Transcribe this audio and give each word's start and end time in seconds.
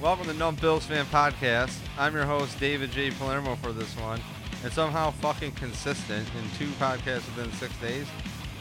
Welcome 0.00 0.26
to 0.26 0.32
Numb 0.32 0.56
Bills 0.56 0.86
Fan 0.86 1.04
Podcast. 1.06 1.78
I'm 1.98 2.14
your 2.14 2.24
host, 2.24 2.58
David 2.58 2.90
J. 2.90 3.10
Palermo, 3.10 3.54
for 3.56 3.70
this 3.70 3.96
one. 3.96 4.20
And 4.64 4.72
somehow 4.72 5.10
fucking 5.12 5.52
consistent 5.52 6.26
in 6.34 6.58
two 6.58 6.72
podcasts 6.72 7.26
within 7.36 7.52
six 7.52 7.76
days. 7.76 8.06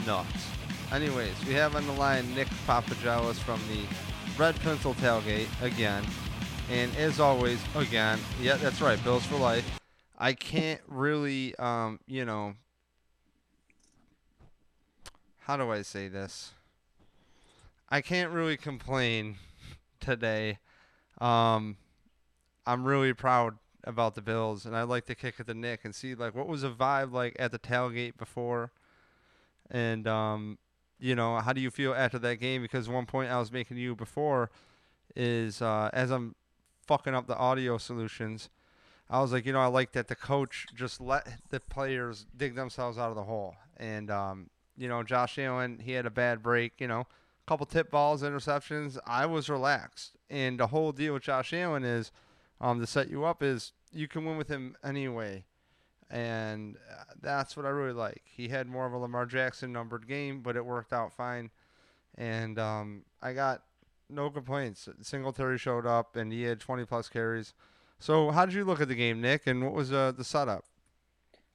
Nuts. 0.06 0.28
Anyways, 0.92 1.34
we 1.48 1.54
have 1.54 1.76
on 1.76 1.88
the 1.88 1.94
line 1.94 2.36
Nick 2.36 2.50
Papagelis 2.68 3.38
from 3.38 3.60
the 3.68 3.84
Red 4.38 4.60
Pencil 4.60 4.94
Tailgate 4.96 5.48
again. 5.62 6.04
And 6.70 6.96
as 6.98 7.20
always, 7.20 7.60
again, 7.74 8.20
yeah, 8.42 8.58
that's 8.58 8.82
right, 8.82 9.04
Bills 9.04 9.26
for 9.26 9.38
life. 9.38 9.80
I 10.20 10.34
can't 10.34 10.82
really, 10.88 11.56
um, 11.56 12.00
you 12.06 12.26
know, 12.26 12.56
how 15.40 15.56
do 15.56 15.72
I 15.72 15.82
say 15.82 16.10
this? 16.10 16.52
I 17.88 18.02
can't 18.02 18.32
really 18.32 18.58
complain 18.58 19.38
today. 20.02 20.60
Um, 21.22 21.78
I'm 22.66 22.84
really 22.84 23.14
proud 23.14 23.58
about 23.86 24.16
the 24.16 24.22
Bills, 24.22 24.66
and 24.66 24.76
I'd 24.76 24.84
like 24.84 25.06
to 25.06 25.16
kick 25.16 25.36
at 25.40 25.48
the 25.48 25.54
Nick 25.54 25.86
and 25.86 25.96
see 25.96 26.16
like 26.16 26.36
what 26.36 26.48
was 26.48 26.64
the 26.64 26.70
vibe 26.70 27.14
like 27.14 27.36
at 27.40 27.52
the 27.52 27.60
tailgate 27.60 28.18
before, 28.18 28.72
and 29.72 30.06
um, 30.06 30.58
you 31.00 31.16
know, 31.16 31.38
how 31.38 31.54
do 31.54 31.62
you 31.62 31.72
feel 31.72 31.94
after 31.94 32.20
that 32.20 32.36
game? 32.36 32.62
Because 32.62 32.90
one 32.90 33.06
point 33.06 33.32
I 33.32 33.40
was 33.40 33.52
making 33.52 33.78
to 33.78 33.82
you 33.82 33.96
before 33.96 34.52
is 35.16 35.62
uh, 35.62 35.90
as 35.94 36.12
I'm 36.12 36.36
fucking 36.86 37.16
up 37.16 37.26
the 37.26 37.38
audio 37.38 37.78
solutions, 37.78 38.50
I 39.10 39.22
was 39.22 39.32
like, 39.32 39.46
you 39.46 39.54
know, 39.54 39.62
I 39.62 39.68
like 39.68 39.94
that 39.94 40.08
the 40.08 40.16
coach 40.16 40.68
just 40.76 41.02
let 41.02 41.28
the 41.50 41.60
players 41.60 42.28
dig 42.36 42.56
themselves 42.56 42.98
out 42.98 43.10
of 43.10 43.16
the 43.16 43.24
hole, 43.24 43.56
and 43.78 44.12
um, 44.12 44.50
you 44.78 44.88
know, 44.88 45.04
Josh 45.04 45.38
Allen 45.40 45.80
he 45.80 45.94
had 45.94 46.06
a 46.06 46.12
bad 46.12 46.44
break, 46.44 46.74
you 46.80 46.88
know 46.88 47.08
a 47.50 47.52
couple 47.52 47.66
tip 47.66 47.90
balls, 47.90 48.22
interceptions. 48.22 48.98
I 49.06 49.26
was 49.26 49.50
relaxed. 49.50 50.18
And 50.30 50.60
the 50.60 50.68
whole 50.68 50.92
deal 50.92 51.14
with 51.14 51.24
Josh 51.24 51.54
Allen 51.54 51.84
is 51.84 52.12
um, 52.62 52.80
to 52.80 52.86
set 52.88 53.10
you 53.10 53.26
up 53.26 53.42
is 53.42 53.74
you 53.92 54.08
can 54.08 54.26
win 54.26 54.38
with 54.38 54.50
him 54.50 54.76
anyway. 54.84 55.46
And 56.12 56.78
uh, 56.78 57.04
that's 57.22 57.56
what 57.56 57.66
I 57.66 57.70
really 57.70 57.94
like. 57.94 58.24
He 58.26 58.50
had 58.50 58.68
more 58.68 58.86
of 58.86 58.94
a 58.94 58.98
Lamar 58.98 59.26
Jackson 59.26 59.72
numbered 59.72 60.08
game, 60.08 60.42
but 60.42 60.56
it 60.56 60.66
worked 60.66 60.94
out 60.94 61.14
fine. 61.14 61.50
And 62.16 62.60
um, 62.60 63.04
I 63.22 63.34
got 63.34 63.64
no 64.10 64.30
complaints. 64.30 64.88
Singletary 65.02 65.58
showed 65.58 65.86
up 65.86 66.16
and 66.16 66.32
he 66.32 66.44
had 66.44 66.60
20 66.60 66.86
plus 66.86 67.10
carries. 67.10 67.54
So 68.00 68.32
how 68.32 68.46
did 68.46 68.56
you 68.56 68.64
look 68.64 68.82
at 68.82 68.88
the 68.88 68.96
game, 68.96 69.22
Nick? 69.22 69.46
And 69.48 69.64
what 69.64 69.74
was 69.74 69.92
uh, 69.92 70.14
the 70.16 70.24
setup? 70.24 70.64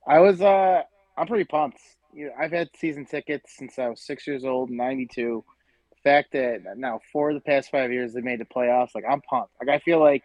I 0.07 0.21
was 0.21 0.41
uh, 0.41 0.83
I'm 1.17 1.27
pretty 1.27 1.45
pumped. 1.45 1.81
You 2.13 2.27
know, 2.27 2.33
I've 2.39 2.53
had 2.53 2.69
season 2.77 3.07
tickets 3.07 3.57
since 3.57 3.79
I 3.79 3.89
was 3.89 4.01
six 4.01 4.27
years 4.27 4.45
old, 4.45 4.71
'92 4.71 5.43
The 5.91 5.97
fact 6.03 6.33
that 6.33 6.61
now 6.77 7.01
four 7.13 7.31
of 7.31 7.35
the 7.35 7.41
past 7.41 7.71
five 7.71 7.91
years 7.91 8.13
they 8.13 8.21
made 8.21 8.41
the 8.41 8.45
playoffs, 8.45 8.95
like 8.95 9.05
I'm 9.09 9.23
pumped. 9.23 9.55
Like 9.61 9.71
I 9.71 9.79
feel 9.79 10.01
like 10.01 10.23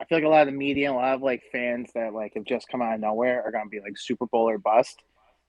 I 0.00 0.04
feel 0.04 0.18
like 0.18 0.24
a 0.24 0.28
lot 0.28 0.48
of 0.48 0.52
the 0.52 0.58
media, 0.58 0.90
a 0.90 0.94
lot 0.94 1.14
of 1.14 1.22
like 1.22 1.44
fans 1.52 1.90
that 1.94 2.12
like 2.12 2.34
have 2.34 2.44
just 2.44 2.68
come 2.68 2.82
out 2.82 2.94
of 2.94 3.00
nowhere 3.00 3.42
are 3.44 3.52
gonna 3.52 3.70
be 3.70 3.80
like 3.80 3.96
Super 3.96 4.26
Bowl 4.26 4.48
or 4.48 4.58
bust. 4.58 5.00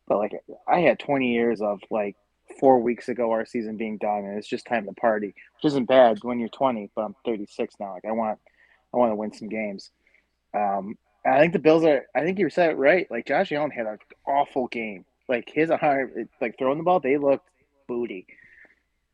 But 0.08 0.20
like 0.20 0.34
I 0.68 0.80
had 0.80 1.00
20 1.00 1.34
years 1.34 1.60
of 1.62 1.80
like 1.90 2.16
four 2.60 2.80
weeks 2.80 3.10
ago 3.10 3.32
our 3.32 3.46
season 3.46 3.78
being 3.78 3.98
done, 3.98 4.26
and 4.26 4.38
it's 4.38 4.48
just 4.48 4.68
time 4.68 4.86
to 4.86 4.94
party, 4.94 5.34
which 5.56 5.72
isn't 5.72 5.86
bad 5.86 6.20
when 6.22 6.40
you're 6.40 6.50
20. 6.50 6.92
But 6.96 7.06
I'm 7.06 7.16
36 7.26 7.76
now. 7.80 7.94
Like 7.94 8.06
I 8.06 8.12
want, 8.12 8.38
I 8.94 8.98
want 8.98 9.12
to 9.12 9.16
win 9.16 9.34
some 9.34 9.50
games. 9.50 9.90
Um, 10.54 10.98
I 11.26 11.40
think 11.40 11.54
the 11.54 11.60
Bills 11.60 11.84
are. 11.84 12.06
I 12.16 12.22
think 12.22 12.40
you 12.40 12.50
said 12.50 12.72
it 12.72 12.78
right. 12.78 13.10
Like 13.10 13.28
Josh 13.28 13.52
Allen 13.52 13.72
had 13.72 13.86
an 13.86 13.98
awful 14.28 14.68
game. 14.68 15.06
Like 15.30 15.50
his 15.50 15.72
arm, 15.72 16.28
like 16.42 16.58
throwing 16.58 16.78
the 16.78 16.84
ball, 16.84 17.00
they 17.00 17.18
looked 17.18 17.48
booty. 17.88 18.28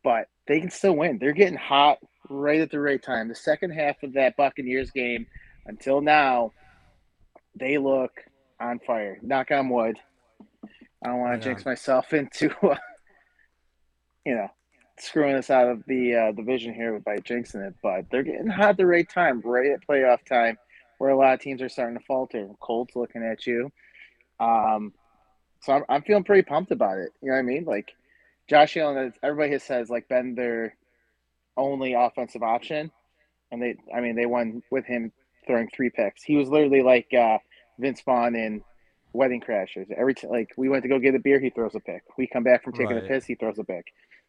But 0.03 0.27
they 0.47 0.59
can 0.59 0.71
still 0.71 0.95
win. 0.95 1.19
They're 1.19 1.33
getting 1.33 1.57
hot 1.57 1.99
right 2.29 2.61
at 2.61 2.71
the 2.71 2.79
right 2.79 3.01
time. 3.01 3.27
The 3.27 3.35
second 3.35 3.71
half 3.71 4.01
of 4.01 4.13
that 4.13 4.37
Buccaneers 4.37 4.91
game 4.91 5.27
until 5.65 6.01
now, 6.01 6.51
they 7.55 7.77
look 7.77 8.11
on 8.59 8.79
fire. 8.79 9.19
Knock 9.21 9.51
on 9.51 9.69
wood. 9.69 9.97
I 11.03 11.09
don't 11.09 11.19
want 11.19 11.41
to 11.41 11.47
jinx 11.47 11.65
myself 11.65 12.13
into, 12.13 12.49
uh, 12.65 12.75
you 14.25 14.35
know, 14.35 14.47
screwing 14.97 15.35
us 15.35 15.49
out 15.49 15.69
of 15.69 15.83
the 15.87 16.15
uh, 16.15 16.31
division 16.31 16.73
here 16.73 16.99
by 16.99 17.17
jinxing 17.17 17.67
it. 17.67 17.75
But 17.81 18.05
they're 18.09 18.23
getting 18.23 18.47
hot 18.47 18.71
at 18.71 18.77
the 18.77 18.85
right 18.85 19.07
time, 19.07 19.41
right 19.43 19.71
at 19.71 19.87
playoff 19.87 20.25
time, 20.25 20.57
where 20.99 21.09
a 21.09 21.17
lot 21.17 21.33
of 21.33 21.39
teams 21.39 21.61
are 21.61 21.69
starting 21.69 21.97
to 21.97 22.03
falter. 22.05 22.47
Colts 22.59 22.95
looking 22.95 23.23
at 23.23 23.47
you. 23.47 23.71
Um, 24.39 24.93
so 25.61 25.73
I'm, 25.73 25.83
I'm 25.89 26.01
feeling 26.03 26.23
pretty 26.23 26.43
pumped 26.43 26.71
about 26.71 26.99
it. 26.99 27.09
You 27.21 27.29
know 27.29 27.35
what 27.35 27.39
I 27.39 27.43
mean? 27.43 27.65
Like 27.65 27.91
Josh 28.47 28.77
Allen, 28.77 29.13
everybody 29.23 29.51
has 29.53 29.63
says 29.63 29.89
like 29.89 30.07
been 30.07 30.35
their 30.35 30.75
only 31.57 31.93
offensive 31.93 32.43
option, 32.43 32.91
and 33.51 33.61
they, 33.61 33.75
I 33.93 34.01
mean, 34.01 34.15
they 34.15 34.25
won 34.25 34.61
with 34.69 34.85
him 34.85 35.11
throwing 35.47 35.69
three 35.73 35.89
picks. 35.89 36.21
He 36.21 36.35
was 36.35 36.49
literally 36.49 36.83
like 36.83 37.13
uh, 37.13 37.39
Vince 37.79 38.01
Vaughn 38.01 38.35
in 38.35 38.61
Wedding 39.13 39.41
Crashers. 39.41 39.89
Every 39.97 40.13
t- 40.13 40.27
like 40.27 40.51
we 40.57 40.69
went 40.69 40.83
to 40.83 40.89
go 40.89 40.99
get 40.99 41.15
a 41.15 41.19
beer, 41.19 41.39
he 41.39 41.49
throws 41.49 41.75
a 41.75 41.79
pick. 41.79 42.03
We 42.17 42.27
come 42.27 42.43
back 42.43 42.63
from 42.63 42.73
taking 42.73 42.95
right. 42.95 43.05
a 43.05 43.07
piss, 43.07 43.25
he 43.25 43.35
throws 43.35 43.57
a 43.57 43.63
pick. 43.63 43.85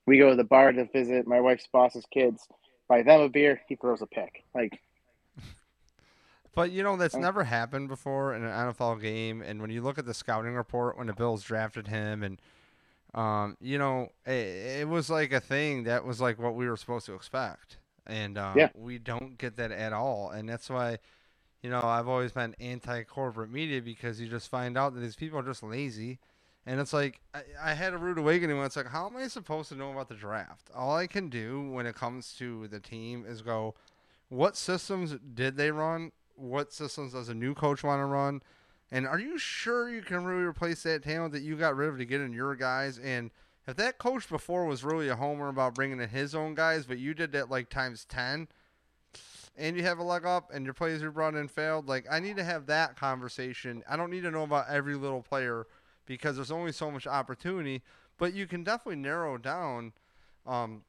We 0.07 0.19
go 0.19 0.31
to 0.31 0.37
the 0.37 0.45
bar 0.45 0.73
to 0.73 0.87
visit 0.87 1.27
my 1.27 1.41
wife's 1.41 1.69
boss's 1.73 2.07
kids, 2.13 2.47
buy 2.89 3.03
them 3.03 3.21
a 3.21 3.29
beer, 3.29 3.61
he 3.69 3.75
throws 3.75 4.03
a 4.03 4.07
pick. 4.07 4.45
Like. 4.55 4.81
But 6.55 6.73
you 6.73 6.83
know 6.83 6.97
that's 6.97 7.15
never 7.15 7.45
happened 7.45 7.89
before 7.89 8.35
in 8.35 8.43
an 8.43 8.51
NFL 8.51 9.01
game. 9.01 9.41
And 9.41 9.61
when 9.61 9.71
you 9.71 9.83
look 9.83 9.99
at 9.99 10.07
the 10.07 10.15
scouting 10.15 10.55
report 10.55 10.99
when 10.99 11.07
the 11.07 11.13
Bills 11.13 11.45
drafted 11.45 11.87
him, 11.87 12.23
and 12.23 12.41
um, 13.15 13.57
you 13.61 13.79
know, 13.79 14.11
it, 14.27 14.81
it, 14.81 14.89
was 14.89 15.11
like 15.11 15.33
a 15.33 15.41
thing 15.41 15.85
that 15.85 16.05
was 16.05 16.21
like 16.21 16.39
what 16.39 16.55
we 16.55 16.69
were 16.69 16.77
supposed 16.77 17.07
to 17.07 17.15
expect, 17.15 17.79
and 18.07 18.39
um, 18.39 18.57
yeah. 18.57 18.69
we 18.75 18.99
don't 18.99 19.37
get 19.37 19.57
that 19.57 19.73
at 19.73 19.93
all, 19.93 20.31
and 20.31 20.49
that's 20.49 20.71
why, 20.71 20.99
you 21.61 21.71
know, 21.71 21.83
I've 21.83 22.07
always 22.07 22.33
been 22.33 22.55
anti-corporate 22.61 23.51
media 23.51 23.83
because 23.83 24.21
you 24.21 24.29
just 24.29 24.49
find 24.49 24.79
out 24.79 24.95
that 24.95 25.01
these 25.01 25.17
people 25.17 25.41
are 25.41 25.45
just 25.45 25.65
lazy, 25.65 26.21
and 26.67 26.79
it's 26.79 26.93
like 26.93 27.21
I, 27.35 27.43
I 27.61 27.75
had 27.75 27.95
a 27.95 27.99
rude 27.99 28.19
awakening 28.19 28.57
when 28.57 28.67
it's 28.67 28.77
like, 28.77 28.89
how 28.89 29.07
am 29.07 29.17
I 29.17 29.27
supposed 29.27 29.71
to 29.71 29.75
know 29.75 29.91
about 29.91 30.09
the 30.09 30.15
draft? 30.15 30.71
All 30.73 30.95
I 30.95 31.09
can 31.09 31.29
do 31.31 31.69
when 31.69 31.87
it 31.87 31.97
comes 31.97 32.35
to 32.35 32.69
the 32.69 32.79
team 32.79 33.25
is 33.27 33.43
go, 33.43 33.75
what 34.29 34.57
systems 34.57 35.17
did 35.35 35.57
they 35.57 35.73
run? 35.73 36.13
What 36.41 36.73
systems 36.73 37.13
does 37.13 37.29
a 37.29 37.35
new 37.35 37.55
coach 37.55 37.83
want 37.83 38.01
to 38.01 38.07
run? 38.07 38.43
And 38.91 39.07
are 39.07 39.19
you 39.19 39.39
sure 39.39 39.89
you 39.89 40.03
can 40.03 40.25
really 40.25 40.43
replace 40.43 40.83
that 40.83 41.05
talent 41.05 41.33
that 41.33 41.43
you 41.43 41.57
got 41.57 41.77
rid 41.77 41.91
of 41.91 41.99
to 41.99 42.05
get 42.05 42.21
in 42.21 42.33
your 42.33 42.57
guys? 42.57 42.99
And 42.99 43.31
if 43.67 43.77
that 43.77 43.99
coach 43.99 44.29
before 44.29 44.65
was 44.65 44.83
really 44.83 45.09
a 45.09 45.17
homer 45.17 45.49
about 45.49 45.75
bringing 45.75 46.01
in 46.01 46.09
his 46.09 46.35
own 46.35 46.55
guys, 46.55 46.87
but 46.87 46.99
you 46.99 47.15
did 47.15 47.33
that 47.33 47.51
like 47.51 47.69
times 47.69 48.05
10, 48.07 48.49
and 49.57 49.77
you 49.77 49.83
have 49.83 49.99
a 49.99 50.03
leg 50.03 50.25
up 50.25 50.51
and 50.53 50.65
your 50.65 50.75
players 50.75 51.03
you 51.03 51.11
brought 51.11 51.35
in 51.35 51.47
failed, 51.47 51.87
like 51.87 52.07
I 52.11 52.19
need 52.19 52.37
to 52.37 52.45
have 52.45 52.67
that 52.67 52.97
conversation. 52.97 53.85
I 53.89 53.97
don't 53.97 54.11
need 54.11 54.23
to 54.23 54.31
know 54.31 54.45
about 54.45 54.69
every 54.69 54.95
little 54.95 55.23
player 55.23 55.67
because 56.07 56.37
there's 56.37 56.51
only 56.51 56.73
so 56.73 56.91
much 56.91 57.07
opportunity, 57.07 57.83
but 58.19 58.33
you 58.33 58.47
can 58.47 58.65
definitely 58.65 59.01
narrow 59.01 59.37
down 59.37 59.93
um, 60.47 60.83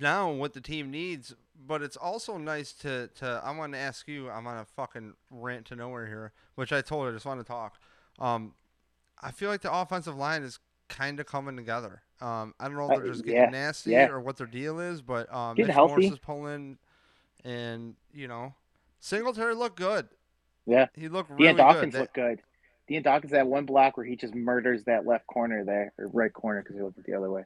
now 0.00 0.30
what 0.30 0.52
the 0.52 0.60
team 0.60 0.90
needs. 0.90 1.34
But 1.64 1.82
it's 1.82 1.96
also 1.96 2.38
nice 2.38 2.72
to, 2.74 3.08
to 3.16 3.40
I 3.44 3.56
want 3.56 3.72
to 3.74 3.78
ask 3.78 4.08
you. 4.08 4.28
I'm 4.30 4.46
on 4.46 4.58
a 4.58 4.64
fucking 4.64 5.14
rant 5.30 5.66
to 5.66 5.76
nowhere 5.76 6.06
here, 6.06 6.32
which 6.54 6.72
I 6.72 6.80
told 6.80 7.04
her 7.04 7.10
I 7.10 7.14
just 7.14 7.26
want 7.26 7.40
to 7.40 7.46
talk. 7.46 7.78
Um, 8.18 8.54
I 9.20 9.30
feel 9.30 9.48
like 9.48 9.60
the 9.60 9.72
offensive 9.72 10.16
line 10.16 10.42
is 10.42 10.58
kind 10.88 11.20
of 11.20 11.26
coming 11.26 11.56
together. 11.56 12.02
Um, 12.20 12.54
I 12.60 12.68
don't 12.68 12.76
know 12.76 12.90
if 12.90 12.98
they're 12.98 13.12
just 13.12 13.24
getting 13.24 13.40
yeah, 13.40 13.50
nasty 13.50 13.90
yeah. 13.92 14.08
or 14.08 14.20
what 14.20 14.36
their 14.36 14.46
deal 14.46 14.80
is, 14.80 15.02
but 15.02 15.32
um, 15.34 15.56
Mitch 15.56 15.68
healthy. 15.68 16.06
Is 16.06 16.18
pulling, 16.18 16.78
and 17.44 17.94
you 18.12 18.28
know, 18.28 18.54
Singletary 19.00 19.54
looked 19.54 19.76
good. 19.76 20.08
Yeah, 20.66 20.86
he 20.94 21.08
looked 21.08 21.30
really 21.30 21.54
Dawkins 21.54 21.92
good. 21.92 22.00
looked 22.00 22.14
good. 22.14 22.40
Dion 22.88 23.02
Dawkins 23.02 23.32
that 23.32 23.46
one 23.46 23.64
block 23.64 23.96
where 23.96 24.06
he 24.06 24.16
just 24.16 24.34
murders 24.34 24.84
that 24.84 25.06
left 25.06 25.26
corner 25.26 25.64
there, 25.64 25.92
or 25.98 26.08
right 26.08 26.32
corner 26.32 26.62
because 26.62 26.76
he 26.76 26.82
looked 26.82 27.02
the 27.04 27.14
other 27.14 27.30
way 27.30 27.44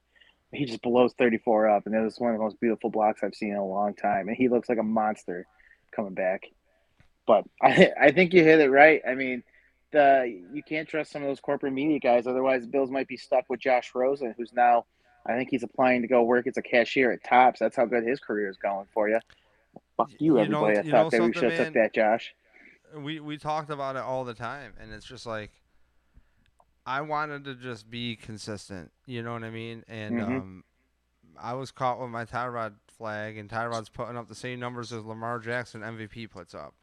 he 0.53 0.65
just 0.65 0.83
blows 0.83 1.13
34 1.19 1.69
up, 1.69 1.87
and 1.87 1.95
it 1.95 2.01
was 2.01 2.19
one 2.19 2.33
of 2.33 2.39
the 2.39 2.45
most 2.45 2.61
beautiful 2.61 2.91
blocks 2.91 3.23
I've 3.23 3.35
seen 3.35 3.51
in 3.51 3.57
a 3.57 3.67
long 3.67 3.95
time. 3.95 4.29
And 4.29 4.37
he 4.37 4.49
looks 4.49 4.69
like 4.69 4.79
a 4.79 4.83
monster 4.83 5.47
coming 5.95 6.15
back. 6.15 6.45
But 7.27 7.45
I, 7.63 7.91
I 8.01 8.11
think 8.13 8.33
you 8.33 8.43
hit 8.43 8.61
it 8.61 8.71
right. 8.71 9.03
I 9.07 9.15
mean, 9.15 9.43
the 9.93 10.43
you 10.53 10.63
can't 10.63 10.89
trust 10.89 11.13
some 11.13 11.23
of 11.23 11.29
those 11.29 11.41
corporate 11.41 11.73
media 11.73 11.99
guys. 11.99 12.27
Otherwise, 12.27 12.63
the 12.63 12.69
Bills 12.69 12.91
might 12.91 13.09
be 13.09 13.17
stuck 13.17 13.45
with 13.49 13.61
Josh 13.61 13.93
Rosen, 13.95 14.35
who's 14.37 14.53
now, 14.53 14.87
I 15.27 15.37
think 15.37 15.49
he's 15.51 15.63
applying 15.63 16.03
to 16.03 16.09
go 16.09 16.23
work 16.23 16.47
as 16.47 16.57
a 16.57 16.63
cashier 16.63 17.13
at 17.13 17.25
Tops. 17.25 17.59
That's 17.59 17.77
how 17.77 17.87
good 17.87 18.05
his 18.05 18.21
career 18.21 18.49
is 18.49 18.57
going 18.57 18.87
for 18.93 19.09
you. 19.09 19.19
Fuck 19.97 20.11
you, 20.19 20.39
everybody. 20.39 20.75
Know, 20.75 20.81
I 20.81 20.91
thought 20.91 21.11
that 21.11 21.23
we 21.23 21.33
should 21.33 21.53
have 21.53 21.67
took 21.67 21.75
that, 21.75 21.95
Josh. 21.95 22.35
We 22.97 23.21
we 23.21 23.37
talked 23.37 23.71
about 23.71 23.97
it 23.97 24.03
all 24.03 24.25
the 24.25 24.35
time, 24.35 24.73
and 24.81 24.93
it's 24.93 25.07
just 25.07 25.27
like– 25.27 25.51
I 26.87 27.01
wanted 27.01 27.45
to 27.45 27.55
just 27.57 27.91
be 27.91 28.15
consistent. 28.15 28.93
You 29.07 29.23
know 29.23 29.33
what 29.33 29.43
I 29.43 29.51
mean? 29.51 29.85
And 29.89 30.15
mm-hmm. 30.15 30.37
um, 30.37 30.65
I 31.37 31.55
was 31.55 31.73
caught 31.73 32.01
with 32.01 32.11
my 32.11 32.25
Tyrod 32.25 32.75
flag, 32.97 33.37
and 33.37 33.51
Tyrod's 33.51 33.89
putting 33.89 34.17
up 34.17 34.29
the 34.29 34.37
same 34.37 34.61
numbers 34.61 34.93
as 34.93 35.05
Lamar 35.05 35.41
Jackson 35.41 35.81
MVP 35.81 36.31
puts 36.31 36.55
up. 36.55 36.75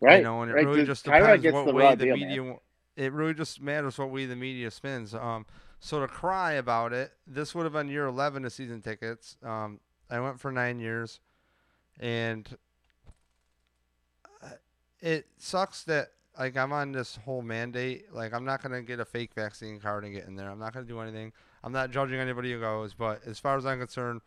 Right. 0.00 0.18
You 0.18 0.24
know, 0.24 0.42
and 0.42 0.50
it 0.50 0.54
right. 0.54 0.66
really 0.66 0.84
just 0.84 1.04
depends 1.04 1.44
what 1.52 1.74
way 1.74 1.94
the 1.94 2.12
media. 2.12 2.56
it 2.96 3.12
really 3.12 3.34
just 3.34 3.60
matters 3.60 3.98
what 3.98 4.10
we 4.10 4.26
the 4.26 4.36
media 4.36 4.70
spins. 4.70 5.14
Um, 5.14 5.46
so 5.80 6.00
to 6.00 6.06
cry 6.06 6.52
about 6.52 6.92
it, 6.92 7.12
this 7.26 7.54
would 7.54 7.64
have 7.64 7.72
been 7.72 7.88
year 7.88 8.06
11 8.06 8.44
of 8.44 8.52
season 8.52 8.82
tickets. 8.82 9.36
Um, 9.42 9.80
I 10.10 10.20
went 10.20 10.38
for 10.38 10.52
nine 10.52 10.78
years, 10.78 11.18
and 11.98 12.48
uh, 14.42 14.50
it 15.00 15.26
sucks 15.38 15.82
that 15.84 16.12
like 16.38 16.56
I'm 16.56 16.72
on 16.72 16.92
this 16.92 17.16
whole 17.24 17.42
mandate. 17.42 18.12
Like 18.12 18.32
I'm 18.32 18.44
not 18.44 18.62
gonna 18.62 18.82
get 18.82 19.00
a 19.00 19.04
fake 19.04 19.34
vaccine 19.34 19.80
card 19.80 20.04
and 20.04 20.14
get 20.14 20.26
in 20.26 20.36
there. 20.36 20.50
I'm 20.50 20.58
not 20.58 20.72
gonna 20.72 20.86
do 20.86 21.00
anything. 21.00 21.32
I'm 21.64 21.72
not 21.72 21.90
judging 21.90 22.20
anybody 22.20 22.52
who 22.52 22.60
goes, 22.60 22.94
but 22.94 23.26
as 23.26 23.38
far 23.38 23.56
as 23.56 23.66
I'm 23.66 23.78
concerned, 23.78 24.20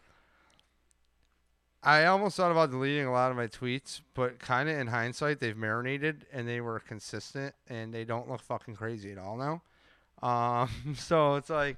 I 1.84 2.06
almost 2.06 2.38
thought 2.38 2.52
about 2.52 2.70
deleting 2.70 3.06
a 3.06 3.12
lot 3.12 3.32
of 3.32 3.38
my 3.38 3.48
tweets, 3.48 4.02
but 4.14 4.40
kind 4.40 4.70
of 4.70 4.78
in 4.78 4.88
hindsight, 4.88 5.40
they've 5.40 5.58
marinated 5.58 6.26
and 6.32 6.48
they 6.48 6.62
were 6.62 6.80
consistent 6.80 7.56
and 7.68 7.94
they 7.94 8.04
don't 8.04 8.30
look 8.30 8.42
fucking 8.42 8.76
crazy 8.76 9.12
at 9.12 9.18
all 9.18 9.38
now. 9.38 9.62
Um, 10.22 10.70
so 10.96 11.36
it's 11.36 11.50
like, 11.50 11.78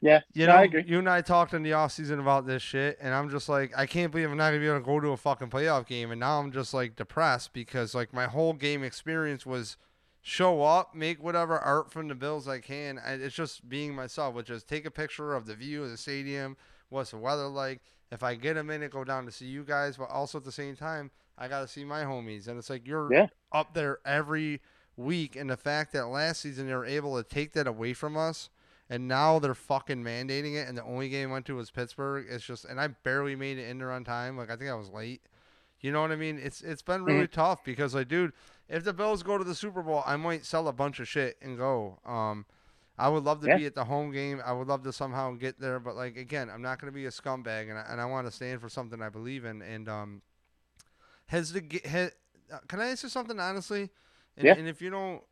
yeah, 0.00 0.20
you 0.34 0.46
no, 0.46 0.52
know, 0.52 0.58
I 0.58 0.64
agree. 0.64 0.84
you 0.86 0.98
and 0.98 1.08
I 1.08 1.22
talked 1.22 1.54
in 1.54 1.62
the 1.62 1.72
off 1.72 1.92
season 1.92 2.20
about 2.20 2.46
this 2.46 2.62
shit, 2.62 2.98
and 3.00 3.14
I'm 3.14 3.30
just 3.30 3.48
like, 3.48 3.72
I 3.76 3.86
can't 3.86 4.12
believe 4.12 4.30
I'm 4.30 4.36
not 4.36 4.48
gonna 4.50 4.60
be 4.60 4.66
able 4.66 4.78
to 4.80 4.84
go 4.84 5.00
to 5.00 5.08
a 5.10 5.16
fucking 5.16 5.48
playoff 5.50 5.86
game, 5.86 6.10
and 6.10 6.20
now 6.20 6.38
I'm 6.40 6.52
just 6.52 6.74
like 6.74 6.96
depressed 6.96 7.52
because 7.52 7.94
like 7.94 8.12
my 8.12 8.26
whole 8.26 8.52
game 8.52 8.82
experience 8.82 9.46
was 9.46 9.76
show 10.20 10.62
up, 10.62 10.94
make 10.94 11.22
whatever 11.22 11.58
art 11.58 11.90
from 11.92 12.08
the 12.08 12.14
Bills 12.14 12.48
I 12.48 12.58
can, 12.60 13.00
it's 13.06 13.34
just 13.34 13.68
being 13.68 13.94
myself, 13.94 14.34
which 14.34 14.50
is 14.50 14.64
take 14.64 14.84
a 14.84 14.90
picture 14.90 15.34
of 15.34 15.46
the 15.46 15.54
view 15.54 15.84
of 15.84 15.90
the 15.90 15.96
stadium, 15.96 16.56
what's 16.88 17.12
the 17.12 17.18
weather 17.18 17.46
like. 17.48 17.80
If 18.12 18.22
I 18.22 18.34
get 18.36 18.56
a 18.56 18.62
minute, 18.62 18.92
go 18.92 19.02
down 19.04 19.24
to 19.26 19.32
see 19.32 19.46
you 19.46 19.64
guys, 19.64 19.96
but 19.96 20.08
also 20.10 20.38
at 20.38 20.44
the 20.44 20.52
same 20.52 20.76
time, 20.76 21.10
I 21.38 21.48
gotta 21.48 21.66
see 21.68 21.84
my 21.84 22.02
homies, 22.02 22.48
and 22.48 22.58
it's 22.58 22.70
like 22.70 22.86
you're 22.86 23.12
Yeah. 23.12 23.26
up 23.52 23.74
there 23.74 23.98
every 24.04 24.60
week, 24.96 25.36
and 25.36 25.48
the 25.50 25.56
fact 25.56 25.92
that 25.92 26.06
last 26.08 26.40
season 26.40 26.66
they 26.66 26.74
were 26.74 26.84
able 26.84 27.16
to 27.16 27.28
take 27.28 27.52
that 27.54 27.66
away 27.66 27.92
from 27.94 28.16
us 28.16 28.48
and 28.88 29.08
now 29.08 29.38
they're 29.38 29.54
fucking 29.54 30.02
mandating 30.02 30.54
it, 30.54 30.68
and 30.68 30.76
the 30.78 30.84
only 30.84 31.08
game 31.08 31.30
I 31.30 31.32
went 31.32 31.46
to 31.46 31.56
was 31.56 31.70
Pittsburgh. 31.70 32.26
It's 32.28 32.44
just, 32.44 32.64
and 32.64 32.80
I 32.80 32.88
barely 32.88 33.34
made 33.36 33.58
it 33.58 33.68
in 33.68 33.78
there 33.78 33.90
on 33.92 34.04
time. 34.04 34.36
Like 34.36 34.50
I 34.50 34.56
think 34.56 34.70
I 34.70 34.74
was 34.74 34.88
late. 34.90 35.22
You 35.80 35.92
know 35.92 36.00
what 36.00 36.10
I 36.12 36.16
mean? 36.16 36.38
It's 36.42 36.62
it's 36.62 36.82
been 36.82 37.04
really 37.04 37.28
tough 37.28 37.62
because 37.64 37.94
like, 37.94 38.08
dude, 38.08 38.32
if 38.68 38.82
the 38.84 38.92
Bills 38.92 39.22
go 39.22 39.36
to 39.38 39.44
the 39.44 39.54
Super 39.54 39.82
Bowl, 39.82 40.02
I 40.06 40.16
might 40.16 40.44
sell 40.44 40.68
a 40.68 40.72
bunch 40.72 41.00
of 41.00 41.08
shit 41.08 41.36
and 41.42 41.56
go. 41.58 41.98
Um, 42.06 42.46
I 42.98 43.08
would 43.10 43.24
love 43.24 43.40
to 43.42 43.48
Yeah. 43.48 43.58
be 43.58 43.66
at 43.66 43.74
the 43.74 43.84
home 43.84 44.10
game. 44.10 44.40
I 44.44 44.52
would 44.52 44.68
love 44.68 44.82
to 44.84 44.92
somehow 44.92 45.32
get 45.32 45.60
there, 45.60 45.78
but 45.78 45.94
like 45.94 46.16
again, 46.16 46.48
I'm 46.48 46.62
not 46.62 46.80
gonna 46.80 46.92
be 46.92 47.04
a 47.06 47.10
scumbag, 47.10 47.68
and 47.68 47.78
I, 47.78 47.84
and 47.90 48.00
I 48.00 48.06
want 48.06 48.26
to 48.26 48.30
stand 48.30 48.60
for 48.62 48.68
something 48.70 49.02
I 49.02 49.10
believe 49.10 49.44
in. 49.44 49.60
And 49.60 49.86
um, 49.88 50.22
has 51.26 51.52
the 51.52 51.60
ga- 51.60 51.88
ha, 51.88 52.08
uh, 52.54 52.58
can 52.68 52.80
I 52.80 52.88
ask 52.88 53.02
you 53.02 53.08
something 53.08 53.38
honestly? 53.38 53.90
And, 54.36 54.46
Yeah. 54.46 54.54
And 54.54 54.66
if 54.68 54.80
you 54.80 54.90
don't, 54.90 55.22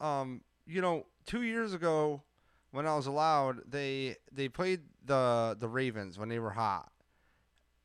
um, 0.00 0.40
you 0.66 0.80
know, 0.80 1.06
two 1.26 1.42
years 1.42 1.72
ago 1.74 2.22
when 2.74 2.86
I 2.86 2.94
was 2.96 3.06
allowed, 3.06 3.60
they 3.70 4.16
they 4.32 4.48
played 4.48 4.80
the 5.06 5.56
the 5.58 5.68
Ravens 5.68 6.18
when 6.18 6.28
they 6.28 6.38
were 6.38 6.50
hot. 6.50 6.90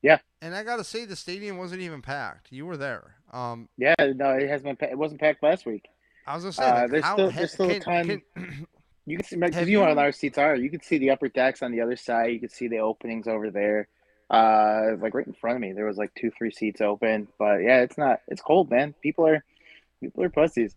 Yeah. 0.01 0.19
And 0.41 0.55
I 0.55 0.63
gotta 0.63 0.83
say, 0.83 1.05
the 1.05 1.15
stadium 1.15 1.57
wasn't 1.57 1.81
even 1.81 2.01
packed. 2.01 2.51
You 2.51 2.65
were 2.65 2.77
there. 2.77 3.15
Um, 3.31 3.67
Yeah, 3.77 3.95
no, 4.15 4.31
it 4.31 4.49
has 4.49 4.61
been. 4.63 4.77
It 4.81 4.97
wasn't 4.97 5.19
packed 5.21 5.43
last 5.43 5.65
week. 5.65 5.85
I 6.25 6.35
was 6.35 6.43
gonna 6.43 6.53
say, 6.53 6.63
Uh, 6.63 6.81
like, 6.81 6.91
there's 6.91 7.03
how 7.03 7.13
still- 7.15 7.31
there's 7.31 7.51
still 7.53 7.69
can- 7.69 7.81
time- 7.81 8.07
can- 8.35 8.67
You 9.05 9.17
can 9.17 9.25
see 9.25 9.35
because 9.37 9.67
you 9.67 9.79
know 9.79 9.93
where 9.95 10.05
our 10.05 10.11
seats 10.11 10.37
are. 10.37 10.55
You 10.55 10.69
can 10.69 10.81
see 10.81 10.97
the 10.99 11.09
upper 11.09 11.29
decks 11.29 11.61
on 11.63 11.71
the 11.71 11.81
other 11.81 11.95
side. 11.95 12.31
You 12.31 12.39
can 12.39 12.49
see 12.49 12.67
the 12.67 12.79
openings 12.79 13.27
over 13.27 13.49
there. 13.51 13.87
Uh, 14.29 14.95
like 14.99 15.13
right 15.15 15.25
in 15.25 15.33
front 15.33 15.55
of 15.55 15.61
me, 15.61 15.71
there 15.73 15.85
was 15.85 15.97
like 15.97 16.13
two, 16.13 16.29
three 16.37 16.51
seats 16.51 16.79
open. 16.81 17.27
But 17.39 17.57
yeah, 17.63 17.81
it's 17.81 17.97
not. 17.97 18.21
It's 18.27 18.41
cold, 18.41 18.69
man. 18.69 18.93
People 19.01 19.25
are, 19.27 19.43
people 19.99 20.23
are 20.23 20.29
pussies. 20.29 20.75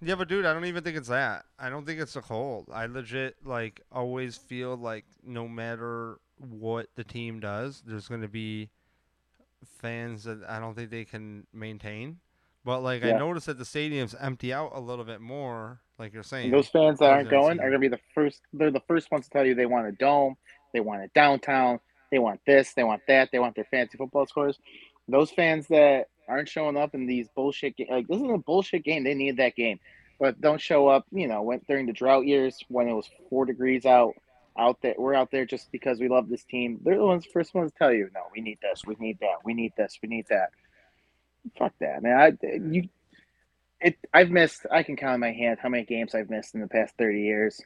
Yeah, 0.00 0.14
but 0.14 0.28
dude, 0.28 0.46
I 0.46 0.52
don't 0.52 0.64
even 0.64 0.84
think 0.84 0.96
it's 0.96 1.08
that. 1.08 1.46
I 1.58 1.70
don't 1.70 1.84
think 1.84 2.00
it's 2.00 2.14
the 2.14 2.20
cold. 2.20 2.68
I 2.72 2.86
legit 2.86 3.36
like 3.44 3.80
always 3.90 4.36
feel 4.36 4.76
like 4.76 5.04
no 5.24 5.48
matter 5.48 6.20
what 6.38 6.88
the 6.94 7.02
team 7.04 7.40
does, 7.40 7.82
there's 7.84 8.06
going 8.06 8.20
to 8.20 8.28
be 8.28 8.70
fans 9.64 10.24
that 10.24 10.44
I 10.48 10.60
don't 10.60 10.74
think 10.74 10.90
they 10.90 11.04
can 11.04 11.46
maintain. 11.52 12.18
But 12.64 12.80
like 12.80 13.02
I 13.02 13.08
Yeah. 13.08 13.18
noticed 13.18 13.46
that 13.46 13.58
the 13.58 13.64
stadiums 13.64 14.14
empty 14.20 14.52
out 14.52 14.70
a 14.72 14.80
little 14.80 15.04
bit 15.04 15.20
more, 15.20 15.80
like 15.98 16.12
you're 16.12 16.22
saying. 16.22 16.46
And 16.46 16.54
those 16.54 16.68
fans 16.68 17.00
that 17.00 17.10
aren't 17.10 17.30
going 17.30 17.58
are 17.58 17.68
gonna 17.68 17.78
be 17.78 17.88
the 17.88 18.00
first. 18.14 18.42
They're 18.52 18.70
the 18.70 18.82
first 18.86 19.10
ones 19.10 19.24
to 19.24 19.30
tell 19.30 19.44
you 19.44 19.54
they 19.54 19.66
want 19.66 19.88
a 19.88 19.92
dome, 19.92 20.36
they 20.72 20.80
want 20.80 21.02
a 21.02 21.08
downtown, 21.08 21.80
they 22.10 22.18
want 22.18 22.40
this, 22.46 22.72
they 22.74 22.84
want 22.84 23.02
that, 23.08 23.30
they 23.32 23.38
want 23.38 23.56
their 23.56 23.64
fancy 23.64 23.98
football 23.98 24.26
scores. 24.26 24.58
Those 25.08 25.30
fans 25.30 25.66
that 25.68 26.08
aren't 26.28 26.48
showing 26.48 26.76
up 26.76 26.94
in 26.94 27.06
these 27.06 27.28
bullshit 27.34 27.76
ga- 27.76 27.88
like 27.90 28.06
this 28.08 28.20
is 28.20 28.30
a 28.30 28.38
bullshit 28.38 28.84
game. 28.84 29.04
They 29.04 29.14
need 29.14 29.38
that 29.38 29.56
game, 29.56 29.80
but 30.20 30.40
don't 30.40 30.60
show 30.60 30.88
up. 30.88 31.06
You 31.10 31.28
know, 31.28 31.42
when 31.42 31.60
during 31.68 31.86
the 31.86 31.92
drought 31.92 32.26
years 32.26 32.58
when 32.68 32.88
it 32.88 32.94
was 32.94 33.08
four 33.30 33.46
degrees 33.46 33.86
out, 33.86 34.14
out 34.58 34.78
there 34.82 34.94
we're 34.98 35.14
out 35.14 35.30
there 35.30 35.46
just 35.46 35.70
because 35.72 36.00
we 36.00 36.08
love 36.08 36.28
this 36.28 36.44
team. 36.44 36.80
They're 36.82 36.98
the 36.98 37.04
ones 37.04 37.26
first 37.32 37.54
ones 37.54 37.72
to 37.72 37.78
tell 37.78 37.92
you, 37.92 38.10
no, 38.14 38.22
we 38.34 38.40
need 38.40 38.58
this, 38.62 38.82
we 38.86 38.96
need 38.98 39.18
that, 39.20 39.36
we 39.44 39.54
need 39.54 39.72
this, 39.76 39.98
we 40.02 40.08
need 40.08 40.26
that. 40.30 40.50
Fuck 41.58 41.72
that, 41.80 42.02
man. 42.02 42.18
I 42.42 42.46
you 42.70 42.88
it 43.80 43.96
I've 44.12 44.30
missed 44.30 44.66
I 44.70 44.82
can 44.82 44.96
count 44.96 45.14
on 45.14 45.20
my 45.20 45.32
hand 45.32 45.58
how 45.60 45.68
many 45.68 45.84
games 45.84 46.14
I've 46.14 46.30
missed 46.30 46.54
in 46.54 46.60
the 46.60 46.68
past 46.68 46.94
30 46.98 47.20
years. 47.22 47.60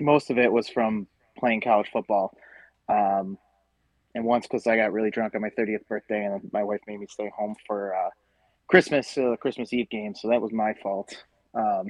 Most 0.00 0.30
of 0.30 0.38
it 0.38 0.52
was 0.52 0.68
from 0.68 1.06
playing 1.38 1.60
college 1.60 1.90
football. 1.92 2.36
Um, 2.88 3.38
and 4.18 4.26
once 4.26 4.46
because 4.48 4.66
I 4.66 4.76
got 4.76 4.92
really 4.92 5.10
drunk 5.10 5.36
on 5.36 5.42
my 5.42 5.50
30th 5.50 5.86
birthday 5.88 6.24
and 6.24 6.40
my 6.52 6.64
wife 6.64 6.80
made 6.88 6.98
me 6.98 7.06
stay 7.08 7.30
home 7.36 7.54
for 7.68 7.94
uh, 7.94 8.10
Christmas, 8.66 9.16
uh, 9.16 9.36
Christmas 9.40 9.72
Eve 9.72 9.88
game. 9.90 10.12
So 10.16 10.28
that 10.28 10.42
was 10.42 10.52
my 10.52 10.74
fault. 10.82 11.14
Um, 11.54 11.86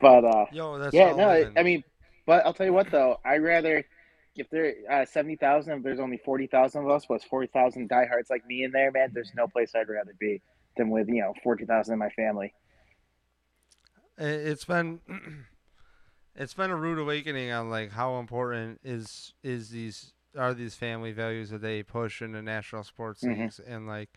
but 0.00 0.24
uh, 0.24 0.46
Yo, 0.50 0.78
that's 0.78 0.94
yeah, 0.94 1.12
no, 1.14 1.28
I. 1.28 1.46
I 1.54 1.62
mean, 1.62 1.84
but 2.24 2.46
I'll 2.46 2.54
tell 2.54 2.64
you 2.64 2.72
what 2.72 2.90
though, 2.90 3.18
I'd 3.26 3.42
rather 3.42 3.84
if 4.36 4.48
there 4.48 4.74
uh, 4.90 5.04
seventy 5.04 5.36
thousand, 5.36 5.74
if 5.74 5.82
there's 5.82 6.00
only 6.00 6.18
forty 6.24 6.46
thousand 6.46 6.84
of 6.84 6.90
us, 6.90 7.04
plus 7.04 7.24
forty 7.24 7.48
thousand 7.48 7.88
diehards 7.90 8.30
like 8.30 8.46
me 8.46 8.64
in 8.64 8.70
there, 8.70 8.90
man, 8.90 9.10
there's 9.12 9.32
no 9.36 9.48
place 9.48 9.72
I'd 9.74 9.88
rather 9.88 10.14
be 10.18 10.40
than 10.78 10.88
with 10.88 11.08
you 11.08 11.20
know 11.20 11.34
forty 11.42 11.66
thousand 11.66 11.94
in 11.94 11.98
my 11.98 12.10
family. 12.10 12.54
It- 14.16 14.46
it's 14.48 14.64
been 14.64 15.00
it's 16.36 16.54
been 16.54 16.70
a 16.70 16.76
rude 16.76 16.98
awakening 16.98 17.50
on 17.50 17.68
like 17.68 17.90
how 17.92 18.18
important 18.18 18.80
is 18.84 19.34
is 19.42 19.70
these 19.70 20.12
are 20.38 20.54
these 20.54 20.74
family 20.74 21.12
values 21.12 21.50
that 21.50 21.60
they 21.60 21.82
push 21.82 22.22
in 22.22 22.32
the 22.32 22.42
national 22.42 22.84
sports 22.84 23.22
Mhm. 23.22 23.38
leagues 23.38 23.58
and 23.60 23.86
like 23.86 24.10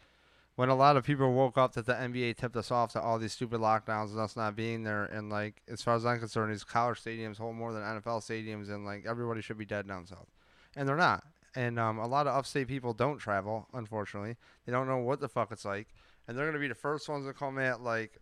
when 0.55 0.69
a 0.69 0.75
lot 0.75 0.97
of 0.97 1.03
people 1.05 1.31
woke 1.33 1.57
up 1.57 1.73
that 1.73 1.85
the 1.85 1.93
NBA 1.93 2.33
tipped 2.35 2.55
us 2.55 2.69
off 2.71 2.91
to 2.93 3.01
all 3.01 3.17
these 3.17 3.33
stupid 3.33 3.59
lockdowns 3.61 4.11
and 4.11 4.19
us 4.19 4.35
not 4.35 4.55
being 4.55 4.83
there 4.83 5.05
and 5.05 5.29
like 5.29 5.61
as 5.67 5.81
far 5.81 5.95
as 5.95 6.05
I'm 6.05 6.19
concerned 6.19 6.51
these 6.51 6.63
college 6.63 7.01
stadiums 7.03 7.37
hold 7.37 7.55
more 7.55 7.73
than 7.73 7.81
NFL 7.83 8.19
stadiums 8.21 8.69
and 8.69 8.85
like 8.85 9.05
everybody 9.05 9.41
should 9.41 9.57
be 9.57 9.65
dead 9.65 9.87
down 9.87 10.05
south 10.05 10.29
and 10.75 10.87
they're 10.87 10.95
not 10.95 11.23
and 11.55 11.77
um, 11.79 11.97
a 11.97 12.07
lot 12.07 12.27
of 12.27 12.35
upstate 12.35 12.67
people 12.67 12.93
don't 12.93 13.17
travel 13.17 13.67
unfortunately 13.73 14.37
they 14.65 14.71
don't 14.71 14.87
know 14.87 14.97
what 14.99 15.19
the 15.19 15.27
fuck 15.29 15.51
it's 15.51 15.65
like 15.65 15.87
and 16.27 16.37
they're 16.37 16.45
gonna 16.45 16.59
be 16.59 16.67
the 16.67 16.75
first 16.75 17.09
ones 17.09 17.25
to 17.25 17.33
come 17.33 17.57
at 17.57 17.81
like 17.81 18.19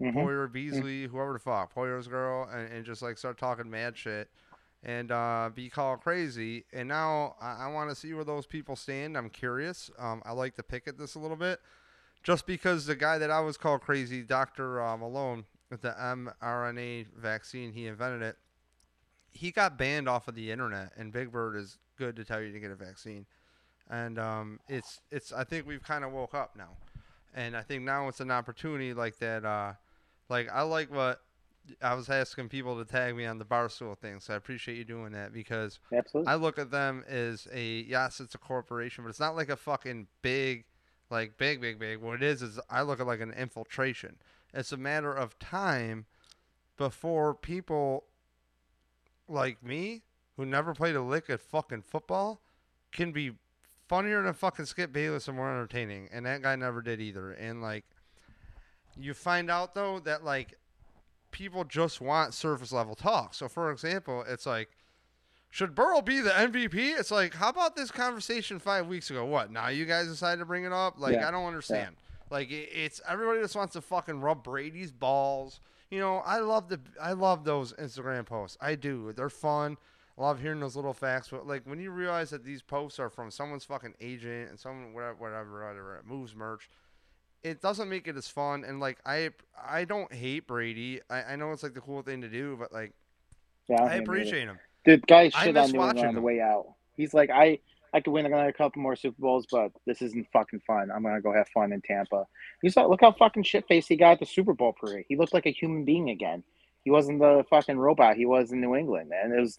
Mhm. 0.00 0.14
Poyer, 0.14 0.52
Beasley, 0.52 1.06
whoever 1.08 1.32
the 1.32 1.40
fuck, 1.40 1.74
Poyer's 1.74 2.06
girl, 2.06 2.48
and, 2.52 2.72
and 2.72 2.84
just 2.84 3.02
like 3.02 3.18
start 3.18 3.36
talking 3.36 3.68
mad 3.68 3.96
shit 3.96 4.30
and 4.82 5.10
uh, 5.10 5.50
be 5.54 5.68
called 5.68 6.00
crazy. 6.00 6.64
And 6.72 6.88
now 6.88 7.36
I, 7.40 7.64
I 7.64 7.66
want 7.68 7.90
to 7.90 7.96
see 7.96 8.14
where 8.14 8.24
those 8.24 8.46
people 8.46 8.76
stand. 8.76 9.16
I'm 9.16 9.30
curious. 9.30 9.90
Um, 9.98 10.22
I 10.24 10.32
like 10.32 10.54
to 10.56 10.62
pick 10.62 10.86
at 10.86 10.98
this 10.98 11.14
a 11.14 11.18
little 11.18 11.36
bit 11.36 11.60
just 12.22 12.46
because 12.46 12.86
the 12.86 12.96
guy 12.96 13.18
that 13.18 13.30
I 13.30 13.40
was 13.40 13.56
called 13.56 13.80
crazy, 13.80 14.22
Dr. 14.22 14.82
Uh, 14.82 14.96
Malone, 14.96 15.44
with 15.70 15.82
the 15.82 15.94
mRNA 15.98 17.06
vaccine, 17.16 17.72
he 17.72 17.86
invented 17.86 18.22
it. 18.22 18.36
He 19.30 19.50
got 19.50 19.78
banned 19.78 20.08
off 20.08 20.28
of 20.28 20.34
the 20.34 20.50
internet, 20.50 20.92
and 20.96 21.12
Big 21.12 21.30
Bird 21.30 21.56
is 21.56 21.78
good 21.96 22.16
to 22.16 22.24
tell 22.24 22.40
you 22.40 22.52
to 22.52 22.60
get 22.60 22.70
a 22.70 22.74
vaccine. 22.74 23.26
And 23.90 24.18
um, 24.18 24.60
it's 24.68 25.00
it's. 25.10 25.32
I 25.32 25.44
think 25.44 25.66
we've 25.66 25.82
kind 25.82 26.04
of 26.04 26.12
woke 26.12 26.34
up 26.34 26.56
now, 26.56 26.70
and 27.34 27.56
I 27.56 27.62
think 27.62 27.84
now 27.84 28.08
it's 28.08 28.20
an 28.20 28.30
opportunity 28.30 28.94
like 28.94 29.18
that. 29.18 29.44
Uh, 29.44 29.74
like 30.28 30.48
I 30.52 30.62
like 30.62 30.92
what 30.92 31.20
I 31.82 31.94
was 31.94 32.08
asking 32.08 32.48
people 32.48 32.76
to 32.78 32.84
tag 32.84 33.16
me 33.16 33.26
on 33.26 33.38
the 33.38 33.44
barstool 33.44 33.96
thing, 33.96 34.20
so 34.20 34.34
I 34.34 34.36
appreciate 34.36 34.76
you 34.76 34.84
doing 34.84 35.12
that 35.12 35.32
because 35.32 35.78
Absolutely. 35.92 36.32
I 36.32 36.36
look 36.36 36.58
at 36.58 36.70
them 36.70 37.04
as 37.08 37.46
a 37.52 37.84
yes, 37.88 38.20
it's 38.20 38.34
a 38.34 38.38
corporation, 38.38 39.04
but 39.04 39.10
it's 39.10 39.20
not 39.20 39.36
like 39.36 39.48
a 39.48 39.56
fucking 39.56 40.06
big, 40.22 40.64
like 41.10 41.36
big, 41.38 41.60
big, 41.60 41.78
big. 41.78 41.98
What 42.00 42.16
it 42.16 42.22
is 42.22 42.42
is 42.42 42.58
I 42.70 42.82
look 42.82 43.00
at 43.00 43.06
like 43.06 43.20
an 43.20 43.32
infiltration. 43.32 44.16
It's 44.54 44.72
a 44.72 44.76
matter 44.76 45.12
of 45.12 45.38
time 45.38 46.06
before 46.76 47.34
people 47.34 48.04
like 49.28 49.62
me, 49.62 50.02
who 50.36 50.46
never 50.46 50.72
played 50.72 50.96
a 50.96 51.02
lick 51.02 51.28
at 51.28 51.40
fucking 51.40 51.82
football, 51.82 52.40
can 52.92 53.12
be 53.12 53.32
funnier 53.88 54.22
than 54.22 54.32
fucking 54.34 54.64
Skip 54.64 54.92
Bayless 54.92 55.28
and 55.28 55.36
more 55.36 55.50
entertaining. 55.50 56.08
And 56.12 56.24
that 56.26 56.42
guy 56.42 56.56
never 56.56 56.80
did 56.80 57.00
either. 57.00 57.32
And 57.32 57.60
like, 57.60 57.84
you 58.96 59.14
find 59.14 59.50
out 59.50 59.74
though 59.74 60.00
that 60.00 60.24
like 60.24 60.58
people 61.30 61.64
just 61.64 62.00
want 62.00 62.34
surface 62.34 62.72
level 62.72 62.94
talk. 62.94 63.34
So 63.34 63.48
for 63.48 63.70
example, 63.70 64.24
it's 64.28 64.46
like, 64.46 64.70
should 65.50 65.74
Burrow 65.74 66.02
be 66.02 66.20
the 66.20 66.30
MVP? 66.30 66.74
It's 66.98 67.10
like, 67.10 67.34
how 67.34 67.48
about 67.48 67.74
this 67.74 67.90
conversation 67.90 68.58
five 68.58 68.86
weeks 68.86 69.10
ago? 69.10 69.24
What 69.24 69.50
now? 69.50 69.68
You 69.68 69.86
guys 69.86 70.06
decided 70.06 70.40
to 70.40 70.44
bring 70.46 70.64
it 70.64 70.72
up? 70.72 70.94
Like, 70.98 71.14
Yeah, 71.14 71.28
I 71.28 71.30
don't 71.30 71.46
understand. 71.46 71.96
Like 72.30 72.50
it, 72.50 72.68
it's 72.72 73.00
everybody 73.08 73.40
just 73.40 73.56
wants 73.56 73.72
to 73.74 73.80
fucking 73.80 74.20
rub 74.20 74.42
Brady's 74.44 74.92
balls. 74.92 75.60
You 75.90 76.00
know, 76.00 76.18
I 76.18 76.38
love 76.40 76.68
the 76.68 76.80
I 77.00 77.12
love 77.12 77.44
those 77.44 77.72
Instagram 77.74 78.26
posts. 78.26 78.58
I 78.60 78.74
do. 78.74 79.12
They're 79.16 79.30
fun. 79.30 79.78
I 80.18 80.22
love 80.22 80.40
hearing 80.40 80.60
those 80.60 80.76
little 80.76 80.92
facts. 80.92 81.28
But 81.30 81.46
like 81.46 81.62
when 81.64 81.80
you 81.80 81.90
realize 81.90 82.30
that 82.30 82.44
these 82.44 82.60
posts 82.60 82.98
are 82.98 83.08
from 83.08 83.30
someone's 83.30 83.64
fucking 83.64 83.94
agent 84.00 84.50
and 84.50 84.58
someone 84.60 84.92
whatever 84.92 85.14
whatever 85.14 85.66
whatever 85.66 86.02
moves 86.06 86.34
merch, 86.34 86.68
it 87.42 87.60
doesn't 87.60 87.88
make 87.88 88.08
it 88.08 88.16
as 88.16 88.28
fun. 88.28 88.64
And 88.64 88.80
like 88.80 88.98
I 89.06 89.30
I 89.62 89.84
don't 89.84 90.12
hate 90.12 90.46
Brady. 90.46 91.00
I, 91.08 91.22
I 91.22 91.36
know 91.36 91.52
it's 91.52 91.62
like 91.62 91.74
the 91.74 91.80
cool 91.80 92.02
thing 92.02 92.20
to 92.22 92.28
do, 92.28 92.56
but 92.58 92.72
like 92.72 92.92
Yeah, 93.68 93.82
I 93.82 93.94
appreciate 93.94 94.44
him. 94.44 94.58
The 94.84 94.98
guy 94.98 95.28
shit 95.28 95.56
on 95.56 95.70
New 95.70 95.82
England 95.82 96.08
on 96.08 96.14
the 96.14 96.20
way 96.20 96.40
out. 96.40 96.74
He's 96.96 97.14
like, 97.14 97.30
I 97.30 97.58
I 97.92 98.00
could 98.00 98.12
win 98.12 98.26
another 98.26 98.52
couple 98.52 98.82
more 98.82 98.96
Super 98.96 99.20
Bowls, 99.20 99.46
but 99.50 99.72
this 99.86 100.02
isn't 100.02 100.26
fucking 100.32 100.60
fun. 100.66 100.90
I'm 100.94 101.02
gonna 101.02 101.20
go 101.20 101.32
have 101.32 101.48
fun 101.48 101.72
in 101.72 101.80
Tampa. 101.80 102.26
You 102.62 102.70
saw 102.70 102.86
look 102.86 103.00
how 103.00 103.12
fucking 103.12 103.44
shit 103.44 103.66
faced 103.68 103.88
he 103.88 103.96
got 103.96 104.12
at 104.12 104.20
the 104.20 104.26
Super 104.26 104.54
Bowl 104.54 104.74
parade. 104.78 105.06
He 105.08 105.16
looked 105.16 105.34
like 105.34 105.46
a 105.46 105.50
human 105.50 105.84
being 105.84 106.10
again. 106.10 106.42
He 106.84 106.90
wasn't 106.90 107.20
the 107.20 107.44
fucking 107.50 107.78
robot 107.78 108.16
he 108.16 108.26
was 108.26 108.52
in 108.52 108.60
New 108.60 108.74
England, 108.74 109.10
man. 109.10 109.32
It 109.32 109.40
was. 109.40 109.58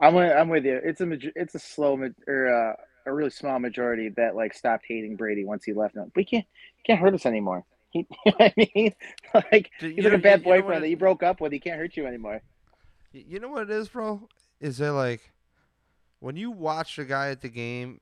I'm 0.00 0.14
with, 0.14 0.36
I'm 0.36 0.48
with 0.48 0.64
you. 0.64 0.80
It's 0.82 1.00
a 1.00 1.18
it's 1.36 1.54
a 1.54 1.60
slow 1.60 1.96
or 2.26 2.48
uh, 2.48 2.74
a 3.06 3.12
really 3.12 3.30
small 3.30 3.58
majority 3.58 4.08
that 4.10 4.34
like 4.34 4.54
stopped 4.54 4.84
hating 4.86 5.16
Brady 5.16 5.44
once 5.44 5.64
he 5.64 5.72
left. 5.72 5.96
He 6.14 6.24
can't 6.24 6.46
he 6.76 6.82
can't 6.84 7.00
hurt 7.00 7.14
us 7.14 7.26
anymore. 7.26 7.64
He, 7.90 8.06
you 8.26 8.32
know 8.32 8.36
I 8.40 8.52
mean, 8.56 8.94
like 9.34 9.70
he's 9.78 9.96
you 9.96 10.02
like 10.02 10.12
a 10.12 10.18
bad 10.18 10.40
you 10.40 10.46
know 10.46 10.62
boyfriend 10.62 10.82
that 10.82 10.88
you 10.88 10.96
broke 10.96 11.22
up 11.22 11.40
with. 11.40 11.52
He 11.52 11.58
can't 11.58 11.78
hurt 11.78 11.96
you 11.96 12.06
anymore. 12.06 12.40
You 13.12 13.40
know 13.40 13.48
what 13.48 13.62
it 13.62 13.70
is, 13.70 13.88
bro? 13.88 14.28
Is 14.60 14.78
that 14.78 14.92
like 14.92 15.32
when 16.20 16.36
you 16.36 16.50
watch 16.50 16.98
a 16.98 17.04
guy 17.04 17.30
at 17.30 17.40
the 17.42 17.48
game, 17.48 18.00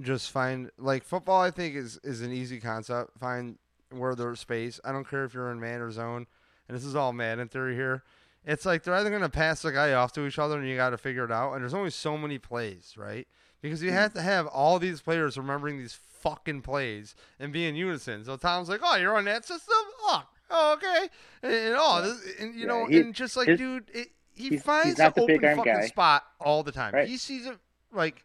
just 0.00 0.30
find 0.30 0.70
like 0.78 1.04
football. 1.04 1.40
I 1.40 1.50
think 1.50 1.76
is 1.76 1.98
is 2.02 2.22
an 2.22 2.32
easy 2.32 2.60
concept. 2.60 3.18
Find 3.18 3.58
where 3.90 4.14
there's 4.14 4.40
space. 4.40 4.80
I 4.84 4.92
don't 4.92 5.08
care 5.08 5.24
if 5.24 5.34
you're 5.34 5.50
in 5.50 5.60
man 5.60 5.80
or 5.80 5.90
zone, 5.90 6.26
and 6.68 6.76
this 6.76 6.84
is 6.84 6.96
all 6.96 7.12
Madden 7.12 7.48
theory 7.48 7.74
here. 7.74 8.02
It's 8.44 8.64
like 8.64 8.82
they're 8.82 8.94
either 8.94 9.10
gonna 9.10 9.28
pass 9.28 9.62
the 9.62 9.72
guy 9.72 9.92
off 9.92 10.12
to 10.12 10.26
each 10.26 10.38
other, 10.38 10.58
and 10.58 10.68
you 10.68 10.76
got 10.76 10.90
to 10.90 10.98
figure 10.98 11.24
it 11.24 11.32
out. 11.32 11.52
And 11.52 11.62
there's 11.62 11.74
only 11.74 11.90
so 11.90 12.16
many 12.16 12.38
plays, 12.38 12.94
right? 12.96 13.28
Because 13.60 13.82
you 13.82 13.90
hmm. 13.90 13.96
have 13.96 14.12
to 14.14 14.22
have 14.22 14.46
all 14.46 14.78
these 14.78 15.00
players 15.00 15.36
remembering 15.36 15.78
these 15.78 15.98
fucking 16.20 16.62
plays 16.62 17.14
and 17.38 17.52
be 17.52 17.66
in 17.66 17.74
unison. 17.74 18.24
So 18.24 18.36
Tom's 18.36 18.68
like, 18.68 18.80
"Oh, 18.82 18.96
you're 18.96 19.16
on 19.16 19.24
that 19.24 19.44
system? 19.44 19.76
Oh, 20.02 20.22
oh 20.50 20.72
okay." 20.74 21.08
And, 21.42 21.52
and 21.52 21.76
oh, 21.78 22.02
this, 22.02 22.34
and 22.38 22.54
you 22.54 22.60
Yeah, 22.60 22.66
know, 22.66 22.86
he- 22.86 22.98
and 22.98 23.14
just 23.14 23.36
like, 23.36 23.46
dude, 23.46 23.90
it, 23.92 24.08
he 24.34 24.50
he's- 24.50 24.62
finds 24.62 24.88
he's 24.88 24.96
the 24.96 25.20
open 25.20 25.40
fucking 25.40 25.64
guy. 25.64 25.86
spot 25.86 26.24
all 26.40 26.62
the 26.62 26.72
time. 26.72 26.94
Right. 26.94 27.08
He 27.08 27.16
sees 27.16 27.46
it 27.46 27.58
like, 27.92 28.24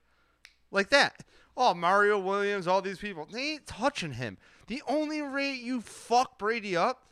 like 0.72 0.90
that. 0.90 1.24
Oh, 1.56 1.74
Mario 1.74 2.18
Williams, 2.20 2.68
all 2.68 2.82
these 2.82 2.98
people, 2.98 3.28
they 3.32 3.54
ain't 3.54 3.68
touching 3.68 4.14
him. 4.14 4.38
The 4.68 4.82
only 4.88 5.22
rate 5.22 5.62
you 5.62 5.82
fuck 5.82 6.40
Brady 6.40 6.76
up 6.76 7.06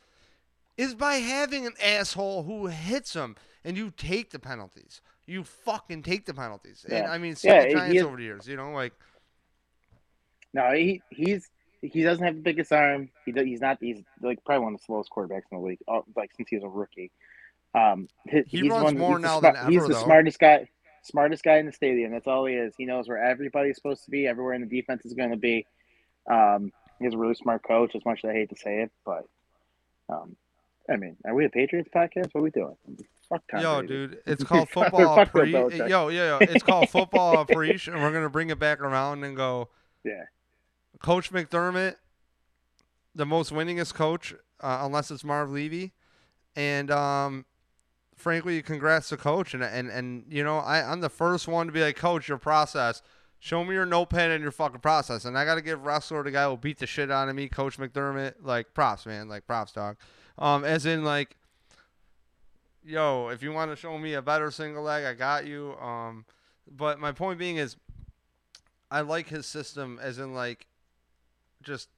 is 0.78 0.96
by 0.96 1.16
having 1.16 1.68
an 1.68 1.74
asshole 1.84 2.44
who 2.44 2.68
hits 2.68 3.14
him, 3.14 3.36
and 3.64 3.78
you 3.78 3.92
take 3.92 4.32
the 4.32 4.40
penalties. 4.40 5.02
You 5.26 5.44
fucking 5.44 6.04
take 6.04 6.26
the 6.26 6.34
penalties. 6.34 6.84
And 6.90 7.06
Yeah. 7.06 7.12
I 7.12 7.18
mean, 7.18 7.32
Yeah, 7.32 7.62
several 7.62 7.66
he 7.68 7.74
Giants 7.74 7.96
is- 7.98 8.04
over 8.04 8.18
the 8.18 8.24
years, 8.24 8.48
you 8.48 8.58
know, 8.58 8.72
like 8.72 8.94
No, 10.54 10.72
he 10.74 11.02
he's 11.10 11.50
he 11.82 12.04
doesn't 12.04 12.24
have 12.24 12.36
the 12.36 12.42
biggest 12.42 12.72
arm. 12.72 13.10
He 13.26 13.32
he's 13.32 13.62
not. 13.62 13.78
He's 13.82 14.04
like 14.22 14.44
probably 14.46 14.64
one 14.66 14.74
of 14.76 14.80
the 14.82 14.86
slowest 14.86 15.10
quarterbacks 15.10 15.44
in 15.52 15.58
the 15.58 15.64
league. 15.64 15.80
uh, 15.88 16.02
Like 16.16 16.32
since 16.36 16.50
he 16.50 16.56
was 16.58 16.64
a 16.64 16.70
rookie. 16.70 17.12
Um, 17.74 18.08
he, 18.30 18.42
He 18.48 18.60
he's 18.62 18.70
runs 18.70 18.84
one, 18.84 18.98
more 18.98 19.18
he's 19.18 19.22
the 19.24 19.28
now 19.28 19.40
smart- 19.40 19.56
than 19.56 19.72
He's 19.72 19.78
ever, 19.80 19.88
the 19.88 19.94
though. 19.96 20.04
smartest 20.04 20.40
guy, 20.40 20.70
smartest 21.04 21.44
guy 21.44 21.58
in 21.58 21.66
the 21.66 21.72
stadium. 21.72 22.12
That's 22.12 22.28
all 22.28 22.46
he 22.46 22.54
is. 22.56 22.76
He 22.78 22.86
knows 22.86 23.08
where 23.08 23.18
everybody's 23.24 23.78
supposed 23.78 24.04
to 24.06 24.12
be, 24.12 24.28
everywhere 24.28 24.54
in 24.54 24.62
the 24.62 24.68
defense 24.68 25.06
is 25.06 25.14
going 25.14 25.32
to 25.32 25.38
be. 25.38 25.66
Um, 26.30 26.72
he's 27.00 27.14
a 27.14 27.18
really 27.18 27.34
smart 27.36 27.64
coach. 27.64 27.96
As 27.96 28.04
much 28.06 28.24
as 28.26 28.30
I 28.30 28.34
hate 28.34 28.50
to 28.50 28.58
say 28.58 28.82
it, 28.82 28.92
but 29.06 29.24
um, 30.10 30.36
I 30.90 30.96
mean, 30.98 31.18
are 31.26 31.34
we 31.34 31.46
a 31.46 31.50
Patriots 31.50 31.90
podcast? 31.94 32.30
What 32.34 32.42
are 32.42 32.44
we 32.44 32.52
doing? 32.52 32.76
Fuck 33.30 33.44
Tom 33.50 33.62
Yo, 33.62 33.80
Brady. 33.80 33.94
dude, 33.94 34.20
it's 34.26 34.44
called 34.44 34.70
football 34.70 35.26
pre. 35.26 35.52
Belichick. 35.54 35.90
Yo, 35.90 36.10
yo, 36.10 36.10
yo, 36.10 36.38
it's 36.42 36.64
called 36.64 36.90
football 36.90 37.46
preach, 37.52 37.88
and 37.88 38.02
we're 38.02 38.12
gonna 38.12 38.30
bring 38.30 38.50
it 38.50 38.60
back 38.60 38.82
around 38.82 39.24
and 39.24 39.36
go. 39.36 39.70
Yeah. 40.04 40.24
Coach 41.02 41.32
McDermott, 41.32 41.96
the 43.16 43.26
most 43.26 43.52
winningest 43.52 43.94
coach, 43.94 44.34
uh, 44.60 44.80
unless 44.82 45.12
it's 45.12 45.24
Marv 45.24 45.52
Levy, 45.52 45.94
and 46.56 46.92
um, 46.92 47.46
frankly, 48.16 48.62
congrats 48.62 49.10
to 49.10 49.18
Coach, 49.18 49.54
and 49.54 49.64
and 49.64 49.90
and 49.90 50.26
you 50.30 50.44
know, 50.44 50.58
I 50.58 50.82
I'm 50.92 51.02
the 51.02 51.10
first 51.10 51.48
one 51.48 51.68
to 51.68 51.74
be 51.74 51.82
like, 51.82 51.96
Coach, 51.96 52.28
your 52.28 52.38
process. 52.38 53.02
Show 53.44 53.66
me 53.66 53.74
your 53.74 53.86
notepad 53.86 54.32
and 54.32 54.42
your 54.42 54.52
fucking 54.52 54.80
process, 54.80 55.26
and 55.26 55.38
I 55.38 55.44
gotta 55.46 55.62
give 55.62 55.84
wrestler 55.84 56.24
the 56.24 56.32
guy 56.32 56.48
who 56.48 56.56
beat 56.56 56.78
the 56.78 56.88
shit 56.88 57.12
out 57.12 57.28
of 57.28 57.36
me, 57.36 57.50
Coach 57.50 57.78
McDermott, 57.78 58.36
like 58.42 58.74
props, 58.74 59.06
man, 59.06 59.28
like 59.28 59.46
props, 59.46 59.74
dog. 59.74 59.98
Um, 60.38 60.64
as 60.64 60.86
in 60.86 61.04
like 61.04 61.36
yo, 62.84 63.30
if 63.30 63.44
you 63.44 63.52
want 63.52 63.72
to 63.72 63.76
show 63.76 63.98
me 63.98 64.14
a 64.14 64.22
better 64.22 64.52
single 64.52 64.84
leg, 64.84 65.06
I 65.06 65.14
got 65.14 65.46
you. 65.46 65.76
Um, 65.80 66.26
but 66.70 67.00
my 67.00 67.12
point 67.12 67.40
being 67.40 67.58
is, 67.58 67.76
I 68.90 69.02
like 69.02 69.28
his 69.30 69.46
system, 69.46 70.00
as 70.02 70.20
in 70.20 70.34
like, 70.34 70.68
just 71.64 71.90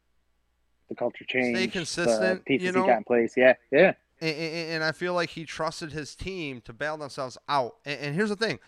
the 0.89 0.95
culture 0.95 1.25
change. 1.25 1.71
consistent, 1.71 2.39
The 2.39 2.43
pieces 2.45 2.65
you 2.67 2.71
know? 2.71 2.83
he 2.83 2.87
got 2.87 2.97
in 2.97 3.03
place. 3.03 3.33
Yeah, 3.35 3.53
yeah. 3.71 3.93
and, 4.21 4.35
and, 4.35 4.71
and 4.71 4.83
I 4.83 4.91
feel 4.91 5.13
like 5.13 5.29
he 5.29 5.45
trusted 5.45 5.91
his 5.91 6.15
team 6.15 6.61
to 6.61 6.73
bail 6.73 6.97
themselves 6.97 7.37
out. 7.47 7.77
And, 7.85 7.99
and 7.99 8.15
here's 8.15 8.29
the 8.29 8.35
thing, 8.35 8.59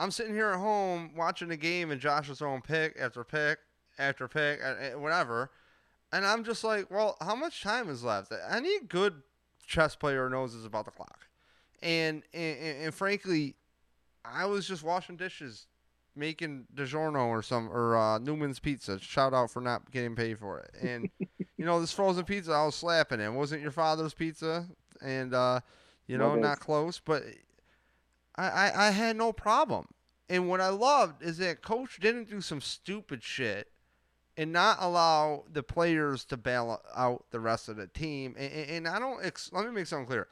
I'm 0.00 0.10
sitting 0.10 0.34
here 0.34 0.48
at 0.48 0.58
home 0.58 1.10
watching 1.14 1.48
the 1.48 1.58
game, 1.58 1.90
and 1.90 2.00
Josh 2.00 2.30
is 2.30 2.38
throwing 2.38 2.62
pick 2.62 2.96
after 2.98 3.22
pick 3.22 3.58
after 3.98 4.26
pick, 4.28 4.58
and, 4.64 4.78
and 4.78 5.02
whatever, 5.02 5.50
and 6.10 6.26
I'm 6.26 6.42
just 6.42 6.64
like, 6.64 6.90
well, 6.90 7.18
how 7.20 7.36
much 7.36 7.62
time 7.62 7.90
is 7.90 8.02
left? 8.02 8.32
Any 8.50 8.80
good 8.88 9.22
chess 9.66 9.94
player 9.94 10.30
knows 10.30 10.54
it's 10.54 10.64
about 10.64 10.86
the 10.86 10.90
clock, 10.90 11.26
and 11.82 12.22
and, 12.32 12.58
and, 12.58 12.94
frankly, 12.94 13.56
I 14.24 14.46
was 14.46 14.66
just 14.66 14.82
washing 14.82 15.16
dishes. 15.16 15.66
Making 16.16 16.66
DiGiorno 16.74 17.28
or 17.28 17.40
some 17.40 17.70
or 17.70 17.96
uh, 17.96 18.18
Newman's 18.18 18.58
Pizza. 18.58 18.98
Shout 18.98 19.32
out 19.32 19.48
for 19.48 19.60
not 19.60 19.92
getting 19.92 20.16
paid 20.16 20.40
for 20.40 20.58
it. 20.58 20.74
And 20.82 21.08
you 21.56 21.64
know 21.64 21.80
this 21.80 21.92
frozen 21.92 22.24
pizza, 22.24 22.50
I 22.52 22.64
was 22.66 22.74
slapping 22.74 23.20
it. 23.20 23.32
Wasn't 23.32 23.62
your 23.62 23.70
father's 23.70 24.12
pizza? 24.12 24.66
And 25.00 25.32
uh, 25.32 25.60
you 26.08 26.18
know, 26.18 26.34
not 26.34 26.58
close, 26.58 26.98
but 26.98 27.22
I, 28.40 28.48
I 28.48 28.86
I 28.88 28.90
had 28.90 29.16
no 29.16 29.32
problem. 29.32 29.86
And 30.28 30.48
what 30.48 30.60
I 30.60 30.68
loved 30.68 31.22
is 31.22 31.38
that 31.38 31.60
coach 31.60 31.98
didn't 32.00 32.30
do 32.30 32.40
some 32.40 32.60
stupid 32.60 33.22
shit 33.22 33.68
and 34.36 34.52
not 34.52 34.78
allow 34.80 35.44
the 35.52 35.62
players 35.62 36.24
to 36.26 36.36
bail 36.36 36.80
out 36.96 37.24
the 37.30 37.40
rest 37.40 37.68
of 37.68 37.76
the 37.76 37.88
team. 37.88 38.36
And, 38.38 38.52
and, 38.52 38.88
I 38.88 38.98
don't. 38.98 39.24
Ex- 39.24 39.50
let 39.52 39.66
me 39.66 39.72
make 39.72 39.86
something 39.86 40.06
clear. 40.06 40.28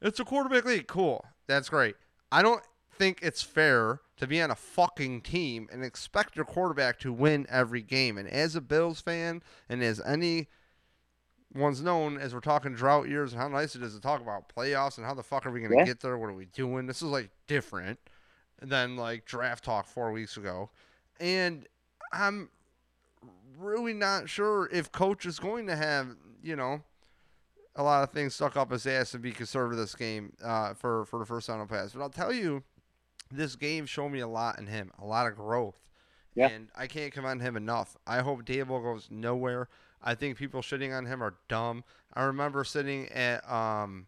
It's 0.00 0.18
a 0.18 0.24
quarterback 0.24 0.64
league. 0.64 0.88
Cool. 0.88 1.24
That's 1.46 1.68
great. 1.68 1.94
I 2.32 2.42
don't 2.42 2.62
think 2.98 3.20
it's 3.22 3.42
fair 3.42 4.00
to 4.16 4.26
be 4.26 4.42
on 4.42 4.50
a 4.50 4.56
fucking 4.56 5.22
team 5.22 5.68
and 5.72 5.84
expect 5.84 6.36
your 6.36 6.44
quarterback 6.44 6.98
to 7.00 7.12
win 7.12 7.46
every 7.48 7.82
game. 7.82 8.18
And 8.18 8.28
as 8.28 8.56
a 8.56 8.60
Bills 8.60 9.00
fan, 9.00 9.42
and 9.68 9.82
as 9.82 10.00
any 10.00 10.48
one's 11.54 11.82
known, 11.82 12.18
as 12.18 12.32
we're 12.34 12.40
talking 12.40 12.72
drought 12.74 13.08
years 13.08 13.32
and 13.32 13.40
how 13.40 13.48
nice 13.48 13.74
it 13.76 13.82
is 13.82 13.94
to 13.94 14.00
talk 14.00 14.20
about 14.20 14.48
playoffs 14.54 14.96
and 14.96 15.06
how 15.06 15.14
the 15.14 15.22
fuck 15.22 15.44
are 15.46 15.50
we 15.50 15.60
going 15.60 15.72
to 15.72 15.78
Yeah. 15.78 15.84
get 15.84 16.00
there? 16.00 16.16
What 16.18 16.30
are 16.30 16.34
we 16.34 16.46
doing? 16.46 16.86
This 16.86 16.98
is 17.02 17.08
like 17.08 17.30
different 17.46 17.98
than 18.60 18.96
like 18.96 19.24
draft 19.24 19.64
talk 19.64 19.86
four 19.86 20.12
weeks 20.12 20.36
ago. 20.36 20.70
And 21.20 21.66
I'm 22.12 22.50
really 23.58 23.92
not 23.92 24.28
sure 24.28 24.68
if 24.72 24.90
coach 24.92 25.26
is 25.26 25.38
going 25.38 25.66
to 25.66 25.76
have, 25.76 26.16
you 26.42 26.56
know, 26.56 26.82
a 27.76 27.82
lot 27.82 28.02
of 28.02 28.10
things 28.10 28.34
stuck 28.34 28.56
up 28.56 28.70
his 28.70 28.86
ass 28.86 29.14
and 29.14 29.22
be 29.22 29.32
conservative 29.32 29.78
this 29.78 29.94
game 29.94 30.32
uh, 30.44 30.74
for 30.74 31.04
for 31.06 31.18
the 31.18 31.24
first 31.26 31.46
final 31.46 31.66
pass. 31.66 31.92
But 31.92 32.02
I'll 32.02 32.10
tell 32.10 32.32
you, 32.32 32.62
this 33.30 33.56
game 33.56 33.86
showed 33.86 34.10
me 34.10 34.20
a 34.20 34.26
lot 34.28 34.58
in 34.58 34.66
him, 34.66 34.90
a 34.98 35.04
lot 35.06 35.26
of 35.26 35.36
growth. 35.36 35.78
Yeah. 36.34 36.48
And 36.48 36.68
I 36.76 36.86
can't 36.86 37.12
commend 37.12 37.40
him 37.42 37.56
enough. 37.56 37.96
I 38.06 38.18
hope 38.20 38.44
Daboll 38.44 38.82
goes 38.82 39.08
nowhere. 39.10 39.68
I 40.02 40.14
think 40.14 40.36
people 40.36 40.60
shitting 40.62 40.96
on 40.96 41.06
him 41.06 41.22
are 41.22 41.34
dumb. 41.48 41.84
I 42.14 42.22
remember 42.24 42.64
sitting 42.64 43.08
at 43.08 43.48
um, 43.50 44.06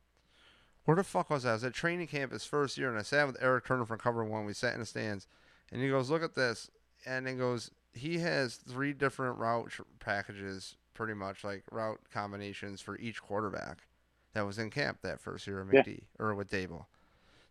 where 0.84 0.96
the 0.96 1.04
fuck 1.04 1.30
was 1.30 1.46
I? 1.46 1.50
I 1.50 1.52
was 1.54 1.64
at 1.64 1.72
training 1.72 2.08
camp 2.08 2.32
his 2.32 2.44
first 2.44 2.76
year, 2.76 2.88
and 2.90 2.98
I 2.98 3.02
sat 3.02 3.26
with 3.26 3.36
Eric 3.40 3.66
Turner 3.66 3.84
from 3.86 3.98
Cover 3.98 4.24
One. 4.24 4.44
We 4.44 4.52
sat 4.52 4.74
in 4.74 4.80
the 4.80 4.86
stands, 4.86 5.26
and 5.72 5.80
he 5.80 5.88
goes, 5.88 6.10
"Look 6.10 6.22
at 6.22 6.34
this," 6.34 6.70
and 7.06 7.26
he 7.26 7.34
goes, 7.34 7.70
"He 7.92 8.18
has 8.18 8.56
three 8.56 8.92
different 8.92 9.38
route 9.38 9.72
packages, 10.00 10.76
pretty 10.94 11.14
much 11.14 11.44
like 11.44 11.62
route 11.70 12.00
combinations 12.12 12.80
for 12.80 12.98
each 12.98 13.22
quarterback 13.22 13.86
that 14.34 14.42
was 14.44 14.58
in 14.58 14.70
camp 14.70 14.98
that 15.02 15.20
first 15.20 15.46
year 15.46 15.60
of 15.60 15.72
Yeah. 15.72 15.82
McD 15.82 16.02
or 16.18 16.34
with 16.34 16.50
Daboll." 16.50 16.86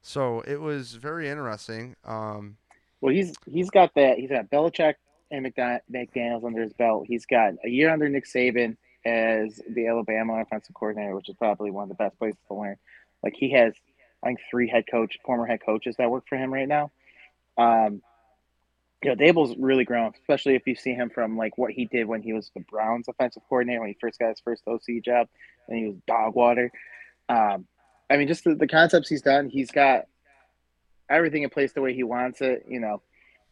So 0.01 0.41
it 0.41 0.59
was 0.59 0.95
very 0.95 1.29
interesting. 1.29 1.95
Um, 2.03 2.57
Well, 3.01 3.13
he's 3.13 3.33
he's 3.45 3.69
got 3.69 3.93
that. 3.95 4.17
He's 4.17 4.29
got 4.29 4.49
Belichick 4.51 4.95
and 5.33 5.45
McDaniels 5.91 6.45
under 6.45 6.61
his 6.61 6.73
belt. 6.73 7.05
He's 7.07 7.25
got 7.25 7.53
a 7.65 7.69
year 7.69 7.91
under 7.91 8.07
Nick 8.07 8.25
Saban 8.25 8.77
as 9.05 9.59
the 9.69 9.87
Alabama 9.87 10.41
offensive 10.41 10.75
coordinator, 10.75 11.15
which 11.15 11.27
is 11.27 11.35
probably 11.35 11.71
one 11.71 11.83
of 11.83 11.89
the 11.89 11.95
best 11.95 12.17
places 12.19 12.39
to 12.47 12.53
learn. 12.53 12.77
Like 13.23 13.33
he 13.35 13.51
has, 13.51 13.73
I 14.23 14.27
think, 14.27 14.39
three 14.49 14.69
head 14.69 14.85
coach, 14.89 15.17
former 15.25 15.45
head 15.45 15.59
coaches 15.65 15.95
that 15.97 16.09
work 16.09 16.25
for 16.29 16.37
him 16.37 16.53
right 16.53 16.67
now. 16.67 16.91
Um, 17.57 18.01
you 19.03 19.09
know, 19.09 19.15
Daboll's 19.15 19.57
really 19.57 19.83
grown, 19.83 20.13
especially 20.21 20.55
if 20.55 20.65
you 20.65 20.75
see 20.75 20.93
him 20.93 21.09
from 21.09 21.35
like 21.35 21.57
what 21.57 21.71
he 21.71 21.85
did 21.85 22.07
when 22.07 22.21
he 22.21 22.31
was 22.31 22.51
the 22.55 22.61
Browns 22.61 23.07
offensive 23.07 23.43
coordinator 23.49 23.81
when 23.81 23.89
he 23.89 23.97
first 23.99 24.19
got 24.19 24.29
his 24.29 24.39
first 24.39 24.63
OC 24.67 25.03
job, 25.03 25.27
and 25.67 25.77
he 25.77 25.87
was 25.87 25.97
dog 26.07 26.35
water. 26.35 26.71
Um, 27.27 27.65
I 28.09 28.17
mean, 28.17 28.27
just 28.27 28.43
the, 28.43 28.55
the 28.55 28.67
concepts 28.67 29.09
he's 29.09 29.21
done, 29.21 29.49
he's 29.49 29.71
got 29.71 30.05
everything 31.09 31.43
in 31.43 31.49
place 31.49 31.73
the 31.73 31.81
way 31.81 31.93
he 31.93 32.03
wants 32.03 32.41
it. 32.41 32.65
You 32.67 32.79
know, 32.79 33.01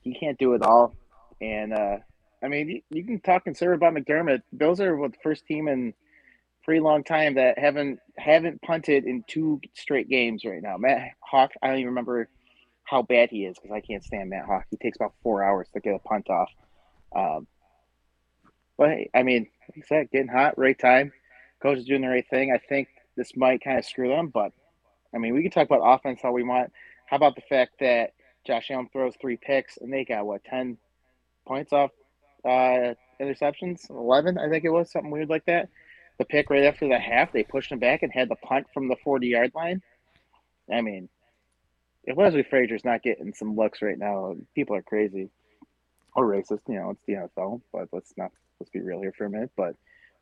he 0.02 0.14
can't 0.14 0.38
do 0.38 0.54
it 0.54 0.62
all, 0.62 0.96
and 1.42 1.74
uh, 1.74 1.98
I 2.44 2.48
mean, 2.48 2.70
you, 2.70 2.82
you 2.90 3.04
can 3.04 3.20
talk 3.20 3.44
and 3.48 3.58
serve 3.58 3.76
about 3.76 3.94
McDermott. 3.94 4.42
Those 4.54 4.80
are 4.80 4.96
what 4.96 5.12
the 5.12 5.18
first 5.24 5.46
team 5.46 5.68
in 5.68 5.94
pretty 6.64 6.80
long 6.80 7.04
time 7.04 7.36
that 7.36 7.58
haven't 7.58 8.00
haven't 8.18 8.62
punted 8.62 9.06
in 9.06 9.24
two 9.28 9.60
straight 9.74 10.10
games 10.10 10.46
right 10.46 10.62
now. 10.62 10.78
Matt 10.78 11.12
Haack, 11.32 11.50
I 11.62 11.68
don't 11.68 11.78
even 11.78 11.88
remember 11.88 12.30
how 12.84 13.02
bad 13.02 13.30
he 13.30 13.46
is 13.46 13.58
because 13.58 13.74
I 13.76 13.82
can't 13.82 14.04
stand 14.04 14.30
Matt 14.30 14.46
Haack. 14.46 14.64
He 14.70 14.78
takes 14.78 14.98
about 14.98 15.14
four 15.24 15.44
hours 15.44 15.68
to 15.74 15.80
get 15.80 15.96
a 15.96 16.00
punt 16.00 16.30
off. 16.30 16.50
Um, 17.16 17.48
but 18.78 18.90
I 19.14 19.24
mean, 19.24 19.48
like 19.70 19.84
I 19.84 19.88
said, 19.88 20.12
getting 20.12 20.28
hot, 20.28 20.58
right 20.58 20.78
time. 20.78 21.12
Coach 21.62 21.80
is 21.80 21.86
doing 21.86 22.02
the 22.02 22.08
right 22.08 22.28
thing. 22.30 22.52
I 22.52 22.58
think 22.58 22.88
this 23.16 23.36
might 23.36 23.64
kind 23.64 23.78
of 23.78 23.86
screw 23.86 24.10
them, 24.10 24.30
but 24.30 24.52
I 25.14 25.18
mean, 25.18 25.34
we 25.34 25.42
can 25.42 25.52
talk 25.52 25.68
about 25.68 25.82
offense 25.84 26.20
how 26.24 26.32
we 26.32 26.44
want. 26.44 26.72
How 27.08 27.18
about 27.18 27.36
the 27.36 27.42
fact 27.42 27.74
that 27.82 28.14
Josh 28.48 28.72
Allen 28.72 28.90
throws 28.92 29.14
three 29.20 29.38
picks 29.38 29.78
and 29.78 29.92
they 29.92 30.06
got 30.06 30.26
what 30.26 30.44
ten 30.44 30.78
points 31.46 31.74
off 31.74 31.92
uh, 32.46 32.94
interceptions? 33.20 33.90
Eleven, 33.90 34.38
I 34.38 34.50
think 34.50 34.64
it 34.64 34.70
was 34.70 34.92
something 34.92 35.12
weird 35.12 35.30
like 35.30 35.46
that. 35.46 35.70
The 36.18 36.26
pick 36.26 36.50
right 36.50 36.66
after 36.66 36.88
the 36.88 37.00
half, 37.00 37.32
they 37.32 37.44
pushed 37.44 37.72
him 37.72 37.80
back 37.80 38.04
and 38.04 38.12
had 38.12 38.30
the 38.30 38.36
punt 38.36 38.68
from 38.74 38.88
the 38.88 38.96
forty 39.04 39.28
yard 39.28 39.52
line. 39.56 39.82
I 40.72 40.82
mean, 40.82 41.10
if 42.04 42.18
Leslie 42.18 42.44
Frazier's 42.44 42.86
not 42.86 43.04
getting 43.04 43.34
some 43.34 43.56
looks 43.56 43.82
right 43.82 43.98
now, 43.98 44.36
people 44.56 44.76
are 44.76 44.82
crazy 44.82 45.30
or 46.16 46.26
racist. 46.26 46.62
You 46.68 46.76
know, 46.76 46.90
it's 46.92 47.02
the 47.08 47.14
NFL, 47.14 47.62
but 47.72 47.90
let's 47.92 48.14
not 48.18 48.32
let's 48.60 48.70
be 48.70 48.82
real 48.82 49.02
here 49.02 49.14
for 49.18 49.26
a 49.26 49.30
minute. 49.30 49.52
But 49.56 49.76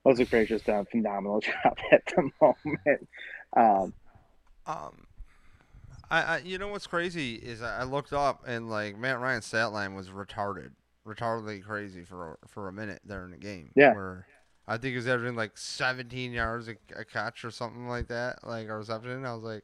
Leslie 0.05 0.25
Frazier's 0.25 0.63
done 0.63 0.81
a 0.81 0.85
phenomenal 0.85 1.39
job 1.63 1.77
at 1.91 2.05
the 2.05 2.29
moment. 2.41 3.07
Um, 3.55 3.93
um, 4.65 5.07
I, 6.09 6.21
I 6.21 6.37
you 6.39 6.57
know 6.57 6.69
what's 6.69 6.87
crazy 6.87 7.35
is 7.35 7.61
I 7.61 7.83
looked 7.83 8.13
up 8.13 8.43
and 8.47 8.69
like 8.69 8.97
Matt 8.97 9.19
Ryan's 9.19 9.45
stat 9.45 9.71
line 9.71 9.95
was 9.95 10.09
retarded, 10.09 10.71
retardedly 11.09 11.63
crazy 11.63 12.03
for 12.03 12.37
for 12.47 12.67
a 12.67 12.73
minute 12.73 13.01
there 13.03 13.25
in 13.25 13.31
the 13.31 13.37
game. 13.37 13.71
Yeah. 13.75 13.93
Where 13.93 14.27
I 14.67 14.73
think 14.73 14.91
he 14.91 14.95
was 14.97 15.07
averaging 15.07 15.35
like 15.35 15.57
17 15.57 16.31
yards 16.31 16.67
a, 16.67 16.75
a 16.95 17.03
catch 17.03 17.43
or 17.43 17.49
something 17.49 17.87
like 17.87 18.07
that, 18.09 18.47
like 18.47 18.67
a 18.67 18.77
reception. 18.77 19.25
I 19.25 19.33
was 19.33 19.43
like, 19.43 19.63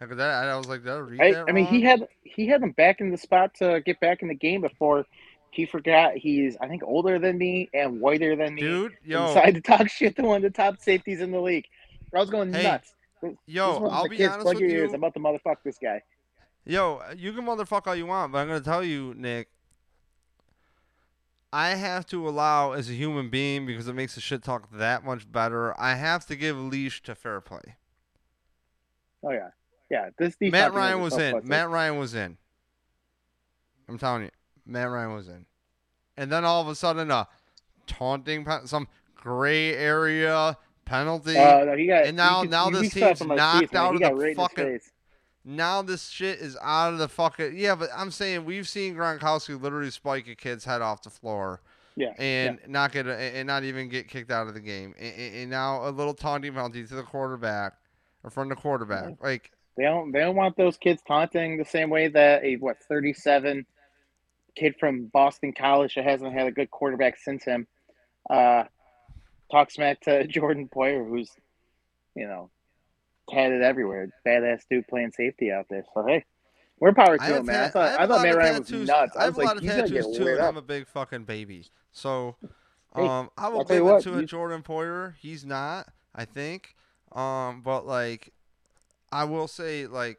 after 0.00 0.14
that, 0.14 0.44
I 0.44 0.56
was 0.56 0.68
like, 0.68 0.84
did 0.84 0.92
I 0.92 0.98
read 0.98 1.20
I, 1.20 1.32
that 1.32 1.46
I 1.48 1.52
mean, 1.52 1.66
he 1.66 1.82
had 1.82 2.06
he 2.22 2.46
had 2.46 2.62
him 2.62 2.70
back 2.72 3.00
in 3.00 3.10
the 3.10 3.16
spot 3.16 3.54
to 3.54 3.82
get 3.84 3.98
back 3.98 4.22
in 4.22 4.28
the 4.28 4.34
game 4.34 4.60
before 4.60 5.04
he 5.50 5.66
forgot 5.66 6.16
he's 6.16 6.56
I 6.60 6.68
think 6.68 6.82
older 6.84 7.18
than 7.18 7.38
me 7.38 7.68
and 7.74 8.00
whiter 8.00 8.36
than 8.36 8.54
me. 8.54 8.62
Dude, 8.62 8.92
yo, 9.04 9.26
decided 9.28 9.56
to 9.56 9.60
talk 9.62 9.88
shit 9.90 10.14
to 10.16 10.22
one 10.22 10.36
of 10.36 10.42
the 10.42 10.50
top 10.50 10.80
safeties 10.80 11.20
in 11.20 11.32
the 11.32 11.40
league. 11.40 11.66
I 12.14 12.20
was 12.20 12.30
going 12.30 12.52
Hey, 12.52 12.62
nuts. 12.62 12.94
yo, 13.46 13.88
I'll 13.88 14.08
be 14.08 14.24
honest 14.24 14.46
with 14.46 14.60
you. 14.60 14.68
ears. 14.68 14.92
I'm 14.92 15.02
about 15.02 15.14
to 15.14 15.20
motherfuck 15.20 15.56
this 15.64 15.78
guy. 15.82 16.02
Yo, 16.64 17.00
you 17.16 17.32
can 17.32 17.44
motherfuck 17.44 17.86
all 17.86 17.96
you 17.96 18.06
want, 18.06 18.30
but 18.30 18.38
I'm 18.38 18.46
gonna 18.46 18.60
tell 18.60 18.84
you, 18.84 19.14
Nick. 19.16 19.48
I 21.52 21.70
have 21.70 22.06
to 22.06 22.28
allow 22.28 22.72
as 22.72 22.90
a 22.90 22.92
human 22.92 23.30
being 23.30 23.64
because 23.66 23.88
it 23.88 23.94
makes 23.94 24.14
the 24.14 24.20
shit 24.20 24.42
talk 24.42 24.68
that 24.72 25.04
much 25.04 25.30
better. 25.30 25.78
I 25.80 25.94
have 25.94 26.26
to 26.26 26.36
give 26.36 26.58
leash 26.58 27.02
to 27.04 27.14
fair 27.14 27.40
play. 27.40 27.76
Oh 29.22 29.30
yeah, 29.30 29.48
yeah. 29.90 30.10
This 30.18 30.36
Matt 30.40 30.74
Ryan 30.74 31.00
was 31.00 31.16
in. 31.16 31.40
Matt 31.44 31.70
Ryan 31.70 31.98
was 31.98 32.14
in. 32.14 32.36
I'm 33.88 33.98
telling 33.98 34.24
you, 34.24 34.30
Matt 34.66 34.90
Ryan 34.90 35.14
was 35.14 35.28
in. 35.28 35.46
And 36.16 36.30
then 36.30 36.44
all 36.44 36.60
of 36.60 36.68
a 36.68 36.74
sudden, 36.74 37.10
a 37.10 37.26
taunting, 37.86 38.46
some 38.66 38.86
gray 39.14 39.74
area 39.74 40.56
penalty. 40.84 41.36
Oh 41.36 41.64
no, 41.64 41.76
he 41.76 41.86
got. 41.86 42.04
And 42.04 42.16
now- 42.16 42.42
could- 42.42 42.50
now 42.50 42.68
this 42.70 42.94
it 42.94 43.00
team's 43.00 43.20
knocked 43.24 43.74
out 43.74 43.94
of 43.94 44.00
the 44.00 44.14
right 44.14 44.20
in 44.22 44.28
his 44.28 44.36
fucking- 44.36 44.64
face. 44.64 44.92
Now 45.48 45.80
this 45.80 46.08
shit 46.08 46.40
is 46.40 46.58
out 46.60 46.92
of 46.92 46.98
the 46.98 47.08
fucking 47.08 47.56
yeah, 47.56 47.74
but 47.74 47.88
I'm 47.96 48.10
saying 48.10 48.44
we've 48.44 48.68
seen 48.68 48.94
Gronkowski 48.94 49.60
literally 49.60 49.90
spike 49.90 50.28
a 50.28 50.34
kid's 50.34 50.62
head 50.62 50.82
off 50.82 51.02
the 51.02 51.08
floor 51.08 51.62
Yeah, 51.96 52.12
and 52.18 52.58
not 52.68 52.92
get 52.92 53.06
a, 53.06 53.14
and 53.14 53.46
not 53.46 53.64
even 53.64 53.88
get 53.88 54.08
kicked 54.08 54.30
out 54.30 54.46
of 54.46 54.52
the 54.52 54.60
game, 54.60 54.94
and, 54.98 55.34
and- 55.34 55.50
now 55.50 55.88
a 55.88 55.90
little 55.90 56.12
taunting 56.12 56.52
penalty 56.52 56.86
to 56.86 56.94
the 56.94 57.02
quarterback 57.02 57.72
or 58.22 58.30
from 58.30 58.50
the 58.50 58.56
quarterback. 58.56 59.22
Like 59.22 59.50
They 59.78 59.84
don't 59.84 60.12
they 60.12 60.20
don't 60.20 60.36
want 60.36 60.54
those 60.58 60.76
kids 60.76 61.00
taunting 61.08 61.56
the 61.56 61.64
same 61.64 61.88
way 61.88 62.08
that 62.08 62.44
a 62.44 62.56
what 62.56 62.76
37 62.86 63.64
kid 64.54 64.74
from 64.78 65.06
Boston 65.06 65.54
College 65.54 65.94
that 65.94 66.04
hasn't 66.04 66.34
had 66.34 66.46
a 66.46 66.52
good 66.52 66.70
quarterback 66.70 67.16
since 67.16 67.44
him 67.44 67.66
uh 68.28 68.64
talk 69.50 69.70
smack 69.70 70.00
to 70.02 70.26
Jordan 70.28 70.68
Poyer 70.68 71.08
who's 71.08 71.30
you 72.14 72.26
know 72.26 72.50
had 73.32 73.52
it 73.52 73.62
everywhere. 73.62 74.08
Badass 74.26 74.62
dude 74.70 74.86
playing 74.88 75.12
safety 75.12 75.50
out 75.50 75.66
there. 75.70 75.84
So 75.94 76.04
hey, 76.06 76.24
we're 76.80 76.92
power 76.92 77.18
to 77.18 77.24
him, 77.24 77.46
man. 77.46 77.64
I 77.64 77.68
thought 77.68 78.00
I 78.00 78.04
I, 78.04 78.06
thought 78.06 78.22
Matt 78.22 78.36
Ryan 78.36 78.58
was 78.60 78.70
nuts. 78.70 79.16
I 79.16 79.20
I 79.20 79.24
have 79.24 79.36
was 79.36 79.44
a 79.44 79.46
lot 79.46 79.56
like, 79.56 79.64
of 79.64 79.70
tattoos 79.70 80.16
too, 80.16 80.28
and 80.28 80.38
up. 80.38 80.48
I'm 80.48 80.56
a 80.56 80.62
big 80.62 80.86
fucking 80.86 81.24
baby. 81.24 81.66
So, 81.90 82.36
um, 82.94 83.30
I 83.36 83.48
will 83.48 83.60
I'll 83.60 83.64
give 83.64 83.86
it 83.86 84.02
to 84.02 84.18
a 84.18 84.24
Jordan 84.24 84.62
Poyer. 84.62 85.14
He's 85.20 85.44
not, 85.44 85.88
I 86.14 86.24
think. 86.24 86.74
Um, 87.12 87.62
but 87.62 87.86
like, 87.86 88.32
I 89.10 89.24
will 89.24 89.48
say 89.48 89.86
like, 89.86 90.18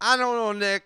I 0.00 0.16
don't 0.16 0.36
know, 0.36 0.52
Nick. 0.52 0.82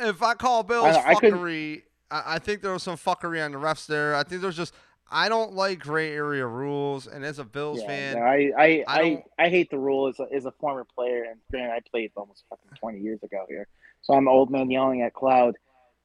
If 0.00 0.22
I 0.22 0.34
call 0.34 0.62
Bills 0.62 0.96
I- 0.96 1.14
fuckery, 1.14 1.82
I, 2.10 2.22
I 2.34 2.38
think 2.38 2.62
there 2.62 2.72
was 2.72 2.82
some 2.82 2.96
fuckery 2.96 3.44
on 3.44 3.52
the 3.52 3.58
refs 3.58 3.86
there. 3.86 4.14
I 4.14 4.22
think 4.22 4.42
there's 4.42 4.56
just 4.56 4.74
I 5.10 5.28
don't 5.28 5.54
like 5.54 5.78
gray 5.80 6.12
area 6.12 6.46
rules, 6.46 7.06
and 7.06 7.24
as 7.24 7.38
a 7.38 7.44
Bills 7.44 7.80
Yeah, 7.80 7.86
fan, 7.86 8.16
no, 8.18 8.22
I 8.22 8.52
I, 8.58 8.84
I 8.86 9.00
I, 9.00 9.22
I 9.38 9.48
hate 9.48 9.70
the 9.70 9.78
rule 9.78 10.08
as 10.08 10.18
a, 10.20 10.26
as 10.32 10.44
a 10.46 10.52
former 10.52 10.84
player, 10.84 11.24
and 11.24 11.40
granted, 11.50 11.72
I 11.74 11.80
played 11.90 12.12
almost 12.16 12.44
fucking 12.50 12.70
twenty 12.78 13.00
years 13.00 13.22
ago 13.22 13.44
here, 13.48 13.66
so 14.02 14.14
I'm 14.14 14.28
old 14.28 14.50
man 14.50 14.70
yelling 14.70 15.02
at 15.02 15.14
cloud, 15.14 15.56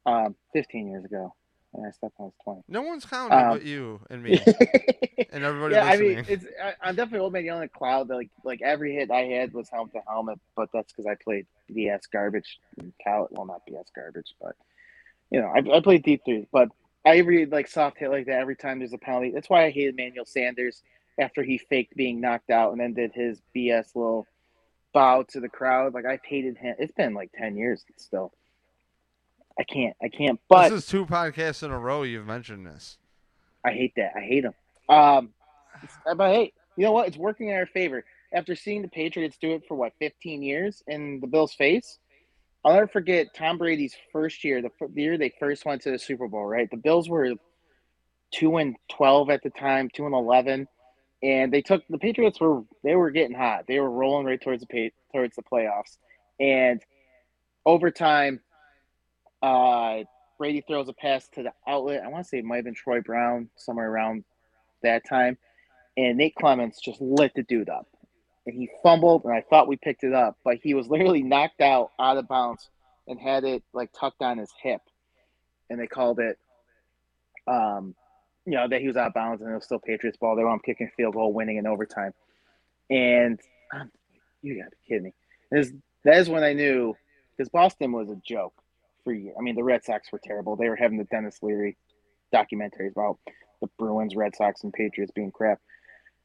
um, 0.06 0.36
fifteen 0.54 0.90
years 0.90 1.06
ago, 1.06 1.34
and 1.74 1.86
I 1.86 1.92
stepped 1.92 2.16
on 2.20 2.26
was 2.28 2.34
twenty. 2.44 2.62
no 2.68 2.82
one's 2.82 3.06
counting 3.06 3.38
Um, 3.38 3.50
but 3.50 3.64
you 3.64 4.02
and 4.10 4.24
me 4.24 4.40
and 5.32 5.44
everybody 5.44 5.76
yeah, 5.76 5.86
I 5.86 5.98
mean, 5.98 6.24
it's 6.28 6.46
I, 6.62 6.74
I'm 6.82 6.96
definitely 6.96 7.20
old 7.20 7.34
man 7.34 7.46
yelling 7.46 7.64
at 7.64 7.74
cloud. 7.74 8.10
Like 8.10 8.30
like 8.44 8.62
every 8.62 8.94
hit 8.96 9.12
I 9.12 9.22
had 9.24 9.54
was 9.54 9.70
helmet 9.70 9.94
to 9.94 10.02
helmet, 10.08 10.40
but 10.56 10.70
that's 10.74 10.92
because 10.94 11.06
I 11.08 11.16
played 11.24 11.46
BS 11.72 12.02
garbage. 12.12 12.60
in 12.78 12.94
Cal, 13.04 13.28
well, 13.32 13.46
not 13.46 13.62
BS 13.70 13.88
garbage, 13.96 14.34
but 14.42 14.56
you 15.32 15.42
know, 15.42 15.48
I, 15.48 15.78
I 15.78 15.80
played 15.82 16.04
deep 16.04 16.22
three. 16.26 16.48
But 16.52 16.70
I 17.06 17.18
every 17.18 17.46
like 17.46 17.68
soft 17.68 17.98
hit 17.98 18.10
like 18.10 18.26
that 18.28 18.40
every 18.40 18.56
time 18.56 18.80
there's 18.80 18.94
a 18.94 18.98
penalty. 18.98 19.32
That's 19.32 19.50
why 19.50 19.66
I 19.66 19.72
hated 19.72 19.96
Manuel 19.96 20.26
Sanders 20.26 20.84
after 21.20 21.44
he 21.44 21.58
faked 21.58 21.96
being 21.96 22.22
knocked 22.22 22.50
out 22.50 22.72
and 22.72 22.80
then 22.80 22.94
did 22.94 23.12
his 23.14 23.42
BS 23.56 23.96
little 23.96 24.26
bow 24.94 25.24
to 25.30 25.40
the 25.40 25.50
crowd. 25.50 25.94
Like 25.94 26.06
I've 26.06 26.24
hated 26.24 26.58
him. 26.58 26.76
It's 26.80 26.94
been 26.94 27.14
like 27.14 27.32
ten 27.38 27.58
years 27.58 27.84
still. 27.98 28.32
I 29.60 29.64
can't. 29.64 29.96
I 30.02 30.10
can't. 30.10 30.40
But 30.50 30.70
this 30.70 30.84
is 30.84 30.90
two 30.90 31.06
podcasts 31.06 31.64
in 31.64 31.72
a 31.72 31.80
row 31.80 32.04
you've 32.04 32.26
mentioned 32.26 32.66
this. 32.66 32.98
I 33.64 33.72
hate 33.72 33.94
that. 33.98 34.14
I 34.16 34.22
hate 34.22 34.46
him. 34.46 34.54
Um, 34.90 35.30
but 36.06 36.32
hey, 36.32 36.54
you 36.76 36.86
know 36.86 36.92
what? 36.92 37.08
It's 37.08 37.18
working 37.18 37.50
in 37.50 37.56
our 37.56 37.66
favor. 37.66 38.04
After 38.34 38.56
seeing 38.56 38.82
the 38.82 38.88
Patriots 38.88 39.38
do 39.40 39.52
it 39.52 39.64
for 39.68 39.76
what 39.76 39.94
15 40.00 40.42
years 40.42 40.82
in 40.88 41.20
the 41.20 41.28
Bills' 41.28 41.54
face, 41.54 42.00
I'll 42.66 42.74
never 42.74 42.88
forget 42.88 43.34
Tom 43.36 43.58
Brady's 43.58 43.96
first 44.12 44.44
year, 44.44 44.62
the, 44.62 44.70
the 44.94 45.02
year 45.02 45.18
they 45.18 45.34
first 45.40 45.66
went 45.66 45.82
to 45.84 45.92
the 45.92 46.00
Super 46.00 46.28
Bowl. 46.28 46.46
Right, 46.46 46.70
the 46.70 46.78
Bills 46.78 47.10
were 47.10 47.34
two 48.32 48.58
and 48.58 48.76
12 48.92 49.30
at 49.30 49.44
the 49.44 49.50
time, 49.50 49.90
two 49.94 50.06
and 50.06 50.16
11, 50.16 50.68
and 51.22 51.54
they 51.54 51.62
took 51.62 51.84
the 51.90 51.98
Patriots 51.98 52.40
were 52.40 52.64
they 52.84 52.96
were 52.96 53.12
getting 53.12 53.36
hot. 53.36 53.66
They 53.68 53.80
were 53.80 53.92
rolling 53.92 54.26
right 54.26 54.42
towards 54.42 54.66
the 54.66 54.68
pa- 54.68 54.96
towards 55.14 55.36
the 55.36 55.44
playoffs, 55.44 55.98
and 56.40 56.82
overtime, 57.66 58.40
uh, 59.42 60.00
Brady 60.38 60.64
throws 60.68 60.90
a 60.90 60.94
pass 60.94 61.28
to 61.34 61.44
the 61.44 61.54
outlet. 61.68 62.04
I 62.04 62.08
want 62.08 62.26
to 62.26 62.30
say 62.30 62.40
it 62.40 62.46
might 62.46 62.58
have 62.58 62.66
been 62.66 62.74
Troy 62.74 63.02
Brown, 63.02 63.50
somewhere 63.56 63.90
around 63.90 64.24
that 64.82 65.08
time. 65.08 65.38
And 65.96 66.18
Nate 66.18 66.36
Clements 66.36 66.82
just 66.82 67.00
lit 67.00 67.34
the 67.36 67.44
dude 67.44 67.70
up. 67.70 67.88
And 68.46 68.56
he 68.56 68.70
fumbled, 68.82 69.24
and 69.24 69.34
I 69.34 69.42
thought 69.42 69.68
we 69.68 69.78
picked 69.78 70.04
it 70.04 70.14
up, 70.14 70.38
but 70.44 70.58
he 70.62 70.74
was 70.74 70.88
literally 70.88 71.24
knocked 71.24 71.62
out 71.62 71.92
out 72.00 72.18
of 72.18 72.28
bounds 72.28 72.70
and 73.08 73.20
had 73.20 73.44
it 73.46 73.64
like 73.74 73.92
tucked 73.98 74.22
on 74.22 74.38
his 74.38 74.52
hip. 74.62 74.82
And 75.70 75.80
they 75.80 75.88
called 75.88 76.20
it, 76.20 76.38
um, 77.48 77.96
you 78.46 78.54
know, 78.54 78.68
that 78.68 78.82
he 78.82 78.88
was 78.88 78.98
out 78.98 79.08
of 79.08 79.14
bounds 79.14 79.42
and 79.42 79.50
it 79.50 79.56
was 79.56 79.64
still 79.64 79.80
Patriots 79.80 80.18
ball. 80.18 80.36
They 80.36 80.44
were 80.44 80.50
on 80.50 80.60
kicking 80.60 80.92
field 80.96 81.14
goal, 81.14 81.32
winning 81.32 81.58
in 81.58 81.66
overtime. 81.66 82.14
And 82.90 83.40
um, 83.74 83.90
you 84.42 84.58
got 84.58 84.70
to 84.70 84.72
be 84.72 84.88
kidding 84.88 85.04
me. 85.04 85.14
This, 85.50 85.72
that 86.04 86.18
is 86.18 86.30
when 86.30 86.44
I 86.44 86.54
knew, 86.54 86.96
because 87.36 87.50
Boston 87.50 87.94
was 87.94 88.10
a 88.10 88.20
joke 88.28 88.54
for 89.04 89.14
years. 89.14 89.36
I 89.40 89.42
mean, 89.42 89.56
the 89.56 89.64
Red 89.64 89.86
Sox 89.86 90.12
were 90.12 90.20
terrible. 90.22 90.58
They 90.58 90.68
were 90.68 90.76
having 90.76 90.98
the 90.98 91.06
Denis 91.06 91.40
Leary 91.42 91.78
documentaries 92.34 92.92
about 92.92 93.20
the 93.62 93.70
Bruins, 93.80 94.16
Red 94.16 94.36
Sox, 94.36 94.64
and 94.64 94.74
Patriots 94.74 95.14
being 95.16 95.32
crap. 95.32 95.60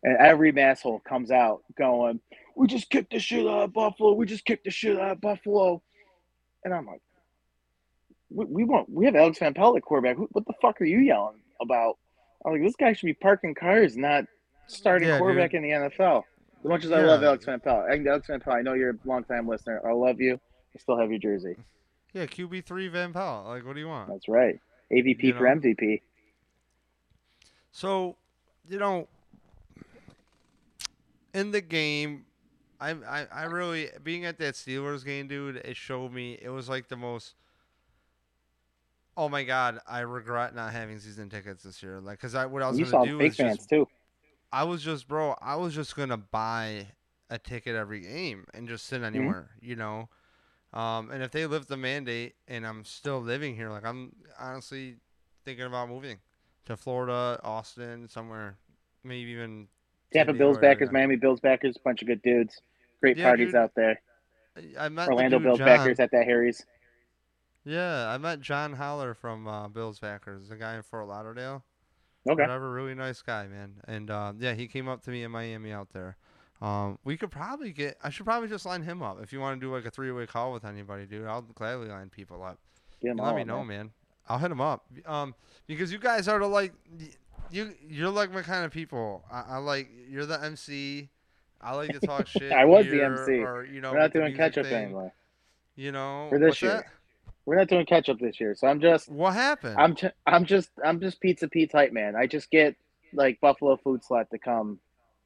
And 0.03 0.17
every 0.19 0.53
masshole 0.53 1.03
comes 1.05 1.31
out 1.31 1.63
going, 1.77 2.21
"We 2.57 2.67
just 2.69 2.89
kicked 2.91 3.13
the 3.13 3.19
shit 3.19 3.47
out 3.47 3.65
of 3.65 3.73
Buffalo. 3.73 4.13
We 4.15 4.27
just 4.27 4.45
kicked 4.45 4.65
the 4.65 4.71
shit 4.71 4.99
out 4.99 5.13
of 5.13 5.21
Buffalo." 5.21 5.83
and 6.65 6.75
I'm 6.75 6.87
like, 6.87 7.01
we, 8.31 8.45
we 8.47 8.65
want 8.65 8.91
we 8.91 9.05
have 9.07 9.15
Alex 9.15 9.39
Van 9.39 9.55
Pelt 9.55 9.77
at 9.77 9.83
quarterback. 9.83 10.17
What 10.19 10.45
the 10.47 10.53
fuck 10.61 10.81
are 10.81 10.85
you 10.85 10.99
yelling 10.99 11.39
about? 11.61 11.97
I'm 12.45 12.53
like, 12.53 12.63
this 12.63 12.75
guy 12.77 12.93
should 12.93 13.07
be 13.07 13.15
parking 13.15 13.55
cars, 13.55 13.97
not 13.97 14.25
starting 14.67 15.09
Yeah, 15.09 15.19
quarterback 15.19 15.53
dude. 15.53 15.63
in 15.65 15.71
the 15.71 15.89
NFL. 15.89 16.25
As 16.61 16.65
much 16.69 16.85
as 16.85 16.93
I 16.93 17.01
love 17.03 17.23
Alex 17.23 17.45
Van 17.45 17.61
Pelt, 17.61 17.85
Alex 17.89 18.27
Van 18.27 18.41
Pelt, 18.41 18.57
I 18.57 18.63
know 18.63 18.75
you're 18.75 18.91
a 18.91 18.99
long 19.05 19.23
time 19.25 19.49
listener. 19.49 19.81
I 19.89 19.93
love 19.93 20.21
you. 20.21 20.35
I 20.75 20.79
still 20.79 20.99
have 20.99 21.11
your 21.11 21.21
jersey. 21.21 21.55
Yeah, 22.13 22.27
QB 22.27 22.65
three 22.67 22.89
Van 22.89 23.13
Pelt. 23.13 23.47
Like, 23.47 23.65
what 23.65 23.75
do 23.75 23.81
you 23.81 23.89
want? 23.89 24.09
That's 24.11 24.29
right. 24.29 24.59
AVP 24.93 25.23
You 25.23 25.35
for 25.35 25.45
know? 25.55 25.61
MVP. 25.61 26.01
So, 27.73 28.17
you 28.69 28.79
know, 28.79 29.09
in 31.39 31.53
the 31.53 31.61
game, 31.63 32.27
I, 32.81 32.91
I 32.91 33.27
I 33.33 33.43
really 33.45 33.91
being 34.03 34.25
at 34.25 34.39
that 34.39 34.55
Steelers 34.55 35.05
game, 35.05 35.29
dude. 35.29 35.57
It 35.57 35.77
showed 35.77 36.13
me 36.13 36.39
it 36.41 36.51
was 36.51 36.69
like 36.69 36.89
the 36.89 36.97
most. 36.97 37.35
Oh 39.17 39.29
my 39.29 39.43
God! 39.45 39.81
I 39.87 40.01
regret 40.01 40.55
not 40.55 40.73
having 40.73 40.99
season 40.99 41.29
tickets 41.29 41.63
this 41.65 41.83
year. 41.83 42.01
Like, 42.01 42.21
cause 42.21 42.35
I 42.35 42.47
what 42.47 42.63
I 42.63 42.69
was 42.69 42.79
You 42.79 42.85
gonna 42.85 42.95
saw 42.95 43.07
do 43.09 43.25
is 43.25 43.37
fans 43.39 43.39
just 43.39 43.69
too. 43.69 43.89
I 44.53 44.65
was 44.65 44.83
just 44.83 45.09
bro. 45.09 45.37
I 45.41 45.57
was 45.57 45.75
just 45.75 45.97
gonna 45.97 46.17
buy 46.19 46.89
a 47.31 47.39
ticket 47.39 47.77
every 47.77 48.01
game 48.01 48.47
and 48.55 48.69
just 48.69 48.87
sit 48.87 49.03
Mm-hmm. 49.15 49.31
anywhere, 49.31 49.51
you 49.61 49.77
know. 49.77 50.09
Um, 50.73 51.11
and 51.11 51.23
if 51.23 51.31
they 51.33 51.47
lift 51.47 51.69
the 51.69 51.77
mandate 51.77 52.35
and 52.49 52.67
I'm 52.67 52.85
still 52.85 53.21
living 53.21 53.57
here, 53.57 53.71
like 53.71 53.85
I'm 53.85 54.13
honestly 54.39 54.97
thinking 55.45 55.67
about 55.67 55.89
moving 55.89 56.19
to 56.67 56.77
Florida, 56.77 57.41
Austin, 57.45 58.09
somewhere, 58.09 58.57
maybe 59.05 59.31
even 59.31 59.69
Tampa 60.13 60.33
Bills 60.33 60.59
backers. 60.59 60.91
Miami 60.91 61.17
Bills 61.17 61.41
backers, 61.41 61.77
bunch 61.85 62.03
of 62.03 62.09
good 62.09 62.23
dudes. 62.23 62.61
Great 63.01 63.17
Yeah, 63.17 63.25
parties 63.25 63.49
dude. 63.49 63.57
out 63.57 63.73
there. 63.75 64.01
I- 64.79 64.89
met 64.89 65.09
Orlando 65.09 65.39
Bills 65.39 65.59
John. 65.59 65.67
backers 65.67 66.01
at 66.01 66.11
that 66.11 66.25
Harry's. 66.25 66.65
Yeah, 67.65 68.09
I 68.09 68.19
met 68.19 68.41
John 68.41 68.73
Holler 68.73 69.15
from 69.15 69.47
uh, 69.47 69.69
Bills 69.69 69.99
backers, 69.99 70.49
the 70.49 70.57
guy 70.57 70.77
in 70.77 70.83
Fort 70.83 71.07
Lauderdale. 71.07 71.65
Okay. 72.29 72.43
Whatever, 72.43 72.73
really 72.73 72.95
nice 72.95 73.23
guy, 73.23 73.47
man. 73.47 73.75
And 73.87 74.11
uh, 74.11 74.33
yeah, 74.39 74.55
he 74.55 74.67
came 74.67 74.89
up 74.89 75.03
to 75.03 75.11
me 75.11 75.23
in 75.23 75.31
Miami 75.31 75.73
out 75.73 75.89
there. 75.93 76.17
Um, 76.61 76.99
we 77.05 77.17
could 77.17 77.31
probably 77.31 77.73
get. 77.73 77.97
I 78.03 78.11
should 78.11 78.27
probably 78.27 78.49
just 78.49 78.67
line 78.67 78.83
him 78.83 79.03
up 79.03 79.23
if 79.23 79.33
you 79.33 79.41
want 79.41 79.61
to 79.61 79.65
do 79.67 79.73
like 79.73 79.85
a 79.85 79.91
three-way 79.91 80.27
call 80.27 80.53
with 80.53 80.65
anybody, 80.65 81.07
dude. 81.07 81.27
I'll 81.27 81.43
gladly 81.43 81.89
line 81.89 82.11
people 82.11 82.43
up. 82.43 82.59
Let 83.03 83.37
me 83.37 83.45
know, 83.45 83.59
man. 83.59 83.67
man. 83.67 83.91
I'll 84.29 84.39
hit 84.39 84.51
him 84.51 84.61
up. 84.61 84.85
Um, 85.07 85.35
because 85.67 85.93
you 85.93 85.99
guys 85.99 86.27
are 86.27 86.39
the, 86.39 86.47
like, 86.47 86.73
you 87.51 87.75
you're 87.89 88.11
like 88.11 88.33
my 88.33 88.43
kind 88.43 88.65
of 88.65 88.73
people. 88.73 89.25
I, 89.31 89.45
I 89.51 89.57
like 89.59 89.89
you're 90.09 90.27
the 90.27 90.43
MC. 90.43 91.09
I 91.61 91.75
like 91.75 91.91
to 91.93 92.01
talk 92.01 92.27
shit. 92.29 92.53
I 92.53 92.65
was 92.65 92.87
the 92.87 93.03
MC. 93.03 93.39
Or, 93.39 93.65
you 93.65 93.81
know, 93.81 93.93
We're 93.93 93.99
not 93.99 94.13
doing 94.13 94.35
catch 94.37 94.59
up 94.59 94.67
anymore. 94.67 95.13
You 95.77 95.93
know, 95.93 96.27
For 96.31 96.39
this 96.39 96.61
year. 96.63 96.73
that? 96.73 96.85
We're 97.47 97.57
not 97.57 97.69
doing 97.69 97.87
catch 97.87 98.09
up 98.09 98.19
this 98.19 98.39
year. 98.41 98.55
So 98.55 98.67
I'm 98.67 98.81
just 98.81 99.09
What 99.09 99.33
happened? 99.35 99.77
I'm 99.79 99.95
t- 99.95 100.11
I'm 100.27 100.45
just 100.45 100.71
I'm 100.85 101.01
just 101.01 101.21
Pizza 101.21 101.49
Pete's 101.49 101.73
type 101.73 101.93
man. 101.93 102.15
I 102.15 102.27
just 102.27 102.51
get 102.51 102.77
like 103.13 103.41
Buffalo 103.41 103.77
Food 103.77 104.03
Slut 104.09 104.29
to 104.31 104.39
come 104.39 104.79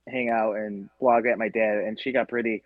hang 0.08 0.30
out 0.30 0.56
and 0.56 0.88
blog 1.00 1.26
at 1.26 1.38
my 1.38 1.48
dad, 1.48 1.78
and 1.78 1.98
she 2.00 2.12
got 2.12 2.28
pretty 2.28 2.62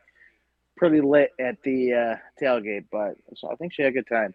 pretty 0.77 1.01
lit 1.01 1.31
at 1.41 1.57
the 1.63 1.93
uh, 1.95 2.17
tailgate. 2.43 2.85
But 2.93 3.17
so 3.35 3.51
I 3.51 3.57
think 3.57 3.73
she 3.73 3.83
had 3.83 3.93
a 3.93 3.95
good 3.95 4.09
time. 4.09 4.35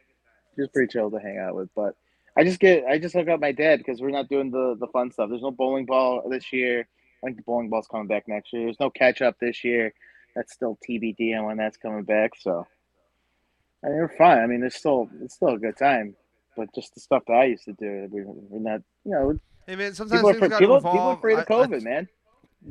She 0.55 0.61
was 0.61 0.69
pretty 0.73 0.91
chill 0.91 1.11
to 1.11 1.19
hang 1.19 1.37
out 1.37 1.55
with. 1.55 1.69
But 1.75 1.95
I 2.37 2.43
just 2.43 2.59
get 2.59 2.85
I 2.85 2.97
just 2.97 3.13
hook 3.15 3.27
up 3.27 3.39
my 3.39 3.51
dad 3.51 3.79
because 3.79 4.01
we're 4.01 4.09
not 4.09 4.29
doing 4.29 4.51
the 4.51 4.75
the 4.79 4.87
fun 4.87 5.11
stuff. 5.11 5.29
There's 5.29 5.41
no 5.41 5.51
bowling 5.51 5.85
ball 5.85 6.27
this 6.29 6.51
year. 6.53 6.87
I 7.23 7.27
think 7.27 7.37
the 7.37 7.43
bowling 7.43 7.69
ball's 7.69 7.87
coming 7.87 8.07
back 8.07 8.27
next 8.27 8.53
year. 8.53 8.63
There's 8.65 8.79
no 8.79 8.89
catch 8.89 9.21
up 9.21 9.37
this 9.39 9.63
year. 9.63 9.93
That's 10.35 10.53
still 10.53 10.77
TBD 10.87 11.37
on 11.37 11.45
when 11.45 11.57
that's 11.57 11.77
coming 11.77 12.03
back. 12.03 12.31
So 12.39 12.65
I 13.83 13.87
mean, 13.89 13.97
we're 13.97 14.15
fine. 14.17 14.37
I 14.39 14.47
mean, 14.47 14.61
there's 14.61 14.75
still 14.75 15.09
it's 15.21 15.35
still 15.35 15.49
a 15.49 15.57
good 15.59 15.77
time, 15.77 16.15
but 16.55 16.73
just 16.73 16.93
the 16.95 17.01
stuff 17.01 17.23
that 17.27 17.33
I 17.33 17.45
used 17.45 17.65
to 17.65 17.73
do, 17.73 18.07
we, 18.11 18.23
we're 18.25 18.59
not. 18.71 18.81
You 19.03 19.11
know, 19.11 19.39
hey 19.67 19.75
man, 19.75 19.93
sometimes 19.93 20.21
people 20.21 20.29
are, 20.29 20.35
afraid, 20.47 20.59
people, 20.59 20.77
people 20.77 20.99
are 20.99 21.13
afraid 21.15 21.33
of 21.33 21.39
I- 21.39 21.41
I- 21.41 21.67
COVID, 21.67 21.83
man. 21.83 22.07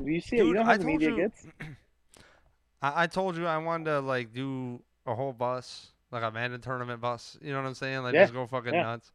You 0.04 0.20
see 0.20 0.36
it. 0.36 0.38
You 0.38 0.44
Dude, 0.46 0.56
know 0.56 0.64
how 0.64 0.70
I 0.72 0.76
the 0.78 0.84
media 0.84 1.10
you- 1.10 1.16
gets. 1.16 1.46
I, 2.82 3.02
I 3.02 3.06
told 3.08 3.36
you 3.36 3.46
I 3.46 3.58
wanted 3.58 3.84
to 3.86 4.00
like 4.00 4.32
do 4.32 4.80
a 5.06 5.14
whole 5.14 5.32
bus, 5.32 5.88
like 6.10 6.22
a 6.22 6.30
Madden 6.30 6.60
tournament 6.60 7.00
bus. 7.00 7.36
You 7.42 7.52
know 7.52 7.60
what 7.60 7.66
I'm 7.68 7.74
saying? 7.74 8.02
Like 8.02 8.14
Yeah, 8.14 8.22
just 8.22 8.32
go 8.32 8.46
fucking 8.46 8.72
yeah. 8.74 8.82
nuts. 8.82 9.12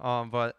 Um, 0.00 0.30
but 0.30 0.56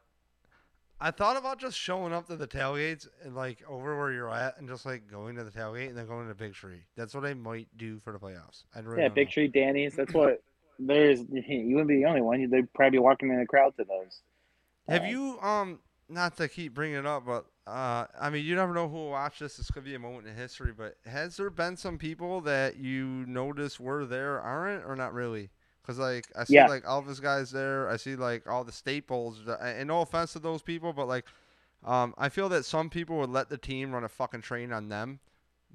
I 1.00 1.10
thought 1.12 1.36
about 1.36 1.60
just 1.60 1.78
showing 1.78 2.14
up 2.14 2.28
to 2.28 2.36
the 2.36 2.48
tailgates 2.48 3.08
and 3.24 3.36
like 3.36 3.64
over 3.68 3.98
where 3.98 4.12
you're 4.12 4.30
at, 4.30 4.58
and 4.60 4.68
just 4.70 4.86
like 4.86 5.10
going 5.10 5.36
to 5.36 5.44
the 5.44 5.52
tailgate 5.52 5.90
and 5.90 5.98
then 5.98 6.06
going 6.08 6.28
to 6.28 6.36
Big 6.36 6.54
Tree. 6.54 6.86
That's 6.96 7.14
what 7.16 7.26
I 7.26 7.34
might 7.34 7.68
do 7.76 8.00
for 8.00 8.14
the 8.14 8.20
playoffs. 8.20 8.66
I'd 8.76 8.86
really 8.86 9.02
Yeah, 9.02 9.10
Big 9.10 9.28
know. 9.28 9.32
Tree, 9.32 9.48
Danny's. 9.48 9.96
That's 9.96 10.14
what 10.14 10.44
there's. 10.78 11.22
You 11.30 11.76
wouldn't 11.76 11.88
be 11.88 11.98
the 11.98 12.06
only 12.06 12.22
one. 12.22 12.48
They'd 12.50 12.72
probably 12.74 12.98
be 12.98 13.00
walking 13.00 13.30
in 13.30 13.40
the 13.40 13.46
crowd 13.48 13.76
to 13.78 13.84
those. 13.84 14.22
Have 14.88 15.04
Uh, 15.04 15.08
you 15.08 15.40
um 15.42 15.80
not 16.08 16.38
to 16.38 16.48
keep 16.48 16.74
bringing 16.74 16.98
it 16.98 17.06
up, 17.06 17.26
but 17.26 17.46
uh 17.66 18.06
I 18.20 18.30
mean 18.30 18.46
you 18.46 18.56
never 18.56 18.74
know 18.74 18.88
who 18.88 18.96
will 18.96 19.10
watch 19.12 19.40
this. 19.40 19.58
This 19.58 19.72
could 19.72 19.84
be 19.84 19.96
a 19.96 20.00
moment 20.00 20.28
in 20.28 20.36
history. 20.36 20.72
But 20.76 20.98
has 21.06 21.38
there 21.38 21.50
been 21.50 21.78
some 21.78 21.98
people 21.98 22.42
that 22.42 22.78
you 22.78 23.26
notice 23.28 23.80
were 23.80 24.06
there 24.06 24.40
aren't 24.40 24.86
or 24.86 24.96
not 24.96 25.14
really? 25.14 25.50
Because 25.82 25.98
like 26.00 26.26
I 26.38 26.44
see 26.44 26.56
Yeah. 26.56 26.68
like 26.68 26.84
Elvis 26.84 27.22
guys 27.22 27.52
there. 27.52 27.90
I 27.90 27.98
see 27.98 28.16
like 28.16 28.48
all 28.48 28.64
the 28.64 28.72
staples. 28.72 29.42
And 29.62 29.88
no 29.88 30.02
offense 30.02 30.34
to 30.34 30.40
those 30.40 30.62
people, 30.62 30.94
but 30.94 31.08
like 31.08 31.26
um 31.84 32.14
I 32.18 32.30
feel 32.30 32.50
that 32.50 32.66
some 32.66 32.90
people 32.90 33.18
would 33.18 33.30
let 33.32 33.50
the 33.50 33.58
team 33.58 33.92
run 33.92 34.04
a 34.04 34.10
fucking 34.10 34.42
train 34.42 34.72
on 34.72 34.90
them 34.90 35.20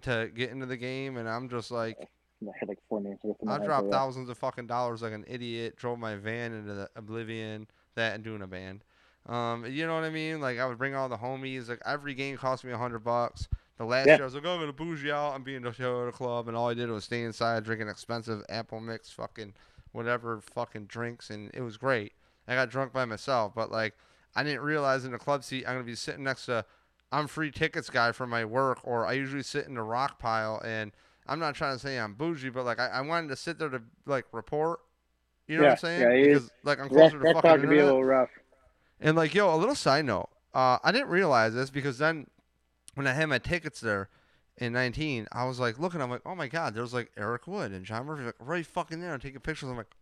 to 0.02 0.30
get 0.34 0.50
into 0.50 0.66
the 0.66 0.76
game, 0.76 1.16
and 1.16 1.28
I'm 1.28 1.48
just 1.48 1.70
like. 1.70 1.96
I 2.42 2.50
had 2.60 2.68
like 2.68 2.78
four 2.88 3.00
names. 3.00 3.18
off 3.22 3.22
the 3.22 3.28
top 3.28 3.40
of 3.42 3.46
my 3.48 3.54
I 3.54 3.66
dropped 3.66 3.90
thousands 3.90 4.28
of 4.28 4.36
fucking 4.36 4.66
dollars 4.66 5.00
like 5.00 5.14
an 5.14 5.24
idiot. 5.26 5.76
Drove 5.76 5.98
my 5.98 6.16
van 6.16 6.52
into 6.52 6.74
the 6.74 6.90
oblivion. 6.94 7.66
That 7.94 8.14
and 8.14 8.22
doing 8.22 8.42
a 8.42 8.46
band. 8.46 8.84
Um, 9.24 9.64
you 9.64 9.86
know 9.86 9.94
what 9.94 10.04
I 10.04 10.10
mean? 10.10 10.40
Like 10.40 10.58
I 10.58 10.66
would 10.66 10.76
bring 10.78 10.94
all 10.94 11.08
the 11.08 11.16
homies. 11.16 11.68
Like 11.68 11.80
every 11.86 12.12
game 12.14 12.36
cost 12.36 12.62
me 12.62 12.72
a 12.72 12.78
hundred 12.78 13.00
bucks. 13.00 13.48
The 13.78 13.84
last 13.86 14.06
Yeah. 14.06 14.16
year 14.16 14.22
I 14.22 14.26
was 14.26 14.34
like, 14.34 14.44
oh, 14.44 14.54
I'm 14.54 14.60
gonna 14.60 14.72
bougie 14.74 15.10
out. 15.10 15.34
I'm 15.34 15.42
being 15.42 15.62
the 15.62 15.72
show 15.72 16.02
at 16.02 16.08
a 16.08 16.12
club, 16.12 16.46
and 16.48 16.56
all 16.56 16.68
I 16.68 16.74
did 16.74 16.90
was 16.90 17.04
stay 17.04 17.22
inside 17.22 17.64
drinking 17.64 17.88
expensive 17.88 18.44
apple 18.50 18.80
mix, 18.80 19.10
fucking 19.10 19.54
whatever, 19.96 20.40
fucking 20.40 20.84
drinks, 20.86 21.30
and 21.30 21.50
it 21.54 21.62
was 21.62 21.76
great. 21.76 22.12
I 22.46 22.54
got 22.54 22.70
drunk 22.70 22.92
by 22.92 23.04
myself, 23.04 23.52
but 23.54 23.70
like 23.72 23.94
I 24.36 24.42
didn't 24.44 24.60
realize 24.60 25.04
in 25.04 25.12
the 25.12 25.18
club 25.18 25.42
seat 25.42 25.64
I'm 25.66 25.74
gonna 25.74 25.84
be 25.84 25.94
sitting 25.94 26.24
next 26.24 26.46
to 26.46 26.64
I'm 27.10 27.26
free 27.26 27.50
tickets 27.50 27.90
guy 27.90 28.12
from 28.12 28.30
my 28.30 28.44
work, 28.44 28.80
or 28.84 29.06
I 29.06 29.12
usually 29.12 29.42
sit 29.42 29.66
in 29.66 29.74
the 29.74 29.82
rock 29.82 30.18
pile 30.18 30.60
and 30.64 30.92
I'm 31.26 31.38
not 31.40 31.54
trying 31.54 31.74
to 31.74 31.78
say 31.80 31.98
I'm 31.98 32.14
bougie, 32.14 32.50
but 32.50 32.64
like 32.64 32.78
I, 32.78 32.88
I 32.88 33.00
wanted 33.00 33.28
to 33.28 33.36
sit 33.36 33.58
there 33.58 33.68
to 33.68 33.82
like 34.04 34.26
report. 34.32 34.80
You 35.48 35.58
know 35.58 35.64
what 35.64 35.70
I'm 35.72 35.76
saying? 35.78 36.02
yeah, 36.02 36.10
it 36.10 36.20
is. 36.20 36.26
because 36.26 36.50
like 36.64 36.78
I'm 36.78 36.88
That, 36.88 36.94
closer 36.94 37.18
to 37.18 37.24
that 37.24 37.34
fucking 37.34 37.60
could 37.60 37.70
be 37.70 37.78
a 37.78 37.84
little 37.84 38.04
rough. 38.04 38.30
And 39.00 39.16
like, 39.16 39.34
yo, 39.34 39.52
a 39.52 39.56
little 39.56 39.74
side 39.74 40.04
note. 40.04 40.28
Uh, 40.54 40.78
I 40.82 40.90
didn't 40.92 41.08
realize 41.08 41.54
this 41.54 41.70
because 41.70 41.98
then 41.98 42.26
when 42.94 43.06
I 43.06 43.12
had 43.12 43.26
my 43.26 43.38
tickets 43.38 43.80
there 43.80 44.08
in 44.58 44.72
19, 44.72 45.26
I 45.32 45.44
was 45.44 45.58
like 45.60 45.78
looking. 45.78 46.00
I'm 46.00 46.10
like, 46.10 46.22
oh 46.24 46.34
my 46.34 46.48
god, 46.48 46.74
there's 46.74 46.94
like 46.94 47.10
Eric 47.16 47.46
Wood 47.46 47.72
and 47.72 47.84
John 47.84 48.06
Murphy 48.06 48.24
like 48.24 48.34
right 48.40 48.66
fucking 48.66 49.00
there 49.00 49.12
and 49.12 49.22
taking 49.22 49.40
pictures. 49.40 49.68
I'm 49.68 49.76
like, 49.76 49.94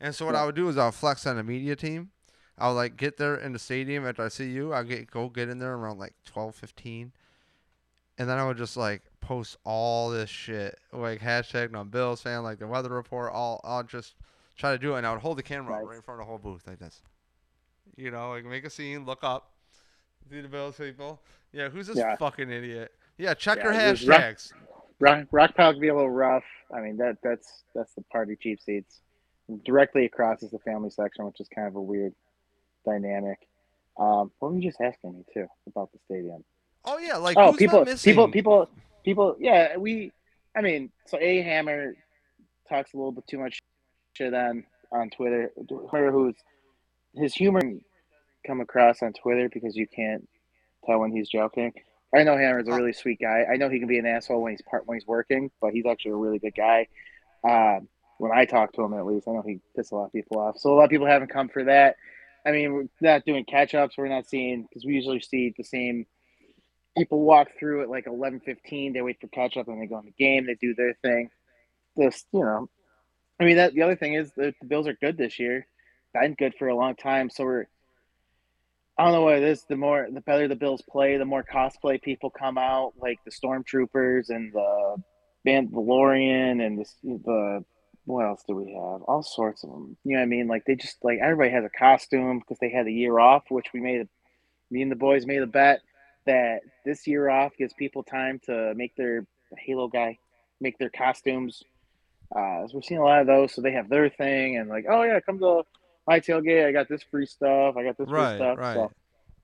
and 0.00 0.14
so 0.14 0.24
what 0.26 0.34
Yeah. 0.34 0.42
I 0.42 0.46
would 0.46 0.54
do 0.54 0.68
is 0.68 0.76
I 0.78 0.86
would 0.86 0.94
flex 0.94 1.26
on 1.26 1.36
the 1.36 1.42
media 1.42 1.74
team. 1.76 2.10
I 2.58 2.68
would 2.68 2.74
like 2.74 2.96
get 2.96 3.16
there 3.16 3.34
in 3.34 3.52
the 3.52 3.58
stadium 3.58 4.06
after 4.06 4.22
I 4.24 4.28
see 4.28 4.50
you. 4.50 4.72
I 4.72 4.82
get 4.84 5.10
go 5.10 5.28
get 5.28 5.48
in 5.48 5.58
there 5.58 5.74
around 5.74 5.98
like 5.98 6.14
12, 6.26 6.54
15. 6.54 7.12
And 8.18 8.28
then 8.28 8.38
I 8.38 8.46
would 8.46 8.58
just 8.58 8.76
like 8.76 9.02
post 9.20 9.56
all 9.64 10.10
this 10.10 10.28
shit, 10.30 10.78
like 10.92 11.20
hashtag 11.20 11.70
no 11.70 11.82
Bills 11.82 12.20
fan, 12.20 12.42
like 12.42 12.58
the 12.58 12.66
weather 12.66 12.90
report. 12.90 13.32
All 13.32 13.60
I'll 13.64 13.82
just 13.82 14.14
try 14.56 14.70
to 14.72 14.78
do 14.78 14.94
it, 14.94 14.98
and 14.98 15.06
I 15.06 15.12
would 15.12 15.22
hold 15.22 15.38
the 15.38 15.42
camera 15.42 15.76
Nice. 15.78 15.86
right 15.86 15.96
in 15.96 16.02
front 16.02 16.20
of 16.20 16.26
the 16.26 16.28
whole 16.30 16.38
booth 16.38 16.66
like 16.66 16.78
this. 16.78 17.00
You 17.96 18.10
know, 18.10 18.30
like 18.30 18.44
make 18.44 18.64
a 18.64 18.70
scene, 18.70 19.06
look 19.06 19.24
up, 19.24 19.50
see 20.30 20.40
the 20.40 20.48
Bills 20.48 20.76
people. 20.76 21.20
Yeah, 21.52 21.68
who's 21.70 21.86
this 21.86 21.96
Yeah. 21.96 22.16
fucking 22.16 22.50
idiot? 22.50 22.92
Yeah, 23.18 23.34
check 23.34 23.58
Yeah, 23.58 23.64
your 23.64 23.72
rock- 23.72 24.20
hashtags. 24.20 24.52
Rock, 25.00 25.26
rock 25.32 25.56
pile 25.56 25.72
could 25.72 25.80
be 25.80 25.88
a 25.88 25.94
little 25.94 26.10
rough. 26.10 26.44
I 26.74 26.80
mean, 26.80 26.96
that 26.98 27.18
that's 27.22 27.64
that's 27.74 27.92
the 27.94 28.02
party 28.02 28.36
cheap 28.40 28.60
seats. 28.60 29.00
Directly 29.64 30.04
across 30.04 30.42
is 30.42 30.50
the 30.52 30.58
family 30.60 30.90
section, 30.90 31.24
which 31.26 31.40
is 31.40 31.48
kind 31.54 31.66
of 31.66 31.74
a 31.74 31.80
weird 31.80 32.14
dynamic. 32.86 33.38
Um, 33.98 34.30
what 34.38 34.52
were 34.52 34.58
you 34.58 34.68
just 34.70 34.80
asking 34.80 35.12
me 35.14 35.24
too 35.34 35.46
about 35.66 35.90
the 35.92 35.98
stadium? 36.04 36.44
Oh 36.84 36.98
yeah, 36.98 37.16
like 37.16 37.36
oh, 37.36 37.50
who's 37.50 37.58
people, 37.58 37.84
people, 37.84 38.28
people, 38.28 38.68
people. 39.04 39.36
Yeah, 39.38 39.76
we. 39.76 40.12
I 40.56 40.60
mean, 40.60 40.90
so 41.06 41.18
A 41.20 41.42
Hammer 41.42 41.94
talks 42.68 42.94
a 42.94 42.96
little 42.96 43.12
bit 43.12 43.26
too 43.26 43.38
much 43.38 43.58
shit 44.14 44.32
on 44.32 44.64
on 44.92 45.10
Twitter. 45.10 45.50
Twitter, 45.90 46.12
who's 46.12 46.36
his 47.14 47.34
humor 47.34 47.60
come 48.46 48.60
across 48.60 49.02
on 49.02 49.12
Twitter 49.12 49.48
because 49.52 49.76
you 49.76 49.86
can't 49.86 50.28
tell 50.86 51.00
when 51.00 51.10
he's 51.12 51.28
joking. 51.28 51.72
I 52.14 52.24
know 52.24 52.36
Hammer's 52.36 52.68
a 52.68 52.72
Uh, 52.72 52.76
really 52.76 52.92
sweet 52.92 53.20
guy. 53.20 53.46
I 53.50 53.56
know 53.56 53.68
he 53.68 53.78
can 53.78 53.88
be 53.88 53.98
an 53.98 54.06
asshole 54.06 54.42
when 54.42 54.52
he's 54.52 54.62
part 54.62 54.86
when 54.86 54.96
he's 54.96 55.06
working, 55.06 55.50
but 55.60 55.72
he's 55.72 55.86
actually 55.86 56.12
a 56.12 56.16
really 56.16 56.38
good 56.38 56.54
guy. 56.54 56.88
Um, 57.42 57.88
when 58.18 58.32
I 58.32 58.44
talk 58.44 58.72
to 58.74 58.82
him, 58.82 58.94
at 58.94 59.06
least, 59.06 59.26
I 59.26 59.32
know 59.32 59.42
he 59.42 59.60
pisses 59.76 59.92
a 59.92 59.96
lot 59.96 60.04
of 60.04 60.12
people 60.12 60.38
off. 60.38 60.58
So 60.58 60.72
a 60.72 60.74
lot 60.74 60.84
of 60.84 60.90
people 60.90 61.06
haven't 61.06 61.32
come 61.32 61.48
for 61.48 61.64
that. 61.64 61.96
I 62.46 62.50
mean, 62.50 62.72
we're 62.72 62.88
not 63.00 63.24
doing 63.24 63.44
catch 63.44 63.74
ups. 63.74 63.96
We're 63.96 64.08
not 64.08 64.28
seeing 64.28 64.62
because 64.62 64.84
we 64.84 64.94
usually 64.94 65.20
see 65.20 65.54
the 65.56 65.64
same 65.64 66.06
people 66.96 67.22
walk 67.22 67.48
through 67.58 67.82
at 67.82 67.88
like 67.88 68.06
eleven 68.06 68.40
fifteen. 68.40 68.92
They 68.92 69.00
wait 69.00 69.20
for 69.20 69.28
catch 69.28 69.56
up 69.56 69.68
and 69.68 69.80
they 69.80 69.86
go 69.86 69.98
in 69.98 70.04
the 70.04 70.24
game. 70.24 70.46
They 70.46 70.56
do 70.60 70.74
their 70.74 70.94
thing. 71.02 71.30
This, 71.96 72.24
you 72.32 72.40
know, 72.40 72.68
I 73.40 73.44
mean, 73.44 73.56
that 73.56 73.74
the 73.74 73.82
other 73.82 73.96
thing 73.96 74.14
is 74.14 74.32
the, 74.32 74.54
the 74.60 74.66
Bills 74.66 74.86
are 74.86 74.94
good 74.94 75.16
this 75.16 75.38
year. 75.38 75.66
Been 76.12 76.34
good 76.34 76.54
for 76.58 76.68
a 76.68 76.76
long 76.76 76.94
time, 76.94 77.30
so 77.30 77.44
we're. 77.44 77.66
I 78.98 79.04
don't 79.04 79.12
know 79.12 79.22
what 79.22 79.36
it 79.36 79.42
is. 79.42 79.64
The 79.68 79.76
more, 79.76 80.06
the 80.12 80.20
better 80.20 80.48
the 80.48 80.56
Bills 80.56 80.82
play, 80.82 81.16
the 81.16 81.24
more 81.24 81.44
cosplay 81.44 82.00
people 82.00 82.30
come 82.30 82.58
out, 82.58 82.92
like 82.98 83.18
the 83.24 83.30
Stormtroopers 83.30 84.28
and 84.28 84.52
the 84.52 84.96
Mandalorian 85.46 86.64
and 86.64 86.78
the, 86.78 86.84
the 87.02 87.64
what 88.04 88.26
else 88.26 88.42
do 88.46 88.54
we 88.54 88.72
have? 88.72 89.02
All 89.02 89.22
sorts 89.22 89.64
of 89.64 89.70
them. 89.70 89.96
You 90.04 90.12
know 90.12 90.18
what 90.18 90.24
I 90.24 90.26
mean? 90.26 90.48
Like 90.48 90.64
they 90.66 90.74
just 90.74 90.98
like 91.02 91.18
everybody 91.22 91.50
has 91.50 91.64
a 91.64 91.78
costume 91.78 92.40
because 92.40 92.58
they 92.60 92.70
had 92.70 92.86
a 92.86 92.92
year 92.92 93.18
off, 93.18 93.44
which 93.48 93.66
we 93.72 93.80
made. 93.80 94.08
Me 94.70 94.80
and 94.80 94.90
the 94.90 94.96
boys 94.96 95.26
made 95.26 95.42
a 95.42 95.46
bet 95.46 95.80
that 96.26 96.60
this 96.86 97.06
year 97.06 97.28
off 97.28 97.52
gives 97.58 97.74
people 97.74 98.02
time 98.02 98.40
to 98.46 98.72
make 98.74 98.96
their 98.96 99.26
Halo 99.58 99.88
guy 99.88 100.18
make 100.60 100.78
their 100.78 100.90
costumes. 100.90 101.62
Uh, 102.34 102.66
so 102.66 102.74
we're 102.74 102.82
seeing 102.82 103.00
a 103.00 103.04
lot 103.04 103.20
of 103.20 103.26
those, 103.26 103.52
so 103.52 103.60
they 103.60 103.72
have 103.72 103.90
their 103.90 104.08
thing, 104.08 104.56
and 104.56 104.70
like, 104.70 104.86
oh 104.88 105.02
yeah, 105.02 105.20
come 105.20 105.38
to 105.38 105.62
tailgate. 106.20 106.66
I 106.66 106.72
got 106.72 106.88
this 106.88 107.02
free 107.02 107.26
stuff. 107.26 107.76
I 107.76 107.84
got 107.84 107.98
this 107.98 108.08
Right, 108.08 108.36
free 108.36 108.44
stuff. 108.44 108.58
right. 108.58 108.74
So, 108.74 108.92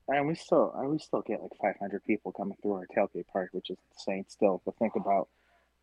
and 0.08 0.26
we 0.26 0.34
still, 0.34 0.72
and 0.76 0.90
we 0.90 0.98
still 0.98 1.22
get 1.22 1.42
like 1.42 1.52
500 1.60 2.04
people 2.04 2.32
coming 2.32 2.56
through 2.62 2.72
our 2.74 2.86
tailgate 2.96 3.26
park, 3.32 3.50
which 3.52 3.70
is 3.70 3.76
insane 3.92 4.24
still 4.28 4.60
to 4.64 4.72
think 4.78 4.96
about. 4.96 5.28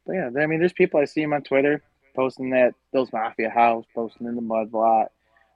But 0.05 0.13
yeah, 0.13 0.29
I 0.37 0.45
mean, 0.45 0.59
there's 0.59 0.73
people 0.73 0.99
I 0.99 1.05
see 1.05 1.21
them 1.21 1.33
on 1.33 1.43
Twitter 1.43 1.81
posting 2.15 2.51
that 2.51 2.73
Bill's 2.93 3.11
Mafia 3.11 3.49
House, 3.49 3.85
posting 3.93 4.27
in 4.27 4.35
the 4.35 4.41
Mud 4.41 4.71
Lot, 4.73 5.11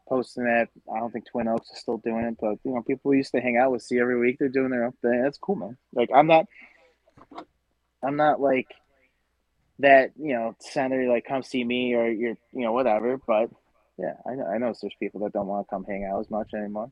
posting 0.08 0.44
that. 0.44 0.70
I 0.94 1.00
don't 1.00 1.12
think 1.12 1.26
Twin 1.28 1.48
Oaks 1.48 1.70
is 1.72 1.80
still 1.80 1.98
doing 1.98 2.26
it, 2.26 2.38
but 2.39 2.58
you 2.63 2.74
know, 2.74 2.82
people 2.82 3.10
we 3.10 3.18
used 3.18 3.32
to 3.32 3.42
hang 3.42 3.58
out 3.58 3.72
with, 3.72 3.82
see 3.82 4.00
every 4.00 4.20
week, 4.20 4.38
they're 4.39 4.50
doing 4.50 4.70
their 4.70 4.86
own 4.86 4.94
thing. 5.02 5.22
That's 5.22 5.38
cool, 5.38 5.56
man. 5.56 5.78
Like 5.94 6.10
I'm 6.13 6.28
not, 6.28 6.46
I'm 8.04 8.15
not 8.18 8.42
like 8.42 8.68
that. 9.80 10.12
You 10.20 10.34
know, 10.34 10.56
center 10.60 11.08
like 11.10 11.26
come 11.26 11.44
see 11.44 11.63
me 11.63 11.96
or 11.96 12.08
you're, 12.10 12.38
you 12.52 12.62
know, 12.65 12.72
whatever. 12.74 13.18
But 13.18 13.50
yeah, 14.00 14.14
I 14.26 14.36
know, 14.36 14.46
I 14.46 14.58
know 14.58 14.74
there's 14.82 14.94
people 15.00 15.20
that 15.22 15.34
don't 15.34 15.48
want 15.48 15.68
to 15.68 15.70
come 15.70 15.84
hang 15.86 16.06
out 16.06 16.20
as 16.20 16.30
much 16.30 16.54
anymore. 16.54 16.90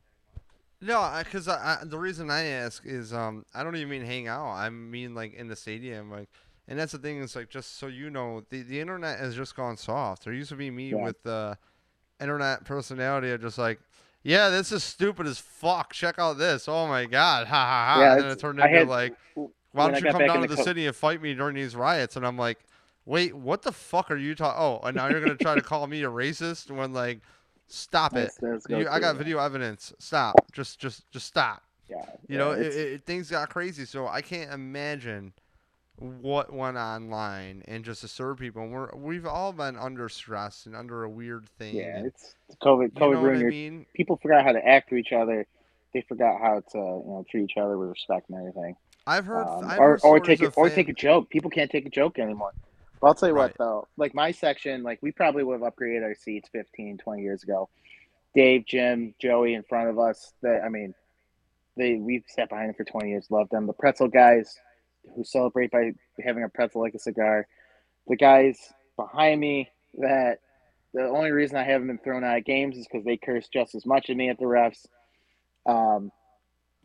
No, 0.82 1.12
because 1.24 1.48
I, 1.48 1.80
I, 1.82 1.86
the 1.86 1.98
reason 1.98 2.30
I 2.30 2.43
ask 2.46 2.86
is 2.86 3.12
um 3.13 3.46
I 3.56 3.63
don't 3.63 3.76
even 3.76 3.89
mean 3.89 4.06
hang 4.06 4.28
out. 4.28 4.52
I 4.52 4.70
mean 4.70 5.15
like 5.15 5.34
in 5.34 5.48
the 5.48 5.56
stadium, 5.56 6.12
like, 6.12 6.30
and 6.67 6.78
that's 6.78 6.91
the 6.91 7.00
thing 7.00 7.17
is 7.20 7.36
like 7.36 7.50
just 7.50 7.80
so 7.80 7.88
you 7.88 8.10
know, 8.10 8.43
the 8.50 8.62
the 8.62 8.80
internet 8.80 9.17
has 9.20 9.36
just 9.36 9.56
gone 9.56 9.78
soft. 9.78 10.26
There 10.26 10.34
used 10.34 10.50
to 10.50 10.56
be 10.56 10.70
me 10.70 10.89
Yeah. 10.91 11.04
with 11.04 11.24
the 11.24 11.58
internet 12.22 12.63
personality 12.65 13.32
of 13.32 13.41
just 13.41 13.58
like, 13.58 13.80
yeah, 14.24 14.50
this 14.50 14.72
is 14.72 14.84
stupid 14.84 15.26
as 15.26 15.39
fuck. 15.39 15.93
Check 15.93 16.20
out 16.20 16.38
this. 16.38 16.67
Oh 16.67 16.86
my 16.88 17.06
god, 17.06 17.48
ha 17.48 17.56
ha 17.56 17.93
ha. 17.96 18.00
Yeah, 18.02 18.13
and 18.13 18.22
then 18.24 18.32
it 18.32 18.39
turned 18.39 18.60
into 18.60 18.70
had- 18.70 18.88
like, 18.88 19.15
why 19.72 19.89
don't 19.91 20.04
you 20.04 20.12
come 20.12 20.26
down 20.28 20.41
to 20.41 20.48
the 20.48 20.48
the 20.48 20.56
co- 20.58 20.63
city 20.63 20.86
and 20.86 20.96
fight 20.96 21.22
me 21.24 21.34
during 21.34 21.56
these 21.56 21.76
riots? 21.76 22.15
And 22.17 22.26
I'm 22.26 22.38
like, 22.38 22.60
wait, 23.08 23.34
what 23.34 23.63
the 23.63 23.72
fuck 23.72 24.12
are 24.12 24.17
you 24.17 24.36
talking? 24.36 24.62
Oh, 24.62 24.80
and 24.86 24.96
now 24.96 25.08
you're 25.08 25.22
gonna 25.22 25.36
try 25.36 25.56
to 25.56 25.62
call 25.62 25.88
me 25.88 26.04
a 26.04 26.10
racist 26.12 26.70
when 26.70 26.93
like, 26.93 27.22
stop 27.67 28.15
it. 28.15 28.32
Go 28.39 28.60
You, 28.70 28.88
I 28.89 29.00
got 29.00 29.15
it. 29.15 29.17
video 29.17 29.39
evidence. 29.39 29.93
Stop. 29.98 30.36
Just, 30.52 30.78
just, 30.80 31.10
just 31.12 31.26
stop. 31.26 31.63
Yeah, 31.89 31.98
You 32.28 32.38
yeah, 32.38 32.38
know, 32.38 32.52
it, 32.52 32.76
it, 32.76 33.04
things 33.06 33.32
got 33.32 33.50
crazy, 33.50 33.86
so 33.86 34.08
I 34.08 34.22
can't 34.22 34.52
imagine 34.52 35.34
what 35.96 36.54
went 36.54 36.78
online 36.78 37.63
and 37.67 37.84
just 37.84 38.02
to 38.02 38.08
serve 38.08 38.38
people. 38.39 38.62
And 38.62 38.72
we're 38.74 38.93
we've 38.96 39.26
all 39.26 39.54
been 39.54 39.78
under 39.78 40.10
stress 40.10 40.65
and 40.65 40.76
under 40.76 41.04
a 41.04 41.10
weird 41.10 41.48
thing. 41.58 41.76
yeah, 41.76 42.04
it's 42.06 42.36
COVID. 42.62 42.91
you 42.93 43.02
COVID 43.02 43.12
know 43.13 43.22
what 43.22 43.32
ruined 43.32 43.41
I 43.41 43.50
mean? 43.50 43.86
people 43.96 44.17
forgot 44.22 44.43
how 44.43 44.52
to 44.52 44.63
act 44.67 44.89
to 44.89 44.96
each 44.96 45.13
other. 45.13 45.48
They 45.93 46.02
forgot 46.02 46.39
how 46.41 46.60
to 46.74 46.78
you 46.78 47.04
know 47.08 47.26
treat 47.32 47.43
each 47.46 47.58
other 47.58 47.78
with 47.78 47.89
respect 47.89 48.30
and 48.30 48.38
everything. 48.38 48.76
I've 49.08 49.26
heard, 49.26 49.48
Um, 49.48 49.63
I've 49.65 49.80
or 49.80 49.89
heard 49.91 50.02
or 50.04 50.20
take 50.20 50.41
it 50.41 50.54
or 50.58 50.70
take 50.70 50.89
a 50.89 50.93
joke. 50.93 51.30
People 51.30 51.50
can't 51.50 51.72
take 51.72 51.86
a 51.86 51.89
joke 51.89 52.20
anymore. 52.20 52.54
But 52.99 53.07
I'll 53.07 53.15
tell 53.15 53.29
you 53.29 53.36
Right. 53.36 53.43
what 53.51 53.57
though, 53.57 53.88
like 53.97 54.13
my 54.15 54.31
section, 54.31 54.83
like 54.83 54.99
we 55.01 55.12
probably 55.12 55.43
would 55.43 55.62
have 55.62 55.73
upgraded 55.73 56.03
our 56.03 56.15
seats 56.15 56.49
15, 56.51 56.97
20 56.97 57.21
years 57.21 57.43
ago. 57.43 57.69
Dave, 58.36 58.65
Jim, 58.65 59.13
Joey 59.19 59.53
in 59.55 59.63
front 59.63 59.89
of 59.89 59.97
us. 59.99 60.33
That 60.41 60.63
I 60.63 60.69
mean, 60.69 60.93
they 61.75 61.95
we've 61.95 62.23
sat 62.27 62.49
behind 62.49 62.69
them 62.69 62.75
for 62.75 62.83
twenty 62.83 63.10
years. 63.10 63.31
Loved 63.31 63.51
them. 63.51 63.65
The 63.67 63.73
pretzel 63.73 64.07
guys 64.07 64.60
who 65.15 65.23
celebrate 65.23 65.71
by 65.71 65.93
having 66.23 66.43
a 66.43 66.49
pretzel 66.49 66.81
like 66.81 66.93
a 66.93 66.99
cigar. 66.99 67.47
The 68.07 68.15
guys 68.15 68.57
behind 68.95 69.39
me 69.39 69.69
that 69.99 70.39
the 70.93 71.03
only 71.03 71.31
reason 71.31 71.57
I 71.57 71.63
haven't 71.63 71.88
been 71.88 71.97
thrown 71.99 72.23
out 72.23 72.38
of 72.38 72.45
games 72.45 72.77
is 72.77 72.88
because 72.88 73.05
they 73.05 73.17
curse 73.17 73.47
just 73.47 73.75
as 73.75 73.86
much 73.86 74.10
at 74.10 74.17
me 74.17 74.29
at 74.29 74.38
the 74.39 74.45
refs. 74.45 74.86
Um, 75.65 76.12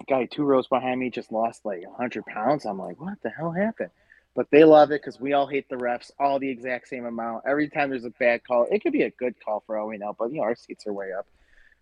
guy 0.08 0.26
two 0.26 0.44
rows 0.44 0.66
behind 0.68 0.98
me 1.00 1.10
just 1.10 1.32
lost 1.32 1.64
like 1.64 1.86
100 1.86 2.24
pounds. 2.26 2.64
I'm 2.66 2.78
like, 2.78 3.00
what 3.00 3.18
the 3.22 3.30
hell 3.30 3.52
happened? 3.52 3.90
But 4.34 4.46
they 4.50 4.64
love 4.64 4.90
it 4.90 5.02
because 5.02 5.20
we 5.20 5.34
all 5.34 5.46
hate 5.46 5.68
the 5.68 5.76
refs 5.76 6.10
all 6.18 6.38
the 6.38 6.48
exact 6.48 6.88
same 6.88 7.04
amount. 7.04 7.44
Every 7.46 7.68
time 7.68 7.90
there's 7.90 8.06
a 8.06 8.10
bad 8.10 8.44
call, 8.44 8.66
it 8.70 8.82
could 8.82 8.92
be 8.92 9.02
a 9.02 9.10
good 9.10 9.34
call 9.44 9.62
for 9.66 9.76
all 9.76 9.88
we 9.88 9.98
know, 9.98 10.14
but 10.18 10.30
you 10.30 10.38
know, 10.38 10.44
our 10.44 10.56
seats 10.56 10.86
are 10.86 10.92
way 10.92 11.12
up. 11.16 11.26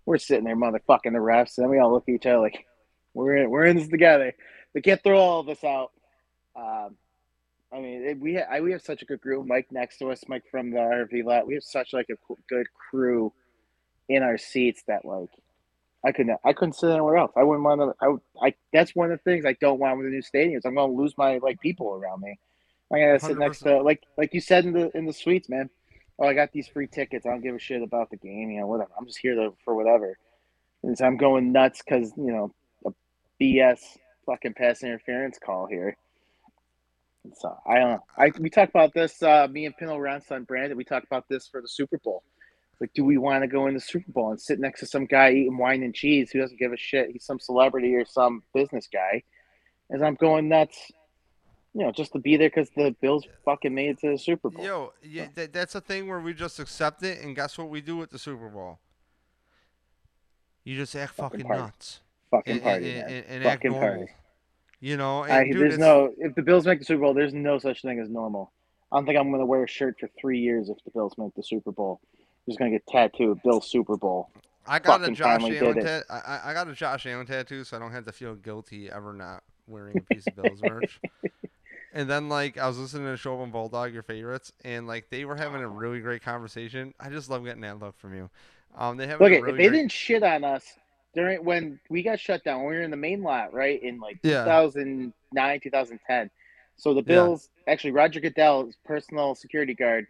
We're 0.04 0.18
sitting 0.18 0.44
there 0.44 0.56
motherfucking 0.56 1.12
the 1.12 1.18
refs, 1.18 1.58
and 1.58 1.70
we 1.70 1.78
all 1.78 1.92
look 1.92 2.08
at 2.08 2.14
each 2.14 2.26
other 2.26 2.40
like, 2.40 2.66
we're 3.14 3.36
in, 3.36 3.50
we're 3.50 3.66
in 3.66 3.76
this 3.76 3.88
together. 3.88 4.34
They 4.74 4.80
can't 4.80 5.02
throw 5.02 5.18
all 5.18 5.40
of 5.40 5.48
us 5.48 5.62
out. 5.62 5.92
Um, 6.56 6.96
I 7.72 7.80
mean, 7.80 8.02
it, 8.02 8.18
we 8.18 8.34
ha- 8.34 8.46
I, 8.50 8.60
we 8.60 8.72
have 8.72 8.82
such 8.82 9.02
a 9.02 9.04
good 9.04 9.20
group. 9.20 9.46
Mike 9.46 9.68
next 9.70 9.98
to 9.98 10.10
us, 10.10 10.24
Mike 10.26 10.44
from 10.50 10.70
the 10.70 10.78
RV 10.78 11.24
lot. 11.24 11.46
We 11.46 11.54
have 11.54 11.62
such 11.62 11.92
like 11.92 12.08
a 12.10 12.16
co- 12.16 12.38
good 12.48 12.66
crew 12.90 13.32
in 14.08 14.22
our 14.22 14.38
seats 14.38 14.82
that 14.88 15.04
like 15.04 15.30
I 16.04 16.12
couldn't 16.12 16.38
I 16.44 16.52
couldn't 16.52 16.74
sit 16.74 16.90
anywhere 16.90 17.18
else. 17.18 17.32
I 17.36 17.42
wouldn't 17.42 17.64
want 17.64 17.80
to. 17.80 17.94
I, 18.42 18.46
I 18.46 18.54
that's 18.72 18.94
one 18.94 19.10
of 19.10 19.18
the 19.18 19.30
things 19.30 19.44
I 19.44 19.54
don't 19.60 19.78
want 19.78 19.98
with 19.98 20.06
the 20.06 20.10
new 20.10 20.22
stadiums. 20.22 20.62
I'm 20.64 20.74
going 20.74 20.90
to 20.90 20.96
lose 20.96 21.16
my 21.18 21.38
like 21.38 21.60
people 21.60 21.92
around 21.92 22.22
me. 22.22 22.38
I 22.92 22.98
gotta 22.98 23.20
sit 23.20 23.38
next 23.38 23.60
to 23.60 23.82
like 23.82 24.02
like 24.18 24.34
you 24.34 24.40
said 24.40 24.64
in 24.64 24.72
the 24.72 24.90
in 24.96 25.06
the 25.06 25.12
suites, 25.12 25.48
man. 25.48 25.70
Oh, 26.18 26.26
I 26.26 26.34
got 26.34 26.52
these 26.52 26.68
free 26.68 26.86
tickets. 26.86 27.24
I 27.24 27.30
don't 27.30 27.40
give 27.40 27.54
a 27.54 27.58
shit 27.58 27.82
about 27.82 28.10
the 28.10 28.16
game. 28.16 28.50
You 28.50 28.60
know, 28.60 28.66
whatever. 28.66 28.90
I'm 28.98 29.06
just 29.06 29.18
here 29.18 29.34
to, 29.36 29.54
for 29.64 29.74
whatever. 29.74 30.18
And 30.82 30.98
so 30.98 31.06
I'm 31.06 31.16
going 31.16 31.52
nuts 31.52 31.82
because 31.84 32.12
you 32.16 32.32
know 32.32 32.54
a 32.84 32.90
BS 33.40 33.78
fucking 34.26 34.54
pass 34.54 34.82
interference 34.82 35.38
call 35.38 35.66
here. 35.66 35.96
So 37.34 37.56
I 37.66 37.78
don't 37.78 37.90
know. 37.90 38.04
I 38.18 38.32
we 38.40 38.50
talked 38.50 38.70
about 38.70 38.92
this. 38.92 39.22
Uh, 39.22 39.46
me 39.50 39.66
and 39.66 39.76
Pino 39.76 39.96
Ronson 39.96 40.46
Brandon. 40.46 40.76
We 40.76 40.84
talked 40.84 41.06
about 41.06 41.28
this 41.28 41.46
for 41.46 41.60
the 41.60 41.68
Super 41.68 41.98
Bowl. 41.98 42.24
Like, 42.80 42.92
do 42.94 43.04
we 43.04 43.18
want 43.18 43.42
to 43.42 43.48
go 43.48 43.66
in 43.66 43.74
the 43.74 43.80
Super 43.80 44.10
Bowl 44.10 44.30
and 44.30 44.40
sit 44.40 44.58
next 44.58 44.80
to 44.80 44.86
some 44.86 45.04
guy 45.04 45.32
eating 45.32 45.58
wine 45.58 45.82
and 45.82 45.94
cheese 45.94 46.30
who 46.30 46.38
doesn't 46.40 46.58
give 46.58 46.72
a 46.72 46.76
shit? 46.76 47.10
He's 47.10 47.24
some 47.24 47.38
celebrity 47.38 47.94
or 47.94 48.04
some 48.06 48.42
business 48.54 48.88
guy. 48.90 49.22
As 49.92 50.00
I'm 50.00 50.14
going 50.14 50.48
nuts, 50.48 50.90
you 51.74 51.84
know, 51.84 51.92
just 51.92 52.12
to 52.14 52.18
be 52.18 52.36
there 52.36 52.48
because 52.48 52.70
the 52.70 52.94
Bills 53.02 53.26
fucking 53.44 53.74
made 53.74 53.90
it 53.90 54.00
to 54.00 54.12
the 54.12 54.18
Super 54.18 54.48
Bowl. 54.48 54.64
Yo, 54.64 54.92
yeah, 55.02 55.26
that, 55.34 55.52
that's 55.52 55.74
a 55.74 55.80
thing 55.80 56.08
where 56.08 56.20
we 56.20 56.32
just 56.32 56.58
accept 56.58 57.02
it, 57.02 57.22
and 57.22 57.36
guess 57.36 57.58
what 57.58 57.68
we 57.68 57.80
do 57.80 57.96
with 57.96 58.10
the 58.10 58.18
Super 58.18 58.48
Bowl? 58.48 58.78
You 60.64 60.76
just 60.76 60.94
act 60.96 61.14
Fucking 61.14 61.40
fucking 61.42 61.56
nuts 61.56 62.00
fucking 62.30 62.54
and, 62.54 62.62
party, 62.62 62.90
and, 62.98 63.10
and, 63.10 63.24
and 63.26 63.44
act 63.44 63.62
Fucking 63.62 63.72
normal. 63.72 63.88
party. 63.98 64.12
You 64.80 64.96
know, 64.96 65.24
and 65.24 65.32
I, 65.32 65.44
dude, 65.44 65.60
there's 65.60 65.74
it's- 65.74 65.78
no 65.78 66.12
if 66.18 66.34
the 66.34 66.42
Bills 66.42 66.66
make 66.66 66.78
the 66.78 66.84
Super 66.84 67.02
Bowl, 67.02 67.14
there's 67.14 67.34
no 67.34 67.58
such 67.58 67.82
thing 67.82 68.00
as 68.00 68.08
normal. 68.08 68.52
I 68.90 68.96
don't 68.96 69.06
think 69.06 69.18
I'm 69.18 69.28
going 69.28 69.40
to 69.40 69.46
wear 69.46 69.64
a 69.64 69.68
shirt 69.68 69.96
for 70.00 70.08
three 70.20 70.40
years 70.40 70.68
if 70.68 70.78
the 70.84 70.90
Bills 70.90 71.14
make 71.18 71.34
the 71.34 71.42
Super 71.42 71.70
Bowl. 71.70 72.00
Just 72.50 72.58
going 72.58 72.72
to 72.72 72.78
get 72.78 72.86
tattooed 72.88 73.40
Bill 73.44 73.60
Super 73.60 73.96
Bowl. 73.96 74.28
I 74.66 74.80
got 74.80 74.96
a 74.96 75.04
fucking 75.04 75.14
Josh 75.14 75.40
Allen 75.40 76.02
I, 76.10 76.40
I- 76.44 76.52
got 76.52 76.66
a 76.68 76.72
Josh 76.74 77.06
Allen 77.06 77.24
tattoo, 77.24 77.62
so 77.62 77.76
I 77.76 77.80
don't 77.80 77.92
have 77.92 78.04
to 78.06 78.12
feel 78.12 78.34
guilty 78.34 78.90
ever 78.90 79.12
not 79.12 79.44
wearing 79.68 79.96
a 79.98 80.14
piece 80.14 80.26
of 80.26 80.36
Bills 80.36 80.60
merch. 80.62 81.00
And 81.92 82.08
then 82.08 82.28
like 82.28 82.56
I 82.56 82.68
was 82.68 82.78
listening 82.78 83.04
to 83.06 83.20
Schopp 83.20 83.42
and 83.42 83.50
Bulldog, 83.50 83.92
your 83.92 84.04
favorites, 84.04 84.52
and 84.64 84.86
like 84.86 85.10
they 85.10 85.24
were 85.24 85.34
having 85.34 85.60
a 85.60 85.66
really 85.66 85.98
great 85.98 86.22
conversation. 86.22 86.94
I 87.00 87.10
just 87.10 87.28
love 87.28 87.44
getting 87.44 87.62
that 87.62 87.80
look 87.80 87.98
from 87.98 88.14
you. 88.14 88.30
Um, 88.78 88.96
they 88.96 89.08
have 89.08 89.20
Look, 89.20 89.30
really 89.32 89.38
if 89.50 89.56
they 89.56 89.66
great- 89.66 89.76
didn't 89.78 89.90
shit 89.90 90.22
on 90.22 90.44
us 90.44 90.64
during 91.16 91.44
when 91.44 91.80
we 91.88 92.04
got 92.04 92.20
shut 92.20 92.44
down, 92.44 92.58
when 92.60 92.68
we 92.70 92.76
were 92.76 92.82
in 92.82 92.92
the 92.92 92.96
main 92.96 93.24
lot, 93.24 93.52
right 93.52 93.82
in 93.82 93.98
like 93.98 94.20
Yeah. 94.22 94.44
2009, 94.44 95.60
2010. 95.60 96.30
So 96.76 96.94
the 96.94 97.02
Bills, 97.02 97.48
actually, 97.66 97.90
Roger 97.90 98.20
Goodell's 98.20 98.76
personal 98.84 99.34
security 99.34 99.74
guard, 99.74 100.06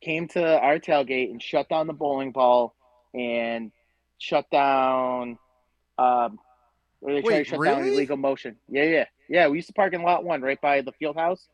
came 0.00 0.28
to 0.28 0.58
our 0.58 0.78
tailgate 0.78 1.30
and 1.30 1.42
shut 1.42 1.68
down 1.68 1.86
the 1.86 1.92
bowling 1.92 2.32
ball 2.32 2.74
and 3.14 3.72
shut 4.18 4.50
down. 4.50 5.38
Um, 5.98 6.38
or 7.00 7.14
they 7.14 7.22
tried 7.22 7.30
to 7.30 7.36
Wait, 7.36 7.46
shut 7.46 7.64
down 7.64 7.78
really? 7.82 7.94
illegal 7.94 8.16
motion. 8.16 8.56
Yeah, 8.68 8.84
yeah, 8.84 9.04
yeah. 9.28 9.48
We 9.48 9.58
used 9.58 9.68
to 9.68 9.74
park 9.74 9.92
in 9.92 10.02
lot 10.02 10.24
one, 10.24 10.42
right 10.42 10.60
by 10.60 10.80
the 10.82 10.92
field 10.92 11.16
house, 11.16 11.48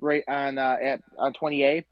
right 0.00 0.24
on 0.28 0.58
uh, 0.58 0.76
at 0.82 1.00
on 1.18 1.32
28. 1.32 1.84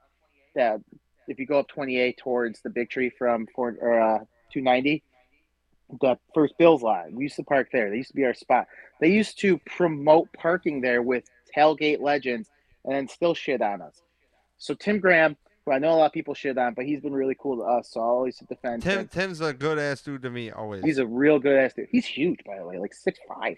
That 0.55 0.81
if 1.29 1.39
you 1.39 1.47
go 1.47 1.61
up 1.61 1.69
28 1.69 2.19
towards 2.19 2.61
the 2.63 2.71
big 2.71 2.91
tree 2.91 3.11
from 3.11 3.47
Fort 3.55 3.79
or 3.81 4.01
uh, 4.01 4.19
290, 4.53 5.03
the 6.01 6.19
first 6.35 6.57
Bills 6.59 6.83
lot. 6.83 7.13
We 7.13 7.25
used 7.25 7.37
to 7.37 7.43
park 7.43 7.69
there. 7.73 7.91
They 7.91 7.97
used 7.97 8.11
to 8.11 8.17
be 8.17 8.25
our 8.25 8.35
spot. 8.35 8.67
They 9.01 9.11
used 9.11 9.39
to 9.41 9.59
promote 9.59 10.33
parking 10.33 10.81
there 10.81 11.03
with 11.03 11.25
tailgate 11.57 12.01
legends 12.01 12.49
and 12.85 12.95
then 12.95 13.09
still 13.09 13.35
shit 13.35 13.63
on 13.63 13.83
us. 13.83 14.01
So 14.59 14.75
Tim 14.75 14.99
Graham, 14.99 15.37
who 15.65 15.73
I 15.73 15.79
know 15.79 15.91
a 15.91 15.97
lot 15.97 16.07
of 16.07 16.13
people 16.13 16.35
shit 16.35 16.57
on, 16.59 16.75
but 16.75 16.85
he's 16.85 17.01
been 17.01 17.13
really 17.13 17.37
cool 17.39 17.57
to 17.59 17.63
us, 17.63 17.91
so 17.91 18.01
I'll 18.01 18.09
always 18.09 18.39
defend 18.39 18.83
Tim 18.83 19.01
him. 19.01 19.09
Tim's 19.09 19.41
a 19.41 19.53
good 19.53 19.79
ass 19.79 20.03
dude 20.03 20.23
to 20.23 20.31
me 20.31 20.51
always. 20.51 20.85
He's 20.85 20.99
a 20.99 21.07
real 21.07 21.39
good 21.39 21.59
ass 21.59 21.75
dude. 21.75 21.89
He's 21.91 22.07
huge, 22.07 22.41
by 22.45 22.59
the 22.59 22.65
way, 22.65 22.79
like 22.79 22.95
six 22.95 23.19
five. 23.29 23.57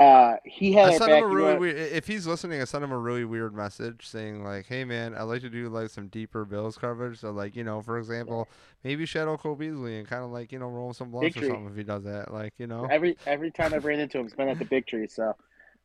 Uh, 0.00 0.36
he 0.46 0.72
had 0.72 0.88
I 0.88 0.96
sent 0.96 1.12
him 1.12 1.24
a 1.24 1.26
really 1.26 1.58
weird. 1.58 1.76
If 1.76 2.06
he's 2.06 2.26
listening, 2.26 2.62
I 2.62 2.64
sent 2.64 2.82
him 2.82 2.90
a 2.90 2.98
really 2.98 3.26
weird 3.26 3.54
message 3.54 4.08
saying 4.08 4.42
like, 4.42 4.64
"Hey 4.64 4.82
man, 4.82 5.14
I'd 5.14 5.24
like 5.24 5.42
to 5.42 5.50
do 5.50 5.68
like 5.68 5.90
some 5.90 6.08
deeper 6.08 6.46
Bills 6.46 6.78
coverage. 6.78 7.18
So 7.18 7.32
like, 7.32 7.54
you 7.54 7.64
know, 7.64 7.82
for 7.82 7.98
example, 7.98 8.48
maybe 8.82 9.04
shadow 9.04 9.36
Cole 9.36 9.56
Beasley 9.56 9.98
and 9.98 10.08
kind 10.08 10.24
of 10.24 10.30
like 10.30 10.52
you 10.52 10.58
know 10.58 10.68
roll 10.68 10.94
some 10.94 11.10
blunts 11.10 11.36
or 11.36 11.42
something 11.42 11.66
if 11.66 11.76
he 11.76 11.82
does 11.82 12.04
that. 12.04 12.32
Like, 12.32 12.54
you 12.56 12.66
know, 12.66 12.86
Every 12.90 13.18
every 13.26 13.50
time 13.50 13.74
I've 13.74 13.84
ran 13.84 14.00
into 14.00 14.18
him, 14.18 14.24
it's 14.24 14.34
been 14.34 14.48
at 14.48 14.58
the 14.58 14.64
big 14.64 14.86
tree. 14.86 15.06
So 15.06 15.36
if 15.36 15.36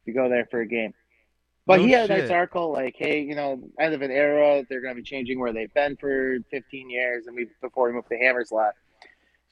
you 0.06 0.14
go 0.14 0.30
there 0.30 0.46
for 0.50 0.62
a 0.62 0.66
game. 0.66 0.94
But 1.68 1.80
No 1.80 1.86
he 1.86 1.92
had 1.94 2.12
a 2.12 2.18
nice 2.20 2.30
article 2.30 2.72
like, 2.72 2.96
hey, 2.98 3.22
you 3.22 3.36
know, 3.36 3.60
end 3.80 3.94
of 3.94 4.02
an 4.02 4.12
era. 4.12 4.64
They're 4.70 4.82
going 4.82 4.96
to 4.96 5.02
be 5.02 5.08
changing 5.08 5.40
where 5.40 5.52
they've 5.52 5.74
been 5.74 5.98
for 5.98 6.38
15 6.52 6.90
years, 6.90 7.26
and 7.26 7.36
we 7.36 7.48
before 7.62 7.88
we 7.88 7.94
moved 7.94 8.10
to 8.10 8.18
Hammers 8.18 8.52
lot. 8.52 8.74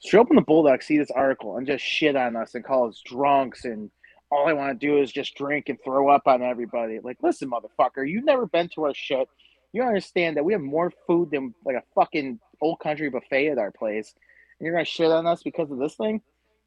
Show 0.04 0.20
up 0.20 0.30
in 0.30 0.36
the 0.36 0.42
Bulldogs, 0.42 0.86
see 0.86 0.98
this 0.98 1.10
article, 1.10 1.56
and 1.56 1.66
just 1.66 1.84
shit 1.84 2.14
on 2.14 2.36
us 2.36 2.54
and 2.54 2.64
call 2.64 2.88
us 2.88 3.00
drunks, 3.04 3.64
and 3.64 3.90
all 4.30 4.46
I 4.46 4.52
want 4.52 4.78
to 4.78 4.86
do 4.86 4.98
is 4.98 5.10
just 5.10 5.34
drink 5.34 5.68
and 5.68 5.78
throw 5.82 6.08
up 6.08 6.22
on 6.26 6.42
everybody. 6.42 7.00
Like, 7.02 7.18
listen, 7.22 7.50
motherfucker, 7.50 8.08
you've 8.08 8.24
never 8.24 8.46
been 8.46 8.68
to 8.74 8.84
our 8.84 8.94
shit. 8.94 9.28
You 9.72 9.82
understand 9.82 10.36
that 10.36 10.44
we 10.44 10.52
have 10.52 10.62
more 10.62 10.92
food 11.06 11.30
than 11.30 11.54
like 11.64 11.76
a 11.76 11.82
fucking 11.94 12.38
old 12.60 12.80
country 12.80 13.10
buffet 13.10 13.48
at 13.48 13.58
our 13.58 13.72
place, 13.72 14.14
and 14.58 14.66
you're 14.66 14.74
gonna 14.74 14.84
shit 14.84 15.10
on 15.10 15.26
us 15.26 15.42
because 15.42 15.70
of 15.70 15.78
this 15.78 15.94
thing. 15.94 16.20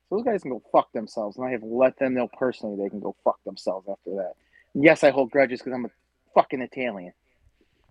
So 0.09 0.15
those 0.15 0.25
guys 0.25 0.41
can 0.41 0.51
go 0.51 0.61
fuck 0.71 0.91
themselves, 0.91 1.37
and 1.37 1.45
I 1.45 1.51
have 1.51 1.63
let 1.63 1.97
them 1.99 2.15
know 2.15 2.27
personally 2.37 2.75
they 2.81 2.89
can 2.89 2.99
go 2.99 3.15
fuck 3.23 3.41
themselves 3.45 3.87
after 3.89 4.11
that. 4.15 4.33
Yes, 4.79 5.03
I 5.03 5.09
hold 5.09 5.31
grudges 5.31 5.59
because 5.59 5.73
I'm 5.73 5.85
a 5.85 5.89
fucking 6.35 6.61
Italian. 6.61 7.11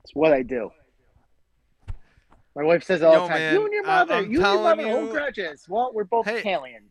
It's 0.04 0.14
what 0.14 0.32
I 0.32 0.42
do. 0.42 0.70
My 2.54 2.62
wife 2.62 2.84
says 2.84 3.02
all 3.02 3.12
Yo, 3.12 3.22
the 3.22 3.28
time, 3.28 3.38
man, 3.38 3.54
"You 3.54 3.64
and 3.64 3.72
your 3.74 3.84
mother, 3.84 4.14
you 4.20 4.22
and 4.22 4.32
your 4.32 4.62
mother 4.62 4.82
you- 4.82 4.88
hold 4.90 5.10
grudges." 5.10 5.68
Well, 5.68 5.90
we're 5.92 6.04
both 6.04 6.26
Hey. 6.26 6.38
Italian. 6.38 6.84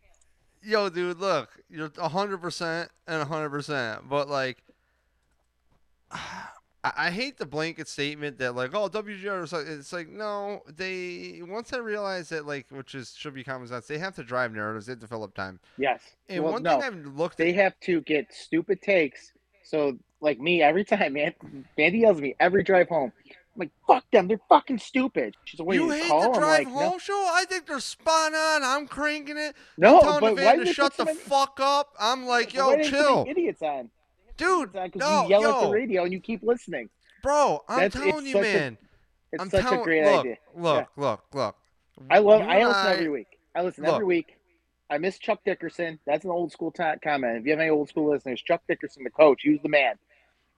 yo, 0.61 0.89
dude, 0.89 1.17
look, 1.19 1.49
you're 1.69 1.89
hundred 1.97 2.39
percent 2.39 2.91
and 3.07 3.23
hundred 3.27 3.51
percent, 3.51 4.09
but 4.09 4.27
like, 4.29 4.63
I, 6.11 6.51
I 6.83 7.11
hate 7.11 7.37
the 7.37 7.45
blanket 7.45 7.87
statement 7.87 8.37
that 8.39 8.53
like, 8.53 8.75
oh, 8.75 8.89
WGR 8.89 9.43
is 9.43 9.53
like, 9.53 9.65
it's 9.65 9.93
like, 9.93 10.09
no, 10.09 10.61
they 10.67 11.41
once 11.43 11.71
I 11.73 11.77
realize 11.77 12.29
that 12.29 12.45
like, 12.45 12.67
which 12.69 12.93
is 12.93 13.15
should 13.17 13.33
be 13.33 13.43
common 13.43 13.67
sense, 13.67 13.87
they 13.87 13.97
have 13.97 14.15
to 14.15 14.23
drive 14.23 14.53
narratives, 14.53 14.85
they 14.87 14.91
have 14.91 14.99
to 14.99 15.07
fill 15.07 15.23
up 15.23 15.33
time. 15.33 15.59
Yes. 15.77 16.01
And 16.29 16.43
well, 16.43 16.53
one 16.53 16.63
no, 16.63 16.79
thing 16.81 16.83
I've 16.83 17.15
looked 17.15 17.37
they 17.37 17.49
at, 17.51 17.55
have 17.55 17.79
to 17.81 18.01
get 18.01 18.31
stupid 18.33 18.81
takes. 18.81 19.31
So, 19.65 19.97
like 20.21 20.39
me, 20.39 20.61
every 20.61 20.85
time, 20.85 21.13
man, 21.13 21.33
Mandy 21.77 21.99
yells 21.99 22.17
at 22.17 22.23
me 22.23 22.35
every 22.39 22.63
drive 22.63 22.87
home. 22.87 23.11
I'm 23.27 23.59
like, 23.59 23.71
"Fuck 23.87 24.03
them! 24.11 24.27
They're 24.27 24.39
fucking 24.49 24.79
stupid." 24.79 25.35
She's 25.45 25.59
like, 25.59 25.67
"What, 25.67 25.75
you 25.75 25.85
you 25.85 25.91
hate 25.91 26.07
call?" 26.07 26.33
the 26.33 26.39
drive 26.39 26.67
like, 26.67 26.73
home 26.73 26.99
show. 26.99 27.13
I 27.33 27.45
think 27.45 27.65
they're 27.65 27.79
spot 27.79 28.33
on. 28.33 28.63
I'm 28.63 28.87
cranking 28.87 29.37
it. 29.37 29.55
"No, 29.77 29.97
I'm 29.97 30.03
telling 30.03 30.19
but 30.21 30.29
the 30.35 30.35
why 30.45 30.55
van 30.55 30.59
do 30.59 30.65
to 30.65 30.73
shut 30.73 30.97
the 30.97 31.05
many- 31.05 31.17
fuck 31.17 31.59
up. 31.61 31.93
I'm 31.99 32.25
like, 32.25 32.53
why 32.53 32.71
yo, 32.71 32.75
put 32.77 32.85
chill, 32.85 33.25
idiots 33.27 33.61
on, 33.61 33.89
dude. 34.37 34.71
because 34.73 34.91
No, 34.99 35.23
you 35.23 35.29
yell 35.29 35.45
at 35.55 35.59
the 35.61 35.65
yo, 35.67 35.71
radio 35.71 36.03
and 36.03 36.13
you 36.13 36.19
keep 36.19 36.43
listening. 36.43 36.89
bro, 37.23 37.63
I'm 37.67 37.79
That's- 37.79 37.93
telling 38.03 38.25
you, 38.25 38.33
such 38.33 38.41
a- 38.45 38.53
man. 38.59 38.77
It's 39.31 39.41
I'm 39.43 39.49
such 39.49 39.61
telling. 39.63 39.79
a 39.79 39.83
great 39.83 40.03
look, 40.05 40.19
idea. 40.19 40.37
look, 40.55 40.87
look, 40.97 41.23
look. 41.33 41.55
I 42.09 42.19
love. 42.19 42.41
You 42.41 42.47
I 42.47 42.65
listen 42.65 42.87
I- 42.87 42.93
every 42.93 43.09
week. 43.09 43.39
I 43.55 43.61
listen 43.63 43.83
Look. 43.85 43.93
every 43.93 44.05
week. 44.05 44.37
I 44.89 44.97
miss 44.97 45.17
Chuck 45.17 45.39
Dickerson. 45.45 45.99
That's 46.05 46.25
an 46.25 46.31
old 46.31 46.51
school 46.51 46.71
t- 46.71 46.83
comment. 47.03 47.37
If 47.37 47.45
you 47.45 47.51
have 47.51 47.59
any 47.59 47.69
old 47.69 47.89
school 47.89 48.11
listeners, 48.11 48.41
Chuck 48.41 48.61
Dickerson, 48.67 49.03
the 49.03 49.09
coach, 49.09 49.41
he 49.41 49.51
was 49.51 49.61
the 49.61 49.69
man. 49.69 49.95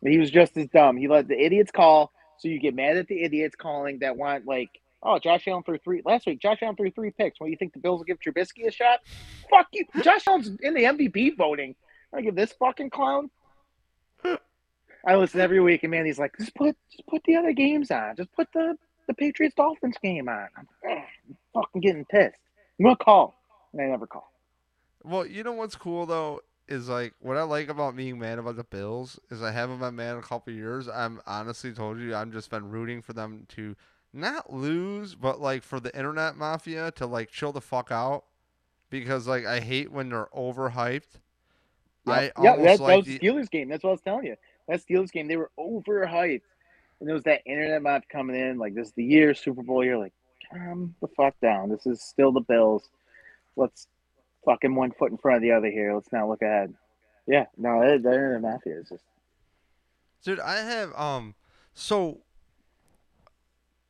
He 0.01 0.17
was 0.17 0.29
just 0.29 0.55
as 0.57 0.67
dumb. 0.67 0.97
He 0.97 1.07
let 1.07 1.27
the 1.27 1.39
idiots 1.39 1.71
call, 1.71 2.11
so 2.37 2.47
you 2.47 2.59
get 2.59 2.75
mad 2.75 2.97
at 2.97 3.07
the 3.07 3.23
idiots 3.23 3.55
calling 3.55 3.99
that 3.99 4.15
want 4.15 4.45
like, 4.45 4.69
oh, 5.01 5.17
Josh 5.17 5.47
Allen 5.47 5.63
threw 5.63 5.77
three 5.79 6.01
last 6.05 6.27
week. 6.27 6.39
Josh 6.39 6.59
Allen 6.61 6.75
threw 6.75 6.91
three 6.91 7.11
picks. 7.11 7.39
What 7.39 7.47
do 7.47 7.51
you 7.51 7.57
think 7.57 7.73
the 7.73 7.79
Bills 7.79 7.99
will 7.99 8.05
give 8.05 8.19
Trubisky 8.19 8.67
a 8.67 8.71
shot? 8.71 8.99
Fuck 9.49 9.67
you. 9.71 9.85
Josh 10.03 10.27
Allen's 10.27 10.49
in 10.61 10.73
the 10.73 10.83
MVP 10.83 11.35
voting. 11.37 11.75
I 12.13 12.21
give 12.21 12.35
this 12.35 12.53
fucking 12.59 12.89
clown. 12.89 13.29
I 15.05 15.15
listen 15.15 15.39
every 15.39 15.61
week, 15.61 15.83
and 15.83 15.91
man, 15.91 16.05
he's 16.05 16.19
like, 16.19 16.37
just 16.37 16.53
put, 16.53 16.75
just 16.91 17.07
put 17.07 17.21
the 17.25 17.37
other 17.37 17.53
games 17.53 17.91
on. 17.91 18.15
Just 18.17 18.31
put 18.33 18.49
the 18.53 18.75
the 19.07 19.13
Patriots 19.13 19.55
Dolphins 19.55 19.95
game 20.03 20.27
on. 20.29 20.47
I'm, 20.57 20.67
I'm 20.85 21.03
fucking 21.53 21.81
getting 21.81 22.05
pissed. 22.05 22.37
I'm 22.79 22.85
gonna 22.85 22.97
call, 22.97 23.36
and 23.73 23.81
I 23.81 23.85
never 23.85 24.07
call. 24.07 24.31
Well, 25.03 25.25
you 25.25 25.43
know 25.43 25.53
what's 25.53 25.75
cool 25.75 26.05
though 26.05 26.41
is 26.67 26.89
like 26.89 27.13
what 27.19 27.37
I 27.37 27.43
like 27.43 27.69
about 27.69 27.95
being 27.95 28.19
mad 28.19 28.39
about 28.39 28.57
the 28.57 28.63
Bills 28.63 29.19
is 29.31 29.41
I 29.41 29.51
haven't 29.51 29.79
been 29.79 29.95
mad 29.95 30.13
in 30.13 30.19
a 30.19 30.23
couple 30.23 30.53
years. 30.53 30.87
I'm 30.87 31.21
honestly 31.25 31.71
told 31.71 31.99
you 31.99 32.13
I'm 32.13 32.31
just 32.31 32.49
been 32.49 32.69
rooting 32.69 33.01
for 33.01 33.13
them 33.13 33.45
to 33.49 33.75
not 34.13 34.51
lose, 34.51 35.15
but 35.15 35.39
like 35.39 35.63
for 35.63 35.79
the 35.79 35.95
internet 35.97 36.35
mafia 36.35 36.91
to 36.91 37.05
like 37.05 37.31
chill 37.31 37.51
the 37.51 37.61
fuck 37.61 37.91
out 37.91 38.25
because 38.89 39.27
like 39.27 39.45
I 39.45 39.59
hate 39.59 39.91
when 39.91 40.09
they're 40.09 40.29
overhyped. 40.35 41.19
I 42.05 42.31
yeah, 42.41 42.55
that, 42.55 42.79
that 42.79 42.79
was 42.79 43.05
Steelers 43.05 43.49
game. 43.49 43.69
That's 43.69 43.83
what 43.83 43.89
I 43.89 43.93
was 43.93 44.01
telling 44.01 44.25
you. 44.25 44.35
That 44.67 44.81
Steelers 44.85 45.11
game, 45.11 45.27
they 45.27 45.37
were 45.37 45.51
overhyped, 45.59 46.41
and 46.99 47.07
there 47.07 47.13
was 47.13 47.23
that 47.23 47.41
internet 47.45 47.81
mob 47.81 48.03
coming 48.09 48.35
in 48.35 48.57
like 48.57 48.75
this 48.75 48.87
is 48.87 48.93
the 48.93 49.03
year 49.03 49.33
Super 49.33 49.61
Bowl. 49.61 49.83
You're 49.83 49.97
like, 49.97 50.13
calm 50.51 50.95
the 51.01 51.07
fuck 51.09 51.35
down. 51.41 51.69
This 51.69 51.85
is 51.85 52.01
still 52.01 52.31
the 52.31 52.41
Bills. 52.41 52.89
Let's 53.57 53.87
fucking 54.45 54.73
one 54.73 54.91
foot 54.91 55.11
in 55.11 55.17
front 55.17 55.35
of 55.35 55.41
the 55.41 55.51
other 55.51 55.69
here. 55.69 55.93
Let's 55.93 56.11
not 56.13 56.29
look 56.29 56.41
ahead. 56.41 56.73
Yeah, 57.27 57.45
no, 57.57 57.81
that, 57.81 57.95
internet 57.95 58.41
mafia 58.41 58.79
is 58.79 58.89
just 58.89 59.03
Dude, 60.23 60.39
I 60.39 60.57
have 60.57 60.93
um 60.95 61.35
so 61.73 62.21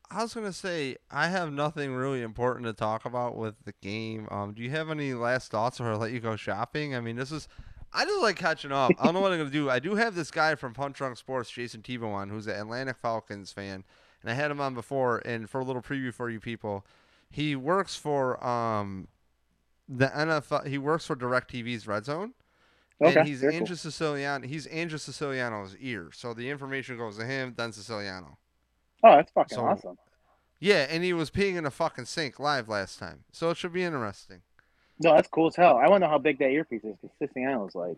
I 0.09 0.23
was 0.23 0.33
gonna 0.33 0.53
say 0.53 0.97
I 1.11 1.27
have 1.27 1.51
nothing 1.51 1.93
really 1.93 2.21
important 2.21 2.65
to 2.65 2.73
talk 2.73 3.05
about 3.05 3.35
with 3.35 3.55
the 3.65 3.73
game. 3.81 4.27
Um, 4.31 4.53
do 4.53 4.63
you 4.63 4.69
have 4.71 4.89
any 4.89 5.13
last 5.13 5.51
thoughts 5.51 5.79
or 5.79 5.95
let 5.97 6.11
you 6.11 6.19
go 6.19 6.35
shopping? 6.35 6.95
I 6.95 7.01
mean, 7.01 7.15
this 7.15 7.31
is 7.31 7.47
I 7.93 8.05
just 8.05 8.21
like 8.21 8.37
catching 8.37 8.71
up. 8.71 8.91
I 8.99 9.05
don't 9.05 9.13
know 9.13 9.21
what 9.21 9.31
I'm 9.31 9.37
gonna 9.37 9.49
do. 9.49 9.69
I 9.69 9.79
do 9.79 9.95
have 9.95 10.15
this 10.15 10.31
guy 10.31 10.55
from 10.55 10.73
Punch 10.73 10.97
Drunk 10.97 11.17
Sports, 11.17 11.49
Jason 11.49 11.81
Tebow, 11.81 12.13
on, 12.13 12.29
who's 12.29 12.47
an 12.47 12.55
Atlanta 12.55 12.93
Falcons 12.93 13.51
fan, 13.51 13.83
and 14.21 14.31
I 14.31 14.33
had 14.33 14.51
him 14.51 14.61
on 14.61 14.73
before. 14.73 15.21
And 15.25 15.49
for 15.49 15.59
a 15.59 15.63
little 15.63 15.81
preview 15.81 16.13
for 16.13 16.29
you 16.29 16.39
people, 16.39 16.85
he 17.29 17.55
works 17.55 17.95
for 17.95 18.43
um 18.45 19.07
the 19.89 20.07
NFL. 20.07 20.67
He 20.67 20.77
works 20.77 21.05
for 21.05 21.15
DirecTV's 21.15 21.87
Red 21.87 22.05
Zone. 22.05 22.33
okay. 23.01 23.19
And 23.19 23.27
he's 23.27 23.41
very 23.41 23.53
cool. 23.53 23.59
Andrew 23.61 23.75
Siciliano. 23.75 24.47
He's 24.47 24.65
Andrew 24.67 24.97
Siciliano's 24.97 25.75
ear. 25.79 26.09
So 26.13 26.33
the 26.33 26.49
information 26.49 26.97
goes 26.97 27.17
to 27.17 27.25
him, 27.25 27.53
then 27.57 27.71
Siciliano. 27.71 28.37
Oh, 29.03 29.15
that's 29.15 29.31
fucking 29.31 29.55
So- 29.57 29.65
awesome. 29.65 29.97
Yeah, 30.59 30.87
and 30.89 31.03
he 31.03 31.13
was 31.13 31.29
peeing 31.29 31.55
in 31.55 31.67
a 31.67 31.71
fucking 31.71 32.05
sink 32.05 32.39
live 32.39 32.67
last 32.67 32.97
time. 32.97 33.23
So 33.31 33.51
it 33.51 33.57
should 33.57 33.73
be 33.73 33.83
interesting. 33.83 34.41
No, 34.99 35.13
that's 35.13 35.27
cool 35.27 35.47
as 35.47 35.55
hell. 35.55 35.77
I 35.77 35.87
want 35.87 36.01
to 36.01 36.07
know 36.07 36.11
how 36.11 36.17
big 36.17 36.39
that 36.39 36.49
earpiece 36.49 36.83
is 36.83 36.95
because 36.99 37.15
Siciliano's 37.19 37.75
like. 37.75 37.97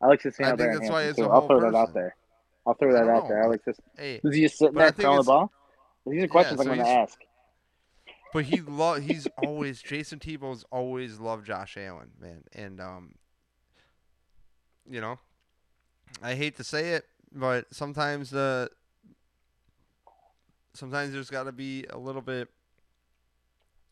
I 0.00 0.06
like 0.06 0.20
Siciliano 0.20 0.54
I 0.54 0.56
think 0.56 0.78
that's 0.80 0.90
why 0.92 1.02
it's 1.04 1.18
a 1.18 1.22
too. 1.22 1.28
I'll 1.30 1.46
throw 1.48 1.60
that 1.60 1.74
out 1.76 1.92
there. 1.92 2.14
I'll 2.66 2.74
throw 2.74 2.92
that 2.92 3.08
out 3.08 3.26
there. 3.28 3.42
I 3.42 3.46
like 3.46 3.64
this. 3.64 3.76
Hey, 3.98 4.20
Is 4.22 4.34
he 4.34 4.42
just 4.42 4.58
sitting 4.58 4.74
there 4.74 4.92
throwing 4.92 5.18
the 5.18 5.22
ball? 5.24 5.50
These 6.06 6.22
are 6.22 6.28
questions 6.28 6.60
so 6.62 6.70
I'm 6.70 6.76
going 6.76 6.86
to 6.86 6.92
ask. 6.92 7.18
But 8.34 8.44
he 8.44 8.60
lo- 8.60 9.00
he's 9.00 9.26
always 9.38 9.80
Jason 9.80 10.18
Tebow's 10.18 10.64
always 10.70 11.20
loved 11.20 11.46
Josh 11.46 11.78
Allen, 11.78 12.10
man. 12.20 12.42
And 12.52 12.80
um 12.80 13.14
you 14.90 15.00
know, 15.00 15.18
I 16.22 16.34
hate 16.34 16.56
to 16.58 16.64
say 16.64 16.90
it, 16.90 17.06
but 17.32 17.72
sometimes 17.72 18.28
the 18.30 18.68
sometimes 20.74 21.12
there's 21.12 21.30
got 21.30 21.44
to 21.44 21.52
be 21.52 21.86
a 21.88 21.96
little 21.96 22.20
bit 22.20 22.48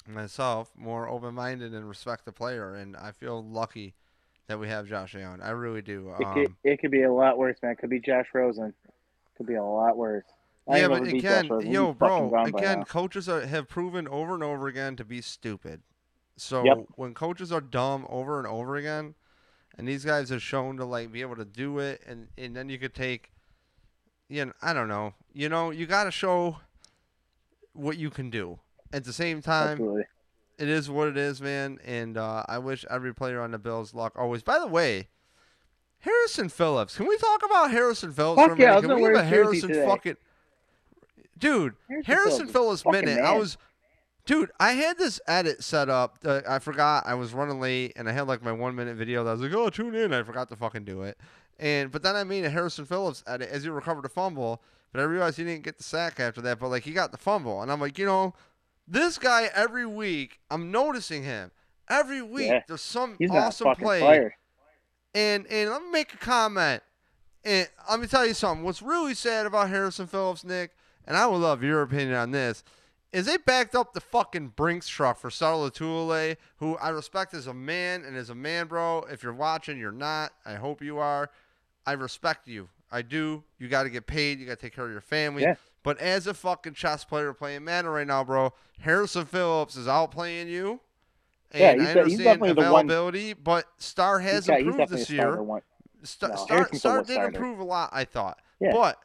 myself 0.06 0.72
more 0.76 1.08
open-minded 1.08 1.72
and 1.72 1.88
respect 1.88 2.24
the 2.24 2.32
player 2.32 2.74
and 2.74 2.96
I 2.96 3.12
feel 3.12 3.42
lucky 3.42 3.94
that 4.48 4.58
we 4.58 4.66
have 4.66 4.88
Josh 4.88 5.14
Allen. 5.14 5.40
I 5.40 5.50
really 5.50 5.82
do. 5.82 6.12
It 6.18 6.26
Um, 6.26 6.34
could, 6.34 6.54
it 6.64 6.80
could 6.80 6.90
be 6.90 7.04
a 7.04 7.12
lot 7.12 7.38
worse, 7.38 7.56
man. 7.62 7.72
It 7.72 7.78
could 7.78 7.90
be 7.90 8.00
Josh 8.00 8.26
Rosen. 8.34 8.74
Could 9.36 9.46
be 9.46 9.54
a 9.54 9.62
lot 9.62 9.96
worse. 9.96 10.24
I 10.68 10.78
yeah, 10.80 10.88
but 10.88 11.02
again, 11.08 11.44
Josh 11.44 11.50
Rosen. 11.50 11.66
He's 11.66 11.74
yo, 11.74 11.92
bro, 11.92 12.44
again, 12.44 12.84
coaches 12.84 13.28
are, 13.28 13.44
have 13.46 13.68
proven 13.68 14.06
over 14.08 14.34
and 14.34 14.42
over 14.44 14.68
again 14.68 14.96
to 14.96 15.04
be 15.04 15.20
stupid. 15.20 15.82
So 16.36 16.64
Yep. 16.64 16.78
when 16.96 17.14
coaches 17.14 17.50
are 17.52 17.60
dumb 17.60 18.06
over 18.08 18.38
and 18.38 18.46
over 18.46 18.76
again, 18.76 19.14
and 19.76 19.88
these 19.88 20.04
guys 20.04 20.30
are 20.30 20.40
shown 20.40 20.76
to 20.76 20.84
like 20.84 21.10
be 21.12 21.20
able 21.20 21.36
to 21.36 21.44
do 21.44 21.78
it, 21.78 22.00
and 22.06 22.28
and 22.38 22.54
then 22.54 22.68
you 22.68 22.78
could 22.78 22.94
take, 22.94 23.32
you 24.28 24.44
know, 24.46 24.52
I 24.62 24.72
don't 24.72 24.88
know, 24.88 25.14
you 25.32 25.48
know, 25.48 25.70
you 25.70 25.86
got 25.86 26.04
to 26.04 26.10
show 26.10 26.58
what 27.72 27.98
you 27.98 28.10
can 28.10 28.30
do. 28.30 28.60
At 28.92 29.04
the 29.04 29.12
same 29.12 29.40
time, 29.42 29.72
Absolutely. 29.72 30.04
it 30.58 30.68
is 30.68 30.90
what 30.90 31.08
it 31.08 31.16
is, 31.16 31.40
man. 31.40 31.78
And 31.84 32.16
uh, 32.18 32.44
I 32.46 32.58
wish 32.58 32.84
every 32.90 33.14
player 33.14 33.40
on 33.40 33.50
the 33.50 33.58
Bills 33.58 33.94
luck 33.94 34.12
always. 34.16 34.42
By 34.42 34.58
the 34.58 34.66
way, 34.66 35.08
Harrison 36.00 36.48
Phillips. 36.48 36.96
Can 36.96 37.06
we 37.08 37.16
talk 37.16 37.42
about 37.44 37.70
Harrison 37.70 38.12
Phillips 38.12 38.40
Fuck 38.42 38.50
for 38.50 38.54
a 38.56 38.58
yeah, 38.58 38.72
I 38.76 38.80
minute? 38.80 38.88
was 38.88 38.96
Can 38.96 39.02
we 39.12 39.16
have 39.16 39.24
a 39.26 39.28
Harrison 39.28 39.74
fucking 39.86 40.16
dude? 41.38 41.74
Harrison 42.04 42.46
Phillips 42.46 42.84
minute. 42.86 43.18
I 43.20 43.36
was, 43.36 43.56
dude. 44.26 44.50
I 44.60 44.72
had 44.72 44.98
this 44.98 45.20
edit 45.26 45.62
set 45.64 45.88
up. 45.88 46.18
Uh, 46.24 46.40
I 46.48 46.58
forgot. 46.58 47.04
I 47.06 47.14
was 47.14 47.32
running 47.34 47.60
late, 47.60 47.92
and 47.96 48.08
I 48.08 48.12
had 48.12 48.26
like 48.28 48.42
my 48.42 48.52
one 48.52 48.74
minute 48.74 48.96
video. 48.96 49.24
That 49.24 49.30
I 49.30 49.32
was 49.34 49.42
like, 49.42 49.54
oh, 49.54 49.70
tune 49.70 49.94
in. 49.94 50.12
I 50.12 50.22
forgot 50.22 50.48
to 50.50 50.56
fucking 50.56 50.84
do 50.84 51.02
it. 51.02 51.18
And 51.58 51.90
but 51.90 52.02
then 52.02 52.16
I 52.16 52.24
made 52.24 52.44
a 52.44 52.50
Harrison 52.50 52.84
Phillips 52.84 53.22
edit 53.26 53.48
as 53.50 53.62
he 53.64 53.68
recovered 53.68 54.04
a 54.04 54.08
fumble. 54.08 54.62
But 54.92 55.00
I 55.00 55.04
realized 55.04 55.38
he 55.38 55.44
didn't 55.44 55.64
get 55.64 55.78
the 55.78 55.84
sack 55.84 56.20
after 56.20 56.40
that. 56.42 56.58
But 56.58 56.68
like 56.68 56.82
he 56.84 56.92
got 56.92 57.12
the 57.12 57.18
fumble, 57.18 57.62
and 57.62 57.70
I'm 57.72 57.80
like, 57.80 57.98
you 57.98 58.04
know, 58.06 58.34
this 58.86 59.18
guy 59.18 59.48
every 59.54 59.86
week, 59.86 60.38
I'm 60.50 60.70
noticing 60.70 61.22
him. 61.24 61.50
Every 61.88 62.22
week 62.22 62.48
Yeah. 62.48 62.62
there's 62.68 62.80
some 62.82 63.16
He's 63.18 63.30
awesome 63.30 63.74
play. 63.76 64.00
fire. 64.00 64.36
And 65.14 65.46
and 65.50 65.70
let 65.70 65.82
me 65.82 65.90
make 65.90 66.14
a 66.14 66.16
comment. 66.18 66.82
And 67.44 67.68
let 67.90 68.00
me 68.00 68.06
tell 68.06 68.24
you 68.26 68.34
something. 68.34 68.64
What's 68.64 68.82
really 68.82 69.14
sad 69.14 69.46
about 69.46 69.68
Harrison 69.68 70.06
Phillips, 70.06 70.44
Nick, 70.44 70.70
and 71.06 71.16
I 71.16 71.26
would 71.26 71.38
love 71.38 71.62
your 71.62 71.82
opinion 71.82 72.14
on 72.14 72.30
this, 72.30 72.62
is 73.12 73.26
they 73.26 73.36
backed 73.36 73.74
up 73.74 73.92
the 73.92 74.00
fucking 74.00 74.48
Brinks 74.48 74.88
truck 74.88 75.18
for 75.18 75.30
Star 75.30 75.54
Lotulelei, 75.54 76.36
who 76.56 76.76
I 76.78 76.88
respect 76.90 77.34
as 77.34 77.46
a 77.46 77.54
man 77.54 78.04
and 78.04 78.16
as 78.16 78.30
a 78.30 78.34
man, 78.34 78.66
bro. 78.68 79.04
If 79.10 79.22
you're 79.22 79.32
watching, 79.34 79.78
you're 79.78 79.92
not. 79.92 80.32
I 80.46 80.54
hope 80.54 80.80
you 80.82 80.98
are. 80.98 81.30
I 81.86 81.92
respect 81.92 82.48
you. 82.48 82.68
I 82.90 83.02
do. 83.02 83.42
You 83.58 83.68
got 83.68 83.82
to 83.84 83.90
get 83.90 84.06
paid. 84.06 84.38
You 84.38 84.46
got 84.46 84.58
to 84.58 84.64
take 84.66 84.74
care 84.74 84.84
of 84.86 84.90
your 84.92 85.00
family. 85.00 85.42
Yeah. 85.42 85.54
But 85.82 85.98
as 85.98 86.26
a 86.26 86.34
fucking 86.34 86.74
chess 86.74 87.04
player 87.04 87.32
playing 87.32 87.64
Madden 87.64 87.90
right 87.90 88.06
now, 88.06 88.22
bro, 88.22 88.52
Harrison 88.80 89.24
Phillips 89.26 89.76
is 89.76 89.86
outplaying 89.86 90.48
you. 90.48 90.80
Yeah, 91.54 91.72
And 91.72 91.80
he's 91.80 91.90
I 91.90 91.94
de- 91.94 92.04
he's 92.04 92.12
understand 92.20 92.40
one- 92.40 92.50
availability, 92.50 93.32
but 93.34 93.66
Star 93.78 94.20
has 94.20 94.46
He's, 94.46 94.56
improved 94.58 94.90
this 94.92 95.10
year. 95.10 95.38
Star, 96.04 96.30
No, 96.30 96.36
Star, 96.36 96.68
Star 96.72 96.98
did 97.02 97.08
starter. 97.14 97.26
improve 97.26 97.58
a 97.58 97.64
lot, 97.64 97.90
I 97.92 98.04
thought. 98.04 98.38
Yeah. 98.60 98.70
But 98.72 98.98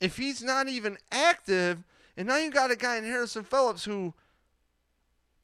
if 0.00 0.16
he's 0.16 0.42
not 0.42 0.68
even 0.68 0.98
active, 1.10 1.84
and 2.16 2.28
now 2.28 2.36
you 2.36 2.50
got 2.50 2.70
a 2.70 2.76
guy 2.76 2.96
in 2.96 3.04
Harrison 3.04 3.44
Phillips 3.44 3.84
who, 3.84 4.14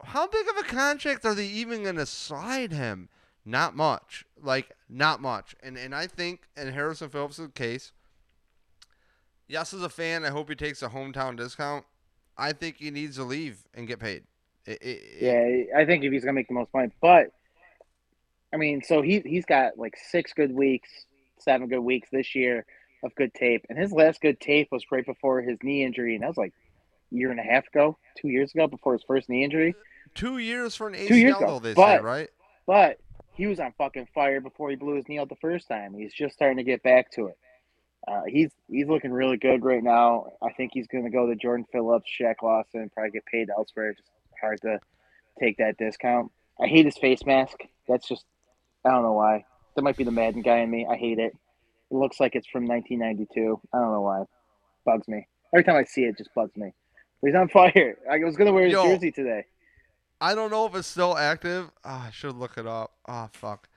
how 0.05 0.27
big 0.27 0.47
of 0.49 0.57
a 0.59 0.69
contract 0.69 1.25
are 1.25 1.35
they 1.35 1.47
even 1.47 1.83
going 1.83 1.97
to 1.97 2.07
slide 2.07 2.73
him? 2.73 3.09
Not 3.45 3.77
much. 3.77 4.25
Like, 4.41 4.71
not 4.89 5.21
much. 5.21 5.55
And 5.63 5.77
and 5.77 5.95
I 5.95 6.07
think 6.07 6.43
in 6.57 6.73
Harrison 6.73 7.09
Phillips' 7.11 7.41
case, 7.55 7.93
yes, 9.49 9.75
as 9.75 9.83
a 9.83 9.89
fan, 9.89 10.25
I 10.25 10.31
hope 10.31 10.49
he 10.49 10.55
takes 10.55 10.83
a 10.83 10.89
hometown 10.89 11.37
discount. 11.37 11.85
I 12.37 12.53
think 12.53 12.77
he 12.79 12.91
needs 12.91 13.17
to 13.17 13.25
leave 13.25 13.59
and 13.75 13.87
get 13.87 14.01
paid. 14.01 14.25
It- 14.67 14.83
it- 14.83 15.23
Yeah, 15.23 15.79
I 15.79 15.85
think 15.85 16.05
if 16.05 16.13
he's 16.13 16.25
gonna 16.25 16.33
make 16.33 16.49
the 16.49 16.55
most 16.55 16.73
money, 16.73 16.91
but 17.01 17.33
I 18.53 18.57
mean, 18.57 18.83
so 18.83 19.03
he 19.03 19.21
he's 19.21 19.45
got 19.45 19.79
like 19.79 19.95
six 19.97 20.33
good 20.33 20.53
weeks, 20.53 20.89
seven 21.39 21.69
good 21.69 21.81
weeks 21.81 22.09
this 22.11 22.35
year 22.35 22.65
of 23.05 23.15
good 23.15 23.33
tape, 23.35 23.65
and 23.69 23.79
his 23.79 23.93
last 23.93 24.21
good 24.21 24.41
tape 24.41 24.69
was 24.73 24.85
right 24.91 25.05
before 25.07 25.43
his 25.43 25.59
knee 25.63 25.85
injury, 25.85 26.15
and 26.15 26.23
that 26.23 26.29
was 26.29 26.37
like 26.37 26.53
a 27.13 27.15
year 27.15 27.31
and 27.31 27.39
a 27.39 27.43
half 27.43 27.67
ago, 27.69 27.99
two 28.17 28.29
years 28.29 28.53
ago, 28.55 28.67
before 28.67 28.95
his 28.95 29.05
first 29.07 29.29
knee 29.29 29.45
injury. 29.45 29.75
Two 30.15 30.39
years 30.39 30.75
for 30.75 30.89
an 30.89 30.95
ACL, 30.95 31.09
Two 31.09 31.17
years 31.17 31.37
ago, 31.37 31.59
they 31.59 31.71
say, 31.71 31.75
but- 31.75 32.03
right? 32.03 32.29
But 32.67 32.99
he 33.35 33.47
was 33.47 33.61
on 33.61 33.73
fucking 33.77 34.09
fire 34.15 34.41
before 34.41 34.71
he 34.71 34.77
blew 34.77 34.95
his 34.95 35.07
knee 35.09 35.19
out 35.19 35.29
the 35.29 35.37
first 35.37 35.69
time. 35.69 35.93
He's 35.95 36.15
just 36.15 36.35
starting 36.35 36.57
to 36.57 36.65
get 36.65 36.83
back 36.83 37.11
to 37.13 37.27
it. 37.27 37.37
Uh, 38.07 38.23
he's 38.27 38.51
he's 38.69 38.87
looking 38.87 39.13
really 39.13 39.37
good 39.37 39.65
right 39.65 39.83
now. 39.83 40.27
I 40.43 40.53
think 40.53 40.73
he's 40.75 40.87
going 40.87 41.05
to 41.05 41.11
go 41.11 41.27
to 41.27 41.35
Jordan 41.35 41.67
Phillips, 41.73 42.11
Shaq 42.21 42.37
Lawson, 42.43 42.91
probably 42.93 43.11
get 43.13 43.25
paid 43.27 43.49
elsewhere. 43.51 43.91
It's 43.91 44.01
just 44.01 44.11
hard 44.41 44.61
to 44.63 44.79
take 45.41 45.57
that 45.59 45.79
discount. 45.79 46.31
I 46.61 46.67
hate 46.67 46.85
his 46.85 46.99
face 46.99 47.25
mask. 47.25 47.57
That's 47.89 48.07
just 48.07 48.25
I 48.85 48.91
don't 48.91 49.03
know 49.03 49.13
why. 49.15 49.45
That 49.75 49.83
might 49.83 49.97
be 49.97 50.05
the 50.05 50.11
Madden 50.11 50.43
guy 50.43 50.59
in 50.59 50.71
me. 50.71 50.87
I 50.89 50.97
hate 50.97 51.19
it. 51.19 51.35
It 51.91 51.95
looks 51.95 52.21
like 52.21 52.35
it's 52.35 52.47
from 52.49 52.67
1992. 52.67 53.61
I 53.73 53.79
don't 53.79 53.93
know 53.93 54.01
why. 54.03 54.23
Bugs 54.85 55.09
me 55.09 55.27
every 55.55 55.65
time 55.65 55.77
I 55.77 55.85
see 55.85 56.05
it. 56.05 56.11
it 56.11 56.19
Just 56.19 56.31
bugs 56.35 56.57
me. 56.57 56.73
But 57.23 57.29
he's 57.29 57.37
on 57.37 57.49
fire. 57.49 57.97
I 58.11 58.19
was 58.19 58.37
going 58.37 58.47
to 58.47 58.53
wear 58.53 58.65
his 58.65 58.73
Yo. 58.73 58.85
jersey 58.85 59.11
today. 59.13 59.45
I 60.21 60.35
don't 60.35 60.51
know 60.51 60.67
if 60.67 60.75
it's 60.75 60.89
still 60.89 61.17
active. 61.17 61.71
Ah, 61.85 62.07
I 62.07 62.11
should 62.11 62.37
look 62.37 62.57
it 62.57 62.67
up. 62.67 62.93
Ah, 63.07 63.29
fuck. 63.33 63.69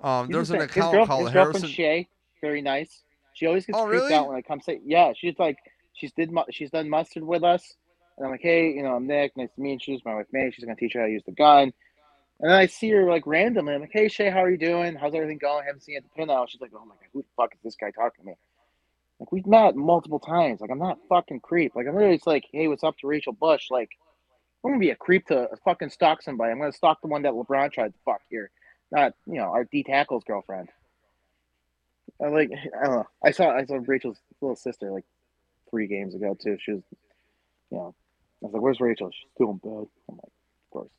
Um, 0.00 0.28
there's 0.30 0.50
an 0.50 0.60
account 0.60 0.92
girl- 0.92 1.06
called 1.06 1.30
Harrison. 1.32 1.68
Shay, 1.68 2.08
very 2.40 2.62
nice. 2.62 3.02
She 3.34 3.46
always 3.46 3.66
gets 3.66 3.78
Oh, 3.78 3.86
freaked 3.86 4.02
really? 4.04 4.14
out 4.14 4.28
when 4.28 4.36
I 4.36 4.42
come 4.42 4.60
say, 4.60 4.80
yeah. 4.84 5.12
She's 5.16 5.34
like, 5.38 5.56
she's 5.94 6.12
did 6.12 6.30
she's 6.50 6.70
done 6.70 6.88
mustard 6.88 7.22
with 7.24 7.44
us, 7.44 7.74
and 8.16 8.24
I'm 8.26 8.32
like, 8.32 8.40
hey, 8.42 8.70
you 8.72 8.82
know, 8.82 8.94
I'm 8.96 9.06
Nick. 9.06 9.36
Nice 9.36 9.50
to 9.54 9.60
meet 9.60 9.86
you. 9.86 9.94
She's 9.96 10.04
my 10.04 10.14
wife 10.14 10.26
May. 10.32 10.50
She's 10.50 10.64
gonna 10.64 10.76
teach 10.76 10.94
her 10.94 11.00
how 11.00 11.06
to 11.06 11.12
use 11.12 11.22
the 11.26 11.32
gun. 11.32 11.72
And 12.40 12.50
then 12.50 12.58
I 12.58 12.66
see 12.66 12.90
her 12.90 13.08
like 13.10 13.26
randomly. 13.26 13.74
I'm 13.74 13.80
like, 13.80 13.90
hey 13.92 14.08
Shay, 14.08 14.30
how 14.30 14.42
are 14.44 14.50
you 14.50 14.58
doing? 14.58 14.94
How's 14.94 15.14
everything 15.14 15.38
going? 15.38 15.62
I 15.62 15.66
haven't 15.66 15.82
seen 15.82 15.94
you 15.94 15.98
at 15.98 16.04
the 16.04 16.10
pin 16.10 16.30
out. 16.30 16.50
She's 16.50 16.60
like, 16.60 16.70
oh 16.74 16.84
my 16.84 16.94
god, 16.94 17.08
who 17.12 17.22
the 17.22 17.28
fuck 17.36 17.52
is 17.54 17.60
this 17.64 17.76
guy 17.76 17.90
talking 17.90 18.24
to 18.24 18.30
me? 18.30 18.34
Like 19.18 19.32
we've 19.32 19.46
met 19.46 19.74
multiple 19.74 20.20
times. 20.20 20.60
Like 20.60 20.70
I'm 20.70 20.78
not 20.78 20.98
fucking 21.08 21.40
creep. 21.40 21.74
Like 21.74 21.86
I'm 21.88 21.96
really 21.96 22.16
just 22.16 22.26
like, 22.26 22.44
hey, 22.52 22.68
what's 22.68 22.84
up 22.84 22.96
to 22.98 23.08
Rachel 23.08 23.32
Bush? 23.32 23.70
Like 23.70 23.90
I'm 24.64 24.70
gonna 24.70 24.80
be 24.80 24.90
a 24.90 24.96
creep 24.96 25.26
to 25.28 25.48
fucking 25.64 25.90
stalk 25.90 26.22
somebody. 26.22 26.52
I'm 26.52 26.60
gonna 26.60 26.72
stalk 26.72 27.00
the 27.00 27.08
one 27.08 27.22
that 27.22 27.32
LeBron 27.32 27.72
tried 27.72 27.88
to 27.88 27.98
fuck 28.04 28.20
here, 28.30 28.50
not 28.92 29.14
you 29.26 29.34
know 29.34 29.50
our 29.50 29.64
D 29.64 29.82
tackle's 29.82 30.24
girlfriend. 30.24 30.68
I 32.22 32.28
like 32.28 32.50
I 32.52 32.84
don't 32.84 32.94
know. 32.96 33.08
I 33.24 33.32
saw 33.32 33.50
I 33.50 33.64
saw 33.64 33.80
Rachel's 33.84 34.18
little 34.40 34.56
sister 34.56 34.90
like 34.90 35.04
three 35.70 35.86
games 35.86 36.14
ago 36.14 36.36
too. 36.40 36.56
She 36.60 36.72
was, 36.72 36.82
you 37.70 37.78
know, 37.78 37.94
I 38.42 38.46
was 38.46 38.52
like, 38.52 38.62
"Where's 38.62 38.80
Rachel?" 38.80 39.10
She's 39.10 39.30
doing 39.38 39.60
bad. 39.62 39.86
I'm 40.08 40.16
like, 40.16 40.24
"Of 40.24 40.70
course." 40.70 40.90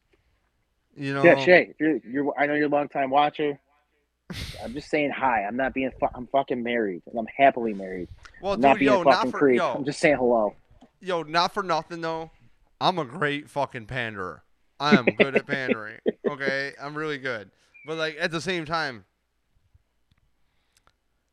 You 0.99 1.13
know, 1.13 1.23
Yeah, 1.23 1.35
Shay. 1.37 1.69
If 1.71 1.79
you're, 1.79 1.97
you're, 2.05 2.33
I 2.37 2.45
know 2.45 2.53
you're 2.55 2.65
a 2.67 2.69
long 2.69 2.89
time 2.89 3.09
watcher. 3.09 3.57
I'm 4.63 4.73
just 4.73 4.89
saying 4.89 5.11
hi. 5.11 5.43
I'm 5.45 5.55
not 5.55 5.73
being. 5.73 5.89
Fu- 5.99 6.05
I'm 6.13 6.27
fucking 6.27 6.61
married, 6.61 7.01
and 7.07 7.17
I'm 7.17 7.25
happily 7.35 7.73
married. 7.73 8.09
well, 8.41 8.53
I'm 8.53 8.61
not 8.61 8.77
being 8.77 8.91
yo, 8.91 9.01
a 9.01 9.05
not 9.05 9.13
fucking 9.15 9.31
for 9.31 9.37
creep. 9.39 9.57
yo, 9.57 9.73
I'm 9.73 9.85
just 9.85 9.99
saying 9.99 10.17
hello. 10.17 10.53
yo, 11.01 11.23
not 11.23 11.53
for 11.53 11.63
nothing 11.63 12.01
though. 12.01 12.29
I'm 12.81 12.99
a 12.99 13.05
great 13.05 13.49
fucking 13.49 13.87
panderer. 13.87 14.43
I 14.79 14.95
am 14.97 15.05
good 15.05 15.35
at 15.35 15.47
pandering. 15.47 15.97
Okay, 16.29 16.73
I'm 16.79 16.95
really 16.95 17.17
good. 17.17 17.49
But 17.87 17.97
like 17.97 18.15
at 18.19 18.29
the 18.29 18.39
same 18.41 18.65
time, 18.65 19.05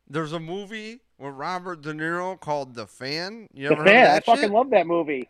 there's 0.09 0.33
a 0.33 0.39
movie 0.39 1.01
with 1.19 1.35
Robert 1.35 1.81
De 1.81 1.93
Niro 1.93 2.39
called 2.39 2.73
The 2.73 2.87
Fan. 2.87 3.47
You 3.53 3.67
The 3.67 3.73
ever 3.73 3.81
of 3.83 3.87
fan. 3.87 4.05
I 4.07 4.13
that 4.13 4.25
fucking 4.25 4.51
love 4.51 4.69
that 4.71 4.87
movie. 4.87 5.29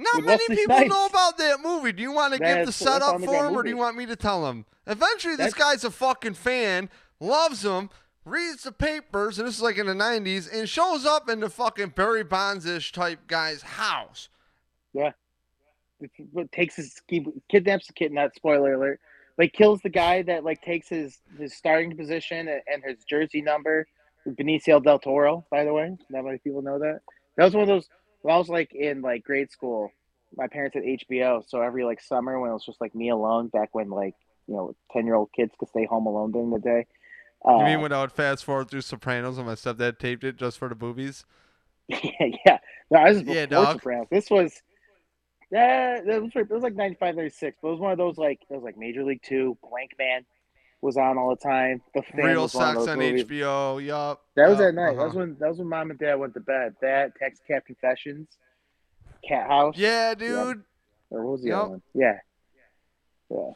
Not 0.00 0.16
with 0.16 0.24
many 0.26 0.42
Wesley 0.48 0.56
people 0.56 0.76
Snipes. 0.76 0.90
know 0.90 1.06
about 1.06 1.38
that 1.38 1.60
movie. 1.62 1.92
Do 1.92 2.02
you 2.02 2.12
want 2.12 2.32
to 2.34 2.38
give 2.38 2.66
the 2.66 2.72
setup 2.72 3.20
for 3.20 3.34
him, 3.46 3.54
or 3.56 3.62
do 3.62 3.68
you 3.68 3.76
want 3.76 3.96
me 3.96 4.06
to 4.06 4.16
tell 4.16 4.48
him? 4.48 4.64
Eventually, 4.86 5.36
this 5.36 5.52
That's- 5.52 5.74
guy's 5.74 5.84
a 5.84 5.90
fucking 5.90 6.34
fan, 6.34 6.88
loves 7.20 7.64
him, 7.64 7.90
reads 8.24 8.62
the 8.64 8.72
papers, 8.72 9.38
and 9.38 9.46
this 9.46 9.56
is 9.56 9.62
like 9.62 9.76
in 9.78 9.86
the 9.86 9.94
'90s, 9.94 10.48
and 10.52 10.68
shows 10.68 11.04
up 11.04 11.28
in 11.28 11.40
the 11.40 11.50
fucking 11.50 11.90
Barry 11.90 12.24
Bonds-ish 12.24 12.92
type 12.92 13.26
guy's 13.26 13.62
house. 13.62 14.28
But 16.32 16.50
takes 16.50 16.76
his 16.76 17.00
kidnaps 17.50 17.86
the 17.86 17.92
kid. 17.92 18.12
Not 18.12 18.34
spoiler 18.34 18.72
alert. 18.74 19.00
Like 19.36 19.52
kills 19.52 19.80
the 19.82 19.90
guy 19.90 20.22
that 20.22 20.44
like 20.44 20.62
takes 20.62 20.88
his 20.88 21.18
his 21.38 21.54
starting 21.54 21.94
position 21.96 22.48
and, 22.48 22.62
and 22.66 22.82
his 22.82 23.04
jersey 23.04 23.42
number. 23.42 23.86
Benicio 24.26 24.82
del 24.82 24.98
Toro, 24.98 25.46
by 25.50 25.64
the 25.64 25.72
way. 25.72 25.96
Not 26.10 26.24
many 26.24 26.38
people 26.38 26.62
know 26.62 26.78
that. 26.78 27.00
That 27.36 27.44
was 27.44 27.54
one 27.54 27.62
of 27.62 27.68
those. 27.68 27.88
When 28.22 28.34
I 28.34 28.38
was 28.38 28.48
like 28.48 28.74
in 28.74 29.02
like 29.02 29.24
grade 29.24 29.50
school, 29.50 29.90
my 30.36 30.46
parents 30.46 30.74
had 30.74 30.84
HBO, 30.84 31.42
so 31.46 31.60
every 31.60 31.84
like 31.84 32.00
summer 32.00 32.38
when 32.38 32.50
it 32.50 32.54
was 32.54 32.64
just 32.64 32.80
like 32.80 32.94
me 32.94 33.10
alone, 33.10 33.48
back 33.48 33.70
when 33.74 33.90
like 33.90 34.14
you 34.46 34.54
know 34.54 34.74
ten 34.92 35.06
year 35.06 35.14
old 35.14 35.30
kids 35.32 35.54
could 35.58 35.68
stay 35.68 35.86
home 35.86 36.06
alone 36.06 36.32
during 36.32 36.50
the 36.50 36.58
day. 36.58 36.86
Uh, 37.44 37.58
You 37.58 37.64
mean 37.64 37.80
when 37.80 37.92
I 37.92 38.00
would 38.00 38.12
fast 38.12 38.44
forward 38.44 38.70
through 38.70 38.82
Sopranos 38.82 39.38
and 39.38 39.46
my 39.46 39.54
stepdad 39.54 39.98
taped 39.98 40.24
it 40.24 40.36
just 40.36 40.58
for 40.58 40.68
the 40.68 40.74
boobies? 40.74 41.24
yeah, 41.88 42.26
yeah. 42.46 42.58
No, 42.90 42.98
I 42.98 43.10
was 43.10 43.22
Yeah, 43.22 43.46
dog. 43.46 43.76
Sopranos. 43.76 44.08
This 44.10 44.30
was, 44.30 44.62
yeah, 45.50 46.00
that 46.00 46.22
was, 46.22 46.30
it 46.34 46.50
was 46.50 46.62
like 46.62 46.74
95, 46.74 47.16
96, 47.16 47.58
but 47.60 47.68
it 47.68 47.70
was 47.72 47.80
one 47.80 47.92
of 47.92 47.98
those 47.98 48.18
like 48.18 48.40
it 48.48 48.54
was 48.54 48.62
like 48.62 48.76
Major 48.76 49.04
League 49.04 49.22
Two. 49.22 49.56
Blank 49.68 49.92
Man 49.98 50.24
was 50.82 50.96
on 50.96 51.18
all 51.18 51.30
the 51.30 51.36
time. 51.36 51.82
The 51.94 52.02
Fan 52.02 52.24
Real 52.24 52.42
was 52.42 52.54
one 52.54 52.76
of 52.76 52.82
Sex 52.82 52.92
on 52.92 52.98
movies. 52.98 53.24
HBO. 53.24 53.84
Yup. 53.84 54.22
That 54.36 54.48
was 54.48 54.58
yup, 54.58 54.68
at 54.68 54.74
night. 54.74 54.96
That 54.96 55.04
was 55.04 55.10
uh-huh. 55.10 55.18
when 55.18 55.36
that 55.38 55.48
was 55.48 55.58
when 55.58 55.68
Mom 55.68 55.90
and 55.90 55.98
Dad 55.98 56.14
went 56.14 56.34
to 56.34 56.40
bed. 56.40 56.74
That 56.80 57.16
Taxi 57.16 57.42
Cab 57.46 57.64
Confessions, 57.66 58.28
Cat 59.26 59.46
House. 59.46 59.76
Yeah, 59.76 60.14
dude. 60.14 60.62
Or 61.10 61.24
what 61.24 61.32
was 61.32 61.42
the 61.42 61.48
Yep. 61.48 61.58
other 61.58 61.70
one? 61.70 61.82
Yeah. 61.94 62.18
Yeah. 63.30 63.50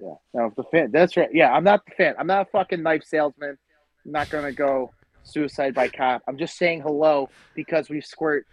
Yeah. 0.00 0.14
No, 0.32 0.52
the 0.56 0.64
fan. 0.64 0.90
That's 0.92 1.16
right. 1.16 1.28
Yeah, 1.32 1.52
I'm 1.52 1.64
not 1.64 1.84
the 1.84 1.92
fan. 1.92 2.14
I'm 2.18 2.26
not 2.26 2.42
a 2.42 2.50
fucking 2.50 2.82
knife 2.82 3.04
salesman. 3.04 3.58
I'm 4.04 4.12
not 4.12 4.30
gonna 4.30 4.52
go 4.52 4.92
suicide 5.24 5.74
by 5.74 5.88
cop. 5.88 6.22
I'm 6.26 6.38
just 6.38 6.56
saying 6.56 6.80
hello 6.80 7.28
because 7.54 7.90
we 7.90 8.00
squirt 8.00 8.46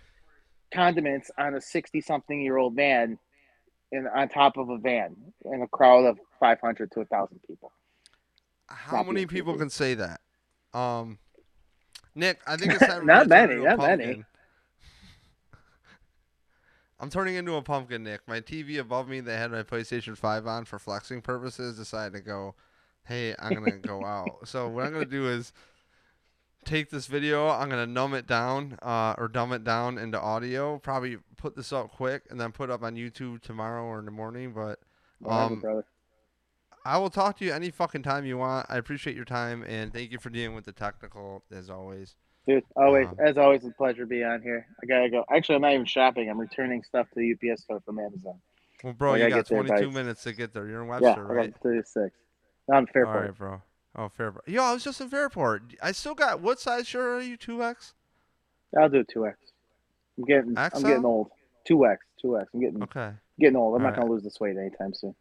condiments 0.74 1.32
on 1.38 1.56
a 1.56 1.62
sixty 1.62 2.02
something 2.02 2.42
year 2.42 2.58
old 2.58 2.76
man 2.76 3.18
in 3.92 4.08
on 4.08 4.28
top 4.28 4.58
of 4.58 4.70
a 4.70 4.78
van 4.78 5.16
in 5.46 5.62
a 5.62 5.68
crowd 5.68 6.06
of 6.06 6.20
five 6.40 6.60
hundred 6.60 6.92
to 6.92 7.02
a 7.02 7.06
thousand 7.06 7.40
people. 7.48 7.72
How 8.68 9.04
many 9.04 9.26
people 9.26 9.58
can 9.58 9.70
say 9.70 9.94
that? 9.96 10.22
Um, 10.74 11.18
Nick, 12.16 12.40
I 12.46 12.58
think 12.58 12.74
it's 12.76 12.86
time. 12.86 13.06
Not 13.06 13.28
many, 13.28 13.56
not 13.56 13.78
many. 13.78 14.24
I'm 17.00 17.10
turning 17.10 17.36
into 17.36 17.54
a 17.56 17.62
pumpkin, 17.62 18.04
Nick. 18.04 18.22
My 18.28 18.42
TV 18.42 18.80
above 18.80 19.08
me 19.08 19.20
that 19.20 19.38
had 19.38 19.52
my 19.52 19.64
PlayStation 19.64 20.18
5 20.18 20.48
on 20.48 20.66
for 20.66 20.80
flexing 20.80 21.22
purposes 21.22 21.78
decided 21.78 22.14
to 22.14 22.22
go, 22.22 22.56
hey, 23.06 23.36
I'm 23.40 23.54
going 23.54 23.72
to 23.72 23.78
go 23.88 24.04
out. 24.06 24.48
So, 24.48 24.68
what 24.68 24.86
I'm 24.86 24.94
going 24.94 25.06
to 25.06 25.12
do 25.12 25.28
is 25.28 25.54
take 26.66 26.90
this 26.90 27.06
video, 27.06 27.48
I'm 27.50 27.70
going 27.70 27.86
to 27.86 27.92
numb 27.92 28.14
it 28.16 28.26
down 28.28 28.78
uh, 28.82 29.14
or 29.18 29.28
dumb 29.28 29.54
it 29.54 29.64
down 29.64 29.98
into 29.98 30.20
audio, 30.20 30.80
probably 30.80 31.18
put 31.38 31.56
this 31.56 31.72
up 31.72 31.92
quick, 31.92 32.24
and 32.30 32.40
then 32.42 32.52
put 32.52 32.70
it 32.70 32.74
up 32.74 32.84
on 32.84 32.96
YouTube 32.96 33.42
tomorrow 33.42 33.84
or 33.84 34.00
in 34.00 34.06
the 34.06 34.12
morning. 34.12 34.52
But 34.54 34.80
Um. 35.26 35.62
I 36.88 36.98
will 36.98 37.10
talk 37.10 37.38
to 37.40 37.46
you 37.46 37.52
any 37.52 37.70
fucking 37.70 38.04
time 38.04 38.26
you 38.26 38.38
want. 38.38 38.66
I 38.70 38.78
appreciate 38.78 39.14
your 39.14 39.26
time 39.26 39.62
and 39.68 39.92
thank 39.92 40.10
you 40.10 40.20
for 40.20 40.30
dealing 40.30 40.56
with 40.56 40.64
the 40.64 40.72
technical 40.72 41.44
as 41.52 41.70
always. 41.70 42.16
Dude, 42.48 42.64
always, 42.78 43.08
um, 43.08 43.18
as 43.20 43.38
always, 43.38 43.66
a 43.66 43.72
pleasure 43.72 44.04
to 44.04 44.06
be 44.08 44.24
on 44.24 44.42
here. 44.42 44.66
I 44.82 44.86
gotta 44.86 45.10
go. 45.10 45.26
Actually, 45.30 45.56
I'm 45.56 45.62
not 45.64 45.74
even 45.74 45.86
shopping. 45.86 46.30
I'm 46.30 46.40
returning 46.40 46.82
stuff 46.84 47.08
to 47.10 47.16
the 47.16 47.34
UPS 47.52 47.64
store 47.64 47.82
from 47.82 48.00
Amazon. 48.00 48.36
Well, 48.86 48.94
bro, 48.94 49.16
you 49.16 49.28
got 49.28 49.36
get 49.36 49.48
there 49.50 49.64
by- 49.64 49.68
22 49.68 49.92
minutes 49.92 50.24
to 50.24 50.32
get 50.32 50.54
there. 50.54 50.66
You're 50.66 50.82
in 50.82 50.88
Yeah, 50.88 51.00
Webster, 51.00 51.30
I 51.30 51.34
right? 51.36 51.52
got 51.52 51.62
36. 51.62 52.16
I'm 52.72 52.76
All 52.76 52.86
Fairport. 52.94 53.22
right, 53.26 53.38
bro. 53.38 53.62
Oh, 53.98 54.08
Fairport. 54.08 54.48
Yo, 54.48 54.64
I 54.64 54.72
was 54.72 54.82
just 54.86 55.02
in 55.02 55.10
Fairport. 55.10 55.64
I 55.84 55.92
still 55.92 56.16
got. 56.16 56.40
What 56.40 56.62
size 56.62 56.88
shirt 56.88 57.22
are 57.22 57.22
you? 57.22 57.38
2X? 57.38 57.96
I'll 58.80 58.88
do 58.88 59.04
two 59.04 59.28
X. 59.28 59.38
I'm 60.18 60.24
getting 60.24 60.58
I'm 60.58 60.70
getting 60.84 61.04
old. 61.06 61.32
Two 61.66 61.86
X, 61.86 62.06
two 62.22 62.38
X. 62.40 62.48
I'm 62.54 62.62
getting 62.62 62.82
Okay. 62.84 63.12
getting 63.42 63.58
old. 63.58 63.76
I'm 63.76 63.82
not 63.82 63.90
Alright. 63.90 64.02
gonna 64.04 64.14
lose 64.14 64.24
this 64.24 64.40
weight 64.40 64.56
anytime 64.56 64.94
soon. 64.94 65.14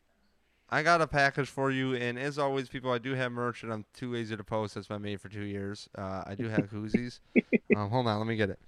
I 0.69 0.83
got 0.83 1.01
a 1.01 1.07
package 1.07 1.49
for 1.49 1.71
you, 1.71 1.95
and 1.95 2.19
as 2.19 2.39
always, 2.39 2.69
people, 2.69 2.91
I 2.91 2.99
do 2.99 3.15
have 3.15 3.31
merch, 3.31 3.63
and 3.63 3.73
I'm 3.73 3.85
too 3.95 4.13
lazy 4.13 4.37
to 4.37 4.43
post. 4.43 4.75
That's 4.75 4.89
been 4.89 5.01
made 5.03 5.21
for 5.21 5.29
two 5.29 5.45
years. 5.45 5.89
Uh, 5.97 6.25
I 6.27 6.35
do 6.35 6.49
have 6.49 6.69
koozies. 6.71 7.21
um, 7.77 7.89
hold 7.89 8.09
on, 8.09 8.19
let 8.19 8.27
me 8.27 8.35
get 8.37 8.51
it. 8.51 8.59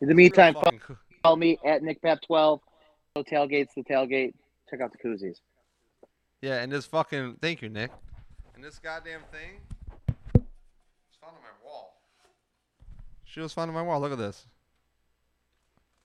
In 0.00 0.08
the 0.08 0.14
meantime, 0.14 0.54
Fucking 0.54 0.78
coo- 0.78 0.98
follow 1.22 1.36
me 1.36 1.58
at 1.64 1.82
NickPap12. 1.82 2.60
Go 3.16 3.22
tailgates 3.24 3.68
the 3.76 3.82
tailgate. 3.82 4.34
Check 4.70 4.80
out 4.80 4.92
the 4.92 4.98
koozies. 4.98 5.36
Yeah, 6.42 6.62
and 6.62 6.70
this 6.70 6.84
fucking 6.86 7.38
thank 7.40 7.62
you, 7.62 7.68
Nick. 7.68 7.90
And 8.54 8.62
this 8.62 8.78
goddamn 8.78 9.20
thing 9.32 9.60
was 10.34 10.44
found 11.20 11.34
on 11.36 11.42
my 11.42 11.64
wall. 11.64 11.96
She 13.24 13.40
was 13.40 13.52
found 13.52 13.68
on 13.68 13.74
my 13.74 13.82
wall. 13.82 14.00
Look 14.00 14.12
at 14.12 14.18
this. 14.18 14.46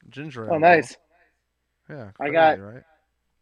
Ginger. 0.10 0.44
ale, 0.46 0.54
Oh, 0.56 0.60
bro. 0.60 0.60
nice. 0.60 0.96
Yeah. 1.90 2.12
I 2.20 2.30
got- 2.30 2.60
right. 2.60 2.84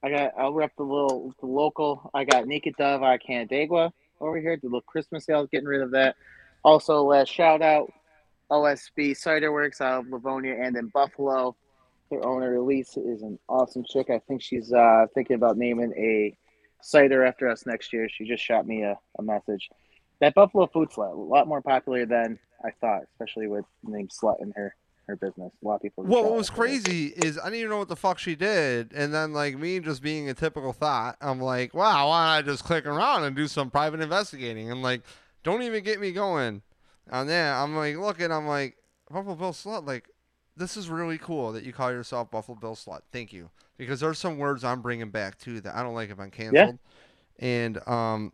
I 0.04 0.10
got. 0.10 0.34
I'll 0.38 0.54
rep 0.54 0.72
the 0.78 0.84
little 0.84 1.34
the 1.40 1.48
local. 1.48 2.10
I 2.14 2.24
got 2.24 2.48
Naked 2.48 2.76
Dove 2.78 3.02
of 3.02 3.20
Canandaigua 3.20 3.92
over 4.20 4.40
here. 4.40 4.58
The 4.58 4.68
little 4.68 4.82
Christmas 4.82 5.26
sales, 5.26 5.50
getting 5.52 5.68
rid 5.68 5.82
of 5.82 5.92
that. 5.92 6.16
Also, 6.64 7.04
last 7.04 7.30
shout 7.30 7.62
out, 7.62 7.92
OSB 8.52 9.16
Cider 9.16 9.52
Works 9.52 9.82
out 9.82 10.06
of 10.06 10.12
Livonia 10.12 10.56
and 10.62 10.76
in 10.76 10.88
Buffalo. 10.88 11.56
Their 12.10 12.26
owner 12.26 12.56
Elise 12.56 12.96
is 12.96 13.22
an 13.22 13.38
awesome 13.50 13.84
chick. 13.90 14.10
I 14.10 14.20
think 14.20 14.42
she's 14.42 14.72
uh, 14.72 15.08
thinking 15.14 15.36
about 15.36 15.58
naming 15.58 15.94
a 15.98 16.38
cider 16.82 17.26
after 17.26 17.50
us 17.50 17.66
next 17.66 17.92
year. 17.92 18.08
She 18.10 18.26
just 18.26 18.44
shot 18.44 18.66
me 18.66 18.84
a, 18.84 18.98
a 19.20 19.24
message. 19.24 19.70
That 20.22 20.34
Buffalo 20.34 20.68
food 20.68 20.90
slut, 20.90 21.12
a 21.12 21.16
lot 21.16 21.48
more 21.48 21.62
popular 21.62 22.06
than 22.06 22.40
I 22.64 22.72
thought, 22.80 23.02
especially 23.12 23.48
with 23.48 23.66
the 23.84 23.92
name 23.92 24.08
slut 24.08 24.42
in 24.42 24.54
her 24.56 24.74
her 25.08 25.16
business. 25.16 25.52
A 25.64 25.68
lot 25.68 25.76
of 25.76 25.82
people. 25.82 26.04
Well, 26.04 26.24
what 26.24 26.34
was 26.34 26.50
crazy 26.50 27.08
is 27.08 27.38
I 27.40 27.46
didn't 27.46 27.60
even 27.60 27.70
know 27.72 27.78
what 27.78 27.88
the 27.88 27.96
fuck 27.96 28.20
she 28.20 28.36
did, 28.36 28.92
and 28.94 29.14
then 29.14 29.34
like 29.34 29.58
me 29.58 29.80
just 29.80 30.02
being 30.02 30.30
a 30.30 30.34
typical 30.34 30.74
thought, 30.74 31.18
I'm 31.22 31.40
like, 31.42 31.74
wow, 31.74 32.10
why 32.10 32.40
don't 32.40 32.46
I 32.46 32.52
just 32.52 32.64
click 32.64 32.86
around 32.86 33.24
and 33.24 33.36
do 33.36 33.48
some 33.48 33.70
private 33.70 34.02
investigating? 34.02 34.72
And 34.72 34.82
like, 34.82 35.02
don't 35.44 35.64
even 35.64 35.84
get 35.84 36.00
me 36.00 36.12
going 36.12 36.62
on 37.12 37.28
that. 37.28 37.56
I'm 37.56 37.76
like 37.76 37.96
looking, 37.98 38.32
I'm 38.32 38.48
like, 38.48 38.78
Buffalo 39.10 39.36
Bill 39.36 39.54
Slut, 39.54 39.88
like, 39.88 40.10
this 40.58 40.76
is 40.76 40.90
really 40.90 41.18
cool 41.18 41.54
that 41.54 41.64
you 41.64 41.72
call 41.72 41.92
yourself 41.92 42.30
Buffalo 42.30 42.58
Bill 42.58 42.76
Slut. 42.76 43.02
Thank 43.12 43.32
you, 43.32 43.50
because 43.78 44.00
there's 44.00 44.20
some 44.20 44.38
words 44.38 44.64
I'm 44.64 44.82
bringing 44.82 45.12
back 45.12 45.38
too 45.38 45.62
that 45.62 45.76
I 45.76 45.84
don't 45.84 45.96
like 45.96 46.10
if 46.10 46.20
I'm 46.20 46.32
canceled. 46.32 46.80
Yeah. 47.40 47.48
And 47.48 47.88
um, 47.88 48.34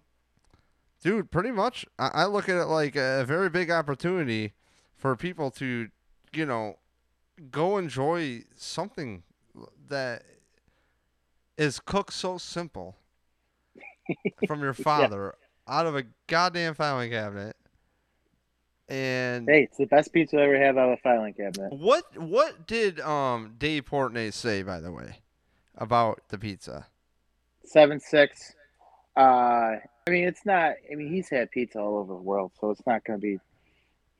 dude, 1.03 1.29
pretty 1.29 1.51
much, 1.51 1.85
I, 1.99 2.07
I 2.13 2.25
look 2.25 2.49
at 2.49 2.55
it 2.55 2.65
like 2.65 2.95
a 2.95 3.25
very 3.27 3.49
big 3.49 3.69
opportunity 3.69 4.53
for 4.95 5.15
people 5.17 5.51
to, 5.51 5.89
you 6.35 6.45
know, 6.45 6.77
go 7.51 7.77
enjoy 7.77 8.43
something 8.55 9.23
that 9.89 10.23
is 11.57 11.79
cooked 11.79 12.13
so 12.13 12.37
simple 12.37 12.95
from 14.47 14.61
your 14.61 14.73
father 14.73 15.35
out 15.67 15.85
of 15.85 15.95
a 15.95 16.03
goddamn 16.27 16.73
filing 16.73 17.11
cabinet. 17.11 17.55
And 18.89 19.47
Hey, 19.47 19.63
it's 19.63 19.77
the 19.77 19.85
best 19.85 20.11
pizza 20.11 20.37
I 20.37 20.43
ever 20.43 20.57
had 20.57 20.77
out 20.77 20.89
of 20.89 20.99
a 20.99 21.01
filing 21.01 21.33
cabinet. 21.33 21.71
what 21.73 22.17
what 22.17 22.67
did 22.67 22.99
um 22.99 23.55
Dave 23.57 23.85
Portnoy 23.85 24.33
say 24.33 24.61
by 24.61 24.79
the 24.81 24.91
way 24.91 25.19
about 25.77 26.21
the 26.29 26.37
pizza? 26.37 26.87
Seven 27.63 27.99
six. 27.99 28.55
Uh, 29.15 29.77
I 30.07 30.09
mean, 30.09 30.25
it's 30.27 30.45
not. 30.45 30.73
I 30.91 30.95
mean, 30.95 31.07
he's 31.13 31.29
had 31.29 31.49
pizza 31.51 31.79
all 31.79 31.97
over 31.97 32.13
the 32.13 32.19
world, 32.21 32.51
so 32.59 32.71
it's 32.71 32.85
not 32.85 33.05
going 33.05 33.19
to 33.19 33.21
be, 33.21 33.29
you 33.29 33.39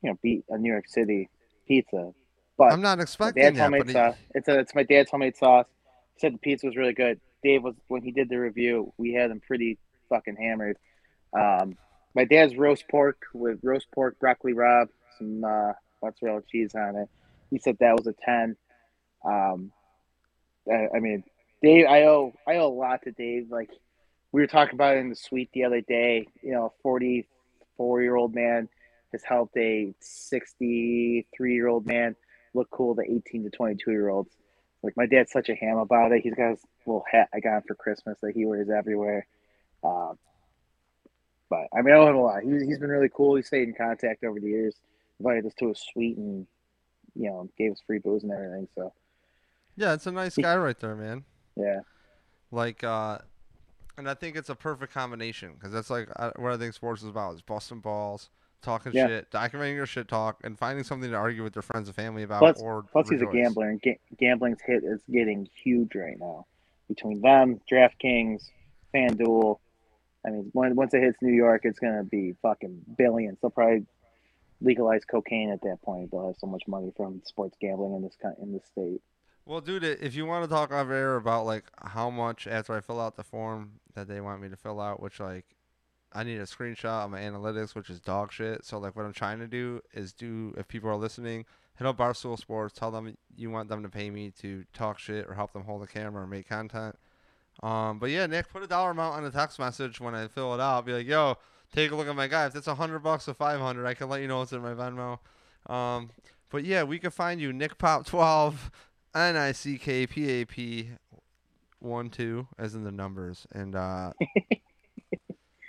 know, 0.02 0.18
beat 0.22 0.44
a 0.48 0.56
New 0.56 0.70
York 0.72 0.88
City 0.88 1.28
pizza. 1.66 2.12
But 2.56 2.72
I'm 2.72 2.80
not 2.80 3.00
expecting 3.00 3.42
dad's 3.42 3.56
that, 3.56 3.62
homemade 3.64 3.86
he- 3.86 3.92
sauce. 3.92 4.16
It's 4.34 4.48
a, 4.48 4.58
it's 4.60 4.74
my 4.74 4.84
dad's 4.84 5.10
homemade 5.10 5.36
sauce. 5.36 5.66
He 6.14 6.20
said 6.20 6.34
the 6.34 6.38
pizza 6.38 6.66
was 6.66 6.76
really 6.76 6.92
good. 6.92 7.20
Dave 7.42 7.62
was 7.62 7.74
when 7.88 8.02
he 8.02 8.10
did 8.12 8.28
the 8.28 8.36
review. 8.36 8.92
We 8.96 9.12
had 9.12 9.30
him 9.30 9.40
pretty 9.40 9.78
fucking 10.08 10.36
hammered. 10.36 10.78
Um, 11.36 11.76
my 12.14 12.24
dad's 12.24 12.56
roast 12.56 12.84
pork 12.88 13.22
with 13.34 13.58
roast 13.62 13.86
pork, 13.92 14.18
broccoli 14.20 14.54
rabe, 14.54 14.88
some 15.18 15.44
uh, 15.44 15.72
mozzarella 16.02 16.42
cheese 16.50 16.74
on 16.74 16.96
it. 16.96 17.08
He 17.50 17.58
said 17.58 17.76
that 17.80 17.96
was 17.96 18.06
a 18.06 18.14
ten. 18.24 18.56
Um, 19.24 19.72
I, 20.70 20.88
I 20.96 21.00
mean, 21.00 21.24
Dave, 21.62 21.86
I 21.86 22.04
owe 22.04 22.32
I 22.46 22.56
owe 22.56 22.68
a 22.68 22.68
lot 22.68 23.02
to 23.02 23.10
Dave. 23.10 23.50
Like 23.50 23.70
we 24.32 24.40
were 24.40 24.46
talking 24.46 24.74
about 24.74 24.96
it 24.96 25.00
in 25.00 25.10
the 25.10 25.16
suite 25.16 25.50
the 25.52 25.64
other 25.64 25.80
day. 25.80 26.28
You 26.42 26.52
know, 26.52 26.72
forty 26.82 27.26
four 27.76 28.00
year 28.00 28.14
old 28.14 28.34
man 28.34 28.68
has 29.14 29.22
helped 29.24 29.56
a 29.56 29.94
sixty 30.00 31.26
three 31.36 31.54
year 31.54 31.68
old 31.68 31.86
man 31.86 32.14
look 32.52 32.68
cool 32.70 32.94
to 32.96 33.02
eighteen 33.02 33.44
to 33.44 33.50
twenty 33.50 33.76
two 33.82 33.90
year 33.92 34.08
olds. 34.10 34.30
Like 34.82 34.96
my 34.96 35.06
dad's 35.06 35.32
such 35.32 35.48
a 35.48 35.54
ham 35.54 35.78
about 35.78 36.12
it. 36.12 36.20
He's 36.22 36.34
got 36.34 36.50
his 36.50 36.60
little 36.86 37.04
hat 37.10 37.28
I 37.34 37.40
got 37.40 37.56
him 37.56 37.62
for 37.66 37.74
Christmas 37.74 38.18
that 38.22 38.32
he 38.34 38.44
wears 38.44 38.68
everywhere. 38.68 39.26
Um, 39.82 40.18
but 41.48 41.68
I 41.76 41.82
mean, 41.82 41.94
I 41.94 41.98
owe 41.98 42.08
him 42.08 42.16
a 42.16 42.22
lot. 42.22 42.42
He's, 42.42 42.62
he's 42.62 42.78
been 42.78 42.90
really 42.90 43.10
cool. 43.14 43.36
He 43.36 43.42
stayed 43.42 43.68
in 43.68 43.74
contact 43.74 44.24
over 44.24 44.38
the 44.40 44.48
years. 44.48 44.74
Invited 45.20 45.46
us 45.46 45.54
to 45.60 45.70
a 45.70 45.74
suite 45.74 46.16
and 46.18 46.46
you 47.14 47.30
know 47.30 47.48
gave 47.56 47.72
us 47.72 47.80
free 47.86 47.98
booze 47.98 48.24
and 48.24 48.32
everything. 48.32 48.68
So 48.74 48.92
yeah, 49.76 49.94
it's 49.94 50.06
a 50.06 50.12
nice 50.12 50.36
guy 50.36 50.56
right 50.56 50.78
there, 50.78 50.94
man. 50.96 51.24
yeah, 51.56 51.80
Like, 52.50 52.84
uh, 52.84 53.18
and 53.96 54.08
I 54.08 54.14
think 54.14 54.36
it's 54.36 54.48
a 54.48 54.54
perfect 54.54 54.92
combination 54.92 55.52
because 55.54 55.72
that's 55.72 55.90
like 55.90 56.08
what 56.38 56.52
I 56.52 56.56
think 56.56 56.74
sports 56.74 57.02
is 57.02 57.08
about: 57.08 57.34
is 57.34 57.42
busting 57.42 57.80
balls, 57.80 58.30
talking 58.64 58.92
Yeah. 58.92 59.06
shit, 59.06 59.30
documenting 59.30 59.74
your 59.76 59.86
shit 59.86 60.08
talk, 60.08 60.40
and 60.42 60.58
finding 60.58 60.84
something 60.84 61.10
to 61.10 61.16
argue 61.16 61.42
with 61.44 61.54
your 61.54 61.62
friends 61.62 61.88
and 61.88 61.94
family 61.94 62.22
about. 62.22 62.40
Plus- 62.40 62.60
or 62.62 62.82
Plus, 62.90 63.08
he's 63.08 63.22
a 63.22 63.26
gambler, 63.26 63.68
and 63.68 63.80
ga- 63.80 64.00
gambling's 64.18 64.60
hit 64.62 64.82
is 64.82 65.02
getting 65.10 65.46
huge 65.62 65.94
right 65.94 66.18
now. 66.18 66.46
Between 66.88 67.20
them, 67.20 67.60
DraftKings, 67.70 68.50
FanDuel, 68.92 69.58
I 70.26 70.30
mean, 70.30 70.50
when, 70.52 70.74
once 70.74 70.94
it 70.94 71.02
hits 71.02 71.18
New 71.20 71.32
York, 71.32 71.62
it's 71.64 71.78
gonna 71.78 72.02
be 72.04 72.32
fucking 72.42 72.82
billions. 72.96 73.38
They'll 73.40 73.50
probably 73.50 73.86
legalize 74.60 75.04
cocaine 75.04 75.50
at 75.50 75.60
that 75.62 75.82
point. 75.82 76.10
They'll 76.10 76.28
have 76.28 76.36
so 76.38 76.46
much 76.46 76.66
money 76.66 76.92
from 76.96 77.20
sports 77.24 77.56
gambling 77.60 77.94
in 77.94 78.02
this 78.02 78.16
in 78.40 78.52
this 78.52 78.64
state. 78.66 79.02
Well, 79.46 79.60
dude, 79.60 79.84
if 79.84 80.14
you 80.14 80.24
want 80.24 80.44
to 80.44 80.48
talk 80.48 80.72
off 80.72 80.88
air 80.88 81.16
about 81.16 81.44
like 81.44 81.64
how 81.82 82.08
much 82.08 82.46
after 82.46 82.72
I 82.74 82.80
fill 82.80 83.00
out 83.00 83.16
the 83.16 83.24
form 83.24 83.80
that 83.94 84.08
they 84.08 84.20
want 84.22 84.40
me 84.40 84.48
to 84.48 84.56
fill 84.56 84.80
out, 84.80 85.02
which 85.02 85.20
like 85.20 85.44
I 86.14 86.22
need 86.22 86.36
a 86.36 86.44
screenshot 86.44 87.04
of 87.04 87.10
my 87.10 87.20
analytics, 87.20 87.74
which 87.74 87.90
is 87.90 88.00
dog 88.00 88.32
shit. 88.32 88.64
So 88.64 88.78
like 88.78 88.94
what 88.94 89.04
I'm 89.04 89.12
trying 89.12 89.40
to 89.40 89.48
do 89.48 89.80
is 89.92 90.12
do 90.12 90.54
if 90.56 90.68
people 90.68 90.88
are 90.88 90.96
listening, 90.96 91.44
hit 91.76 91.86
up 91.86 91.96
Barstool 91.96 92.38
Sports, 92.38 92.74
tell 92.78 92.90
them 92.90 93.16
you 93.36 93.50
want 93.50 93.68
them 93.68 93.82
to 93.82 93.88
pay 93.88 94.10
me 94.10 94.30
to 94.40 94.64
talk 94.72 94.98
shit 94.98 95.26
or 95.26 95.34
help 95.34 95.52
them 95.52 95.64
hold 95.64 95.82
the 95.82 95.86
camera 95.86 96.22
or 96.22 96.26
make 96.26 96.48
content. 96.48 96.96
Um, 97.62 97.98
but 97.98 98.10
yeah, 98.10 98.26
Nick, 98.26 98.48
put 98.50 98.62
a 98.62 98.66
dollar 98.66 98.90
amount 98.90 99.16
on 99.16 99.24
a 99.24 99.30
text 99.30 99.58
message 99.58 100.00
when 100.00 100.14
I 100.14 100.28
fill 100.28 100.54
it 100.54 100.60
out. 100.60 100.86
Be 100.86 100.92
like, 100.92 101.06
yo, 101.06 101.36
take 101.74 101.90
a 101.90 101.96
look 101.96 102.08
at 102.08 102.16
my 102.16 102.26
guy. 102.26 102.46
If 102.46 102.56
it's 102.56 102.66
a 102.66 102.74
hundred 102.74 103.00
bucks 103.00 103.28
or 103.28 103.34
five 103.34 103.60
hundred, 103.60 103.86
I 103.86 103.94
can 103.94 104.08
let 104.08 104.20
you 104.20 104.28
know 104.28 104.42
it's 104.42 104.52
in 104.52 104.62
my 104.62 104.74
Venmo. 104.74 105.18
Um, 105.66 106.10
but 106.50 106.64
yeah, 106.64 106.82
we 106.82 106.98
can 106.98 107.10
find 107.10 107.40
you 107.40 107.52
Nick 107.52 107.78
Pop 107.78 108.06
twelve 108.06 108.70
N 109.14 109.36
I 109.36 109.52
C 109.52 109.78
K 109.78 110.06
P 110.06 110.30
A 110.30 110.44
P 110.44 110.90
one 111.80 112.08
two 112.10 112.48
as 112.58 112.74
in 112.74 112.82
the 112.82 112.90
numbers 112.90 113.46
and 113.52 113.76
uh 113.76 114.10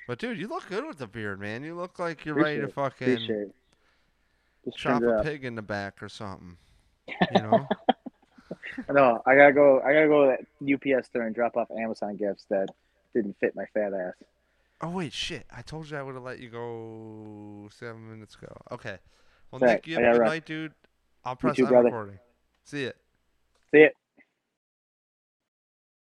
But 0.08 0.20
dude, 0.20 0.38
you 0.38 0.48
look 0.48 0.68
good 0.70 0.86
with 0.86 0.98
the 0.98 1.08
beard, 1.08 1.40
man. 1.40 1.64
You 1.64 1.76
look 1.76 1.98
like 2.00 2.26
you're 2.26 2.36
ready 2.36 2.60
to 2.60 2.66
Appreciate 2.66 2.76
fucking 2.76 3.14
Appreciate 3.14 3.52
chop 4.76 5.04
a 5.04 5.24
pig 5.24 5.46
in 5.46 5.56
the 5.56 5.62
back 5.62 6.02
or 6.04 6.10
something. 6.10 6.58
You 7.08 7.42
know? 7.42 7.68
No, 8.92 9.22
I 9.26 9.36
gotta 9.36 9.54
go. 9.54 9.80
I 9.82 9.94
gotta 9.94 10.08
go 10.08 10.26
to 10.30 10.38
that 10.38 10.74
UPS 10.98 11.08
store 11.08 11.24
and 11.24 11.34
drop 11.34 11.56
off 11.56 11.70
Amazon 11.72 12.18
gifts 12.18 12.46
that 12.50 12.68
didn't 13.14 13.36
fit 13.40 13.56
my 13.56 13.66
fat 13.74 13.94
ass. 13.94 14.14
oh 14.82 14.90
wait, 14.90 15.14
shit. 15.14 15.46
I 15.56 15.62
told 15.62 15.90
you 15.90 15.98
I 15.98 16.04
would 16.04 16.16
have 16.16 16.24
let 16.24 16.40
you 16.40 16.50
go 16.50 17.70
seven 17.72 18.12
minutes 18.12 18.36
ago. 18.36 18.54
Okay. 18.72 18.98
Well 19.52 19.60
Right, 19.60 19.76
Nick, 19.76 19.88
you 19.88 19.96
have 19.96 20.04
a 20.04 20.12
good 20.12 20.20
run. 20.20 20.30
night, 20.30 20.46
dude. 20.46 20.74
I'll 21.24 21.36
press 21.38 21.56
too, 21.56 21.64
on 21.66 21.70
brother. 21.72 21.86
recording. 21.86 22.20
See 22.66 22.84
it. 22.84 22.98
See 23.72 23.80
it. 23.80 23.96